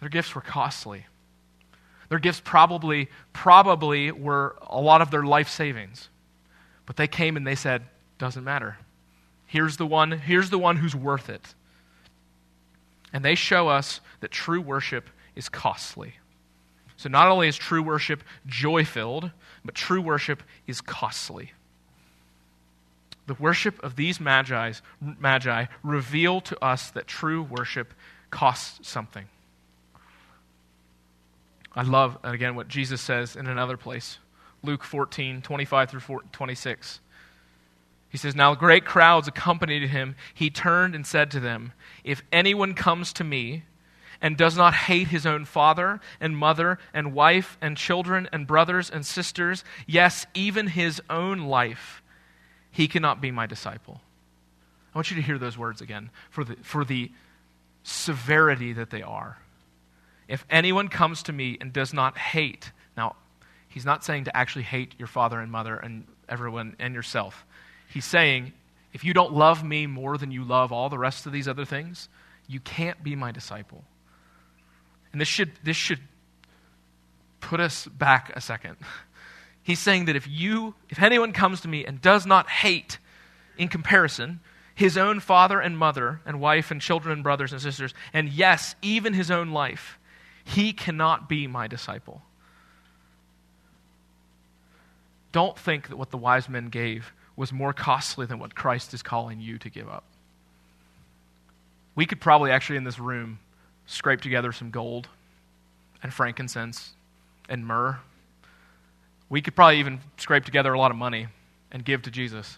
Their 0.00 0.08
gifts 0.08 0.34
were 0.34 0.40
costly. 0.40 1.06
Their 2.08 2.18
gifts 2.18 2.40
probably, 2.44 3.08
probably 3.32 4.12
were 4.12 4.56
a 4.62 4.80
lot 4.80 5.02
of 5.02 5.10
their 5.10 5.24
life 5.24 5.48
savings. 5.48 6.08
But 6.84 6.96
they 6.96 7.08
came 7.08 7.36
and 7.36 7.46
they 7.46 7.54
said, 7.54 7.82
doesn't 8.18 8.44
matter. 8.44 8.78
Here's 9.46 9.76
the 9.76 9.86
one, 9.86 10.12
here's 10.12 10.50
the 10.50 10.58
one 10.58 10.76
who's 10.76 10.94
worth 10.94 11.28
it. 11.28 11.54
And 13.12 13.24
they 13.24 13.34
show 13.34 13.68
us 13.68 14.00
that 14.20 14.30
true 14.30 14.60
worship 14.60 15.08
is 15.34 15.48
costly. 15.48 16.14
So 16.96 17.08
not 17.08 17.28
only 17.28 17.48
is 17.48 17.56
true 17.56 17.82
worship 17.82 18.22
joy 18.46 18.84
filled, 18.84 19.30
but 19.64 19.74
true 19.74 20.00
worship 20.00 20.42
is 20.66 20.80
costly. 20.80 21.52
The 23.26 23.34
worship 23.34 23.82
of 23.82 23.96
these 23.96 24.20
magi's, 24.20 24.82
magi 25.00 25.66
reveal 25.82 26.40
to 26.42 26.64
us 26.64 26.90
that 26.90 27.06
true 27.06 27.42
worship 27.42 27.92
costs 28.30 28.88
something. 28.88 29.26
I 31.74 31.82
love, 31.82 32.18
again, 32.24 32.54
what 32.54 32.68
Jesus 32.68 33.00
says 33.00 33.36
in 33.36 33.46
another 33.46 33.76
place 33.76 34.18
Luke 34.62 34.82
14, 34.82 35.42
25 35.42 35.90
through 35.90 36.20
26. 36.32 37.00
He 38.08 38.18
says, 38.18 38.34
Now 38.34 38.54
great 38.54 38.84
crowds 38.84 39.28
accompanied 39.28 39.88
him. 39.88 40.16
He 40.32 40.50
turned 40.50 40.94
and 40.94 41.06
said 41.06 41.30
to 41.32 41.40
them, 41.40 41.72
If 42.02 42.22
anyone 42.32 42.74
comes 42.74 43.12
to 43.14 43.24
me 43.24 43.64
and 44.20 44.36
does 44.36 44.56
not 44.56 44.74
hate 44.74 45.08
his 45.08 45.26
own 45.26 45.44
father 45.44 46.00
and 46.20 46.36
mother 46.36 46.78
and 46.94 47.12
wife 47.12 47.58
and 47.60 47.76
children 47.76 48.28
and 48.32 48.46
brothers 48.46 48.88
and 48.88 49.04
sisters, 49.04 49.64
yes, 49.86 50.26
even 50.34 50.68
his 50.68 51.02
own 51.10 51.40
life, 51.40 52.02
he 52.76 52.88
cannot 52.88 53.22
be 53.22 53.30
my 53.30 53.46
disciple. 53.46 54.02
I 54.94 54.98
want 54.98 55.10
you 55.10 55.16
to 55.16 55.22
hear 55.22 55.38
those 55.38 55.56
words 55.56 55.80
again 55.80 56.10
for 56.28 56.44
the, 56.44 56.56
for 56.56 56.84
the 56.84 57.10
severity 57.84 58.74
that 58.74 58.90
they 58.90 59.00
are. 59.00 59.38
If 60.28 60.44
anyone 60.50 60.88
comes 60.88 61.22
to 61.22 61.32
me 61.32 61.56
and 61.58 61.72
does 61.72 61.94
not 61.94 62.18
hate, 62.18 62.70
now, 62.94 63.16
he's 63.68 63.86
not 63.86 64.04
saying 64.04 64.24
to 64.24 64.36
actually 64.36 64.64
hate 64.64 64.94
your 64.98 65.08
father 65.08 65.40
and 65.40 65.50
mother 65.50 65.74
and 65.74 66.06
everyone 66.28 66.76
and 66.78 66.92
yourself. 66.92 67.46
He's 67.88 68.04
saying, 68.04 68.52
if 68.92 69.04
you 69.04 69.14
don't 69.14 69.32
love 69.32 69.64
me 69.64 69.86
more 69.86 70.18
than 70.18 70.30
you 70.30 70.44
love 70.44 70.70
all 70.70 70.90
the 70.90 70.98
rest 70.98 71.24
of 71.24 71.32
these 71.32 71.48
other 71.48 71.64
things, 71.64 72.10
you 72.46 72.60
can't 72.60 73.02
be 73.02 73.16
my 73.16 73.32
disciple. 73.32 73.84
And 75.12 75.20
this 75.20 75.28
should, 75.28 75.52
this 75.64 75.78
should 75.78 76.00
put 77.40 77.58
us 77.58 77.86
back 77.86 78.32
a 78.36 78.42
second. 78.42 78.76
He's 79.66 79.80
saying 79.80 80.04
that 80.04 80.14
if 80.14 80.28
you, 80.28 80.76
if 80.88 81.02
anyone 81.02 81.32
comes 81.32 81.62
to 81.62 81.68
me 81.68 81.84
and 81.84 82.00
does 82.00 82.24
not 82.24 82.48
hate, 82.48 82.98
in 83.58 83.66
comparison, 83.66 84.38
his 84.76 84.96
own 84.96 85.18
father 85.18 85.58
and 85.58 85.76
mother 85.76 86.20
and 86.24 86.38
wife 86.38 86.70
and 86.70 86.80
children 86.80 87.14
and 87.14 87.24
brothers 87.24 87.50
and 87.50 87.60
sisters, 87.60 87.92
and 88.12 88.28
yes, 88.28 88.76
even 88.80 89.12
his 89.12 89.28
own 89.28 89.50
life, 89.50 89.98
he 90.44 90.72
cannot 90.72 91.28
be 91.28 91.48
my 91.48 91.66
disciple. 91.66 92.22
Don't 95.32 95.58
think 95.58 95.88
that 95.88 95.96
what 95.96 96.12
the 96.12 96.16
wise 96.16 96.48
men 96.48 96.68
gave 96.68 97.12
was 97.34 97.52
more 97.52 97.72
costly 97.72 98.24
than 98.24 98.38
what 98.38 98.54
Christ 98.54 98.94
is 98.94 99.02
calling 99.02 99.40
you 99.40 99.58
to 99.58 99.68
give 99.68 99.88
up. 99.88 100.04
We 101.96 102.06
could 102.06 102.20
probably 102.20 102.52
actually 102.52 102.76
in 102.76 102.84
this 102.84 103.00
room 103.00 103.40
scrape 103.86 104.20
together 104.20 104.52
some 104.52 104.70
gold 104.70 105.08
and 106.04 106.14
frankincense 106.14 106.92
and 107.48 107.66
myrrh 107.66 107.98
we 109.28 109.42
could 109.42 109.54
probably 109.56 109.78
even 109.80 110.00
scrape 110.16 110.44
together 110.44 110.72
a 110.72 110.78
lot 110.78 110.90
of 110.90 110.96
money 110.96 111.28
and 111.70 111.84
give 111.84 112.02
to 112.02 112.10
Jesus. 112.10 112.56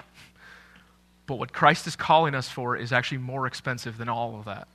But 1.26 1.38
what 1.38 1.52
Christ 1.52 1.86
is 1.86 1.96
calling 1.96 2.34
us 2.34 2.48
for 2.48 2.76
is 2.76 2.92
actually 2.92 3.18
more 3.18 3.46
expensive 3.46 3.98
than 3.98 4.08
all 4.08 4.38
of 4.38 4.44
that. 4.46 4.68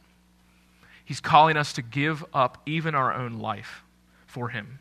He's 1.05 1.19
calling 1.19 1.57
us 1.57 1.73
to 1.73 1.81
give 1.81 2.23
up 2.33 2.61
even 2.65 2.95
our 2.95 3.13
own 3.13 3.39
life 3.39 3.83
for 4.25 4.49
Him. 4.49 4.79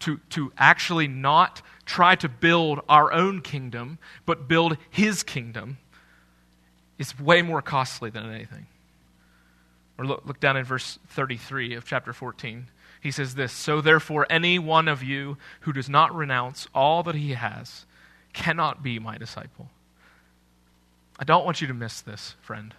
To, 0.00 0.18
to 0.30 0.52
actually 0.56 1.08
not 1.08 1.62
try 1.84 2.14
to 2.16 2.28
build 2.28 2.80
our 2.88 3.12
own 3.12 3.42
kingdom, 3.42 3.98
but 4.24 4.48
build 4.48 4.76
His 4.90 5.22
kingdom 5.22 5.78
is 6.98 7.18
way 7.18 7.42
more 7.42 7.60
costly 7.60 8.10
than 8.10 8.30
anything. 8.30 8.66
Or 9.98 10.06
look, 10.06 10.22
look 10.24 10.40
down 10.40 10.56
in 10.56 10.64
verse 10.64 10.98
33 11.08 11.74
of 11.74 11.84
chapter 11.84 12.12
14 12.12 12.68
he 13.04 13.10
says 13.10 13.34
this 13.34 13.52
So 13.52 13.82
therefore, 13.82 14.26
any 14.30 14.58
one 14.58 14.88
of 14.88 15.02
you 15.02 15.36
who 15.60 15.72
does 15.74 15.90
not 15.90 16.12
renounce 16.12 16.66
all 16.74 17.02
that 17.04 17.14
he 17.14 17.34
has 17.34 17.84
cannot 18.32 18.82
be 18.82 18.98
my 18.98 19.18
disciple. 19.18 19.68
I 21.18 21.24
don't 21.24 21.44
want 21.44 21.60
you 21.60 21.66
to 21.68 21.74
miss 21.74 22.00
this, 22.00 22.34
friend. 22.40 22.74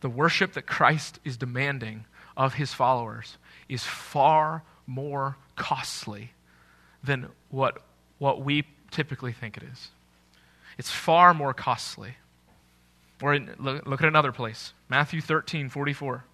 The 0.00 0.10
worship 0.10 0.54
that 0.54 0.66
Christ 0.66 1.20
is 1.24 1.36
demanding 1.36 2.04
of 2.36 2.54
his 2.54 2.74
followers 2.74 3.38
is 3.68 3.84
far 3.84 4.64
more 4.88 5.36
costly 5.54 6.32
than 7.04 7.28
what, 7.48 7.82
what 8.18 8.42
we 8.42 8.64
typically 8.90 9.32
think 9.32 9.56
it 9.56 9.62
is. 9.62 9.90
It's 10.78 10.90
far 10.90 11.32
more 11.32 11.54
costly. 11.54 12.16
Or 13.22 13.34
in, 13.34 13.54
look, 13.58 13.86
look 13.86 14.02
at 14.02 14.08
another 14.08 14.32
place 14.32 14.72
Matthew 14.88 15.20
13, 15.20 15.68
44, 15.68 16.24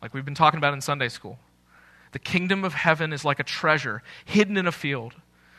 like 0.00 0.14
we've 0.14 0.24
been 0.24 0.34
talking 0.34 0.56
about 0.56 0.72
in 0.72 0.80
Sunday 0.80 1.10
school. 1.10 1.38
The 2.16 2.20
kingdom 2.20 2.64
of 2.64 2.72
heaven 2.72 3.12
is 3.12 3.26
like 3.26 3.40
a 3.40 3.44
treasure 3.44 4.02
hidden 4.24 4.56
in 4.56 4.66
a 4.66 4.72
field, 4.72 5.12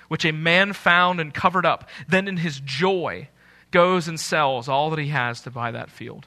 which 0.08 0.26
a 0.26 0.32
man 0.32 0.74
found 0.74 1.20
and 1.20 1.32
covered 1.32 1.68
up. 1.68 1.88
Then, 2.08 2.28
in 2.28 2.38
his 2.38 2.60
joy, 2.60 3.30
goes 3.70 4.08
and 4.08 4.20
sells 4.20 4.68
all 4.68 4.90
that 4.90 4.98
he 4.98 5.10
has 5.10 5.40
to 5.42 5.52
buy 5.52 5.70
that 5.70 5.92
field. 5.92 6.26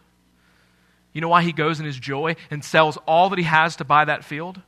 You 1.12 1.20
know 1.20 1.28
why 1.28 1.42
he 1.42 1.50
goes 1.50 1.80
in 1.80 1.84
his 1.84 1.98
joy 1.98 2.36
and 2.48 2.64
sells 2.64 2.96
all 3.08 3.28
that 3.30 3.40
he 3.40 3.44
has 3.44 3.74
to 3.74 3.84
buy 3.84 4.04
that 4.04 4.24
field? 4.24 4.62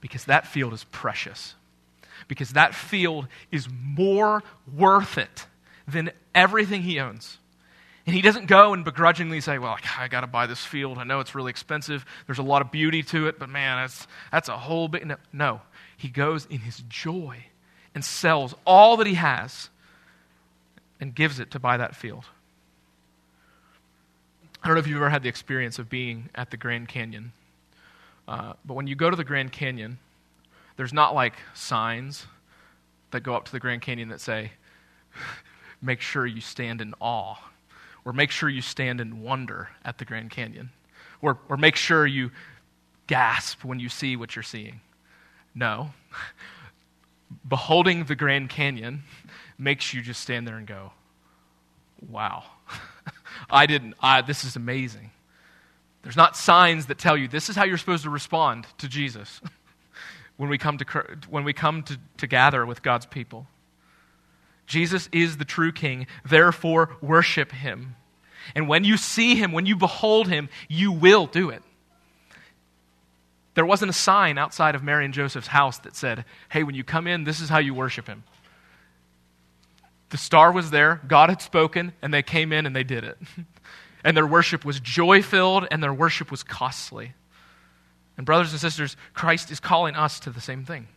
Because 0.00 0.26
that 0.26 0.46
field 0.46 0.72
is 0.72 0.84
precious. 0.84 1.56
Because 2.28 2.50
that 2.50 2.72
field 2.72 3.26
is 3.50 3.66
more 3.68 4.44
worth 4.72 5.18
it 5.18 5.46
than 5.88 6.12
everything 6.32 6.82
he 6.82 7.00
owns. 7.00 7.38
And 8.08 8.14
he 8.14 8.22
doesn't 8.22 8.46
go 8.46 8.72
and 8.72 8.86
begrudgingly 8.86 9.42
say, 9.42 9.58
Well, 9.58 9.76
I 9.98 10.08
got 10.08 10.22
to 10.22 10.26
buy 10.26 10.46
this 10.46 10.64
field. 10.64 10.96
I 10.96 11.04
know 11.04 11.20
it's 11.20 11.34
really 11.34 11.50
expensive. 11.50 12.06
There's 12.24 12.38
a 12.38 12.42
lot 12.42 12.62
of 12.62 12.70
beauty 12.70 13.02
to 13.02 13.26
it, 13.26 13.38
but 13.38 13.50
man, 13.50 13.82
that's, 13.82 14.06
that's 14.32 14.48
a 14.48 14.56
whole 14.56 14.88
bit. 14.88 15.06
No. 15.30 15.60
He 15.94 16.08
goes 16.08 16.46
in 16.46 16.60
his 16.60 16.82
joy 16.88 17.44
and 17.94 18.02
sells 18.02 18.54
all 18.66 18.96
that 18.96 19.06
he 19.06 19.12
has 19.12 19.68
and 20.98 21.14
gives 21.14 21.38
it 21.38 21.50
to 21.50 21.58
buy 21.58 21.76
that 21.76 21.94
field. 21.94 22.24
I 24.62 24.68
don't 24.68 24.76
know 24.76 24.80
if 24.80 24.86
you've 24.86 24.96
ever 24.96 25.10
had 25.10 25.22
the 25.22 25.28
experience 25.28 25.78
of 25.78 25.90
being 25.90 26.30
at 26.34 26.50
the 26.50 26.56
Grand 26.56 26.88
Canyon, 26.88 27.32
uh, 28.26 28.54
but 28.64 28.72
when 28.72 28.86
you 28.86 28.94
go 28.94 29.10
to 29.10 29.16
the 29.16 29.22
Grand 29.22 29.52
Canyon, 29.52 29.98
there's 30.78 30.94
not 30.94 31.14
like 31.14 31.34
signs 31.52 32.24
that 33.10 33.20
go 33.20 33.34
up 33.34 33.44
to 33.44 33.52
the 33.52 33.60
Grand 33.60 33.82
Canyon 33.82 34.08
that 34.08 34.22
say, 34.22 34.52
make 35.82 36.00
sure 36.00 36.24
you 36.24 36.40
stand 36.40 36.80
in 36.80 36.94
awe 37.02 37.36
or 38.08 38.14
make 38.14 38.30
sure 38.30 38.48
you 38.48 38.62
stand 38.62 39.02
in 39.02 39.20
wonder 39.20 39.68
at 39.84 39.98
the 39.98 40.04
Grand 40.06 40.30
Canyon, 40.30 40.70
or, 41.20 41.38
or 41.50 41.58
make 41.58 41.76
sure 41.76 42.06
you 42.06 42.30
gasp 43.06 43.62
when 43.62 43.78
you 43.78 43.90
see 43.90 44.16
what 44.16 44.34
you're 44.34 44.42
seeing. 44.42 44.80
No. 45.54 45.90
Beholding 47.48 48.04
the 48.04 48.16
Grand 48.16 48.48
Canyon 48.48 49.02
makes 49.58 49.92
you 49.92 50.00
just 50.00 50.22
stand 50.22 50.48
there 50.48 50.56
and 50.56 50.66
go, 50.66 50.92
wow. 52.08 52.44
I 53.50 53.66
didn't. 53.66 53.92
I, 54.00 54.22
this 54.22 54.42
is 54.42 54.56
amazing. 54.56 55.10
There's 56.02 56.16
not 56.16 56.34
signs 56.34 56.86
that 56.86 56.96
tell 56.96 57.14
you 57.14 57.28
this 57.28 57.50
is 57.50 57.56
how 57.56 57.66
you're 57.66 57.76
supposed 57.76 58.04
to 58.04 58.10
respond 58.10 58.66
to 58.78 58.88
Jesus 58.88 59.42
when 60.38 60.48
we 60.48 60.56
come 60.56 60.78
to, 60.78 60.86
when 61.28 61.44
we 61.44 61.52
come 61.52 61.82
to, 61.82 61.98
to 62.16 62.26
gather 62.26 62.64
with 62.64 62.82
God's 62.82 63.04
people. 63.04 63.46
Jesus 64.68 65.08
is 65.12 65.38
the 65.38 65.44
true 65.44 65.72
king, 65.72 66.06
therefore, 66.28 66.96
worship 67.00 67.50
him. 67.50 67.96
And 68.54 68.68
when 68.68 68.84
you 68.84 68.96
see 68.96 69.34
him, 69.34 69.52
when 69.52 69.66
you 69.66 69.76
behold 69.76 70.28
him, 70.28 70.48
you 70.68 70.92
will 70.92 71.26
do 71.26 71.50
it. 71.50 71.62
There 73.54 73.66
wasn't 73.66 73.90
a 73.90 73.94
sign 73.94 74.38
outside 74.38 74.74
of 74.74 74.84
Mary 74.84 75.04
and 75.04 75.12
Joseph's 75.12 75.48
house 75.48 75.78
that 75.80 75.96
said, 75.96 76.24
hey, 76.48 76.62
when 76.62 76.74
you 76.74 76.84
come 76.84 77.06
in, 77.06 77.24
this 77.24 77.40
is 77.40 77.48
how 77.48 77.58
you 77.58 77.74
worship 77.74 78.06
him. 78.06 78.22
The 80.10 80.16
star 80.16 80.52
was 80.52 80.70
there, 80.70 81.00
God 81.08 81.28
had 81.28 81.42
spoken, 81.42 81.92
and 82.00 82.14
they 82.14 82.22
came 82.22 82.52
in 82.52 82.66
and 82.66 82.76
they 82.76 82.84
did 82.84 83.04
it. 83.04 83.18
and 84.04 84.16
their 84.16 84.26
worship 84.26 84.64
was 84.64 84.80
joy 84.80 85.22
filled, 85.22 85.66
and 85.70 85.82
their 85.82 85.92
worship 85.92 86.30
was 86.30 86.42
costly. 86.42 87.14
And, 88.16 88.24
brothers 88.24 88.52
and 88.52 88.60
sisters, 88.60 88.96
Christ 89.14 89.50
is 89.50 89.60
calling 89.60 89.94
us 89.94 90.20
to 90.20 90.30
the 90.30 90.40
same 90.40 90.64
thing. 90.64 90.88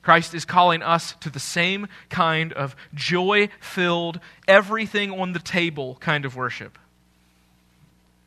Christ 0.00 0.34
is 0.34 0.44
calling 0.44 0.82
us 0.82 1.14
to 1.20 1.30
the 1.30 1.40
same 1.40 1.88
kind 2.08 2.52
of 2.52 2.74
joy 2.94 3.48
filled, 3.60 4.20
everything 4.48 5.10
on 5.10 5.32
the 5.32 5.38
table 5.38 5.96
kind 6.00 6.24
of 6.24 6.34
worship. 6.36 6.78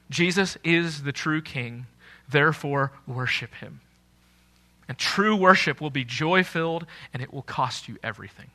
Jesus 0.10 0.58
is 0.64 1.04
the 1.04 1.12
true 1.12 1.42
King, 1.42 1.88
therefore, 2.30 2.92
worship 3.08 3.54
him. 3.56 3.82
And 4.88 4.98
true 4.98 5.36
worship 5.36 5.82
will 5.82 5.90
be 5.90 6.06
joy 6.06 6.44
filled, 6.44 6.86
and 7.14 7.24
it 7.24 7.34
will 7.34 7.42
cost 7.42 7.88
you 7.88 7.98
everything. 8.04 8.52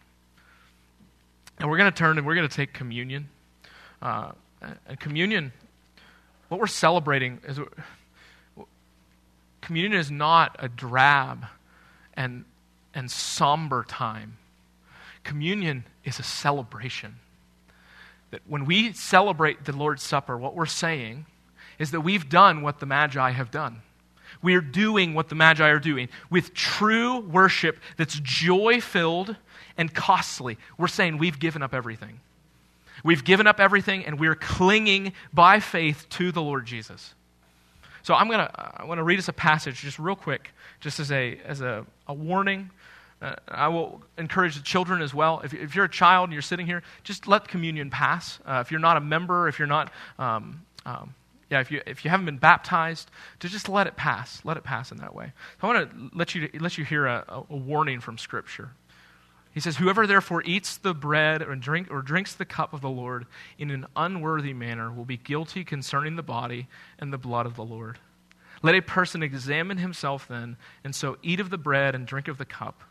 And 1.58 1.68
we're 1.68 1.76
going 1.76 1.90
to 1.90 1.96
turn 1.96 2.16
and 2.16 2.26
we're 2.26 2.36
going 2.36 2.48
to 2.48 2.54
take 2.54 2.72
communion. 2.72 3.28
Uh, 4.00 4.32
and 4.86 4.98
communion, 4.98 5.52
what 6.48 6.60
we're 6.60 6.66
celebrating 6.66 7.40
is 7.46 7.58
communion 9.60 10.00
is 10.00 10.10
not 10.10 10.56
a 10.58 10.68
drab 10.68 11.46
and, 12.14 12.44
and 12.94 13.10
somber 13.10 13.84
time. 13.84 14.36
Communion 15.22 15.84
is 16.04 16.18
a 16.18 16.22
celebration. 16.22 17.16
That 18.30 18.42
when 18.46 18.64
we 18.64 18.92
celebrate 18.92 19.64
the 19.64 19.76
Lord's 19.76 20.02
Supper, 20.02 20.36
what 20.36 20.54
we're 20.54 20.66
saying 20.66 21.26
is 21.78 21.90
that 21.90 22.00
we've 22.02 22.28
done 22.28 22.62
what 22.62 22.78
the 22.78 22.86
Magi 22.86 23.30
have 23.30 23.50
done. 23.50 23.82
We 24.42 24.54
are 24.54 24.60
doing 24.60 25.14
what 25.14 25.28
the 25.28 25.34
Magi 25.34 25.68
are 25.68 25.78
doing 25.78 26.08
with 26.30 26.54
true 26.54 27.18
worship 27.20 27.78
that's 27.96 28.18
joy 28.20 28.80
filled 28.80 29.36
and 29.76 29.92
costly. 29.92 30.58
We're 30.78 30.88
saying 30.88 31.18
we've 31.18 31.38
given 31.38 31.62
up 31.62 31.74
everything. 31.74 32.20
We've 33.02 33.24
given 33.24 33.46
up 33.46 33.60
everything 33.60 34.04
and 34.04 34.20
we're 34.20 34.34
clinging 34.34 35.12
by 35.32 35.60
faith 35.60 36.06
to 36.10 36.32
the 36.32 36.42
Lord 36.42 36.66
Jesus. 36.66 37.14
So 38.02 38.14
I'm 38.14 38.28
going 38.28 38.40
to 38.40 38.80
I 38.80 38.84
want 38.84 38.98
to 38.98 39.02
read 39.02 39.18
us 39.18 39.28
a 39.28 39.32
passage 39.32 39.80
just 39.80 39.98
real 39.98 40.16
quick, 40.16 40.52
just 40.80 41.00
as 41.00 41.10
a, 41.12 41.38
as 41.44 41.60
a, 41.60 41.84
a 42.10 42.14
warning. 42.14 42.70
Uh, 43.22 43.34
I 43.48 43.68
will 43.68 44.02
encourage 44.18 44.56
the 44.56 44.62
children 44.62 45.02
as 45.02 45.14
well. 45.14 45.40
If, 45.44 45.54
if, 45.54 45.74
you're 45.74 45.84
a 45.84 45.90
child 45.90 46.24
and 46.24 46.32
you're 46.32 46.42
sitting 46.42 46.66
here, 46.66 46.82
just 47.04 47.28
let 47.28 47.46
communion 47.48 47.90
pass. 47.90 48.38
Uh, 48.46 48.62
if 48.64 48.70
you're 48.70 48.80
not 48.80 48.96
a 48.96 49.00
member, 49.00 49.46
if 49.46 49.58
you're 49.58 49.68
not, 49.68 49.92
um, 50.18 50.64
um, 50.86 51.14
yeah, 51.50 51.60
if 51.60 51.70
you, 51.70 51.82
if 51.86 52.04
you 52.04 52.10
haven't 52.10 52.26
been 52.26 52.38
baptized, 52.38 53.10
to 53.40 53.48
just 53.48 53.68
let 53.68 53.86
it 53.86 53.96
pass. 53.96 54.40
Let 54.44 54.56
it 54.56 54.64
pass 54.64 54.90
in 54.90 54.98
that 54.98 55.14
way. 55.14 55.32
I 55.62 55.66
want 55.66 55.90
to 55.90 56.10
let 56.16 56.34
you, 56.34 56.48
let 56.58 56.78
you 56.78 56.84
hear 56.84 57.06
a, 57.06 57.44
a 57.50 57.56
warning 57.56 58.00
from 58.00 58.18
Scripture. 58.18 58.70
He 59.52 59.60
says, 59.60 59.76
Whoever 59.76 60.06
therefore 60.06 60.42
eats 60.44 60.78
the 60.78 60.94
bread 60.94 61.42
or, 61.42 61.54
drink, 61.56 61.88
or 61.90 62.02
drinks 62.02 62.34
the 62.34 62.44
cup 62.44 62.72
of 62.72 62.80
the 62.80 62.88
Lord 62.88 63.26
in 63.58 63.70
an 63.70 63.86
unworthy 63.96 64.54
manner 64.54 64.90
will 64.90 65.04
be 65.04 65.16
guilty 65.16 65.64
concerning 65.64 66.16
the 66.16 66.22
body 66.22 66.68
and 66.98 67.12
the 67.12 67.18
blood 67.18 67.46
of 67.46 67.56
the 67.56 67.64
Lord. 67.64 67.98
Let 68.62 68.74
a 68.74 68.82
person 68.82 69.22
examine 69.22 69.78
himself 69.78 70.28
then, 70.28 70.56
and 70.84 70.94
so 70.94 71.16
eat 71.22 71.40
of 71.40 71.50
the 71.50 71.58
bread 71.58 71.94
and 71.94 72.06
drink 72.06 72.28
of 72.28 72.38
the 72.38 72.44
cup. 72.44 72.82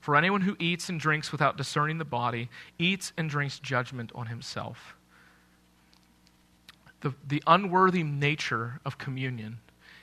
For 0.00 0.16
anyone 0.16 0.42
who 0.42 0.56
eats 0.58 0.88
and 0.88 1.00
drinks 1.00 1.32
without 1.32 1.56
discerning 1.56 1.98
the 1.98 2.04
body 2.04 2.48
eats 2.78 3.12
and 3.16 3.28
drinks 3.28 3.58
judgment 3.58 4.12
on 4.14 4.26
himself. 4.26 4.96
The, 7.00 7.14
the 7.26 7.42
unworthy 7.46 8.02
nature 8.02 8.80
of 8.84 8.98
communion 8.98 9.58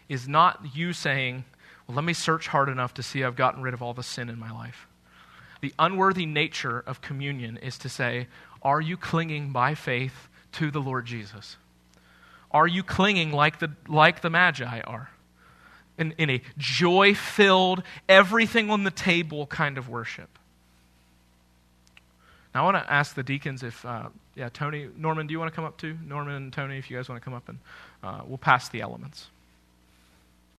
is 0.10 0.28
not 0.28 0.76
you 0.76 0.94
saying, 0.94 1.46
Well, 1.88 1.96
let 1.96 2.06
me 2.06 2.14
search 2.14 2.48
hard 2.48 2.70
enough 2.70 2.94
to 2.96 3.04
see 3.04 3.24
I've 3.24 3.36
gotten 3.36 3.62
rid 3.62 3.74
of 3.74 3.82
all 3.82 3.94
the 3.94 4.04
sin 4.04 4.30
in 4.30 4.40
my 4.40 4.52
life. 4.52 4.88
The 5.62 5.74
unworthy 5.80 6.26
nature 6.26 6.84
of 6.86 7.02
communion 7.02 7.58
is 7.58 7.78
to 7.80 7.90
say, 7.90 8.28
Are 8.62 8.82
you 8.82 8.98
clinging 8.98 9.52
by 9.52 9.76
faith 9.76 10.30
to 10.54 10.72
the 10.72 10.82
Lord 10.82 11.06
Jesus? 11.06 11.58
Are 12.56 12.68
you 12.68 12.84
clinging 12.84 13.34
like 13.34 13.60
the, 13.60 13.70
like 13.86 14.22
the 14.22 14.30
Magi 14.30 14.80
are? 14.80 15.10
In, 15.98 16.14
in 16.18 16.30
a 16.30 16.42
joy 16.58 17.14
filled, 17.14 17.84
everything 18.08 18.70
on 18.70 18.86
the 18.86 18.92
table 18.92 19.46
kind 19.46 19.78
of 19.78 19.90
worship. 19.90 20.30
Now, 22.54 22.62
I 22.62 22.72
want 22.72 22.78
to 22.78 22.94
ask 22.94 23.14
the 23.14 23.24
deacons 23.24 23.62
if, 23.62 23.86
uh, 23.86 24.08
yeah, 24.36 24.48
Tony, 24.48 24.88
Norman, 24.96 25.28
do 25.28 25.34
you 25.34 25.40
want 25.40 25.52
to 25.52 25.56
come 25.56 25.66
up 25.66 25.76
too? 25.76 25.98
Norman 26.08 26.36
and 26.36 26.54
Tony, 26.54 26.78
if 26.78 26.90
you 26.90 26.96
guys 26.96 27.10
want 27.10 27.22
to 27.22 27.26
come 27.26 27.34
up 27.34 27.50
and 27.50 27.60
uh, 28.02 28.22
we'll 28.26 28.38
pass 28.38 28.70
the 28.70 28.80
elements. 28.80 29.28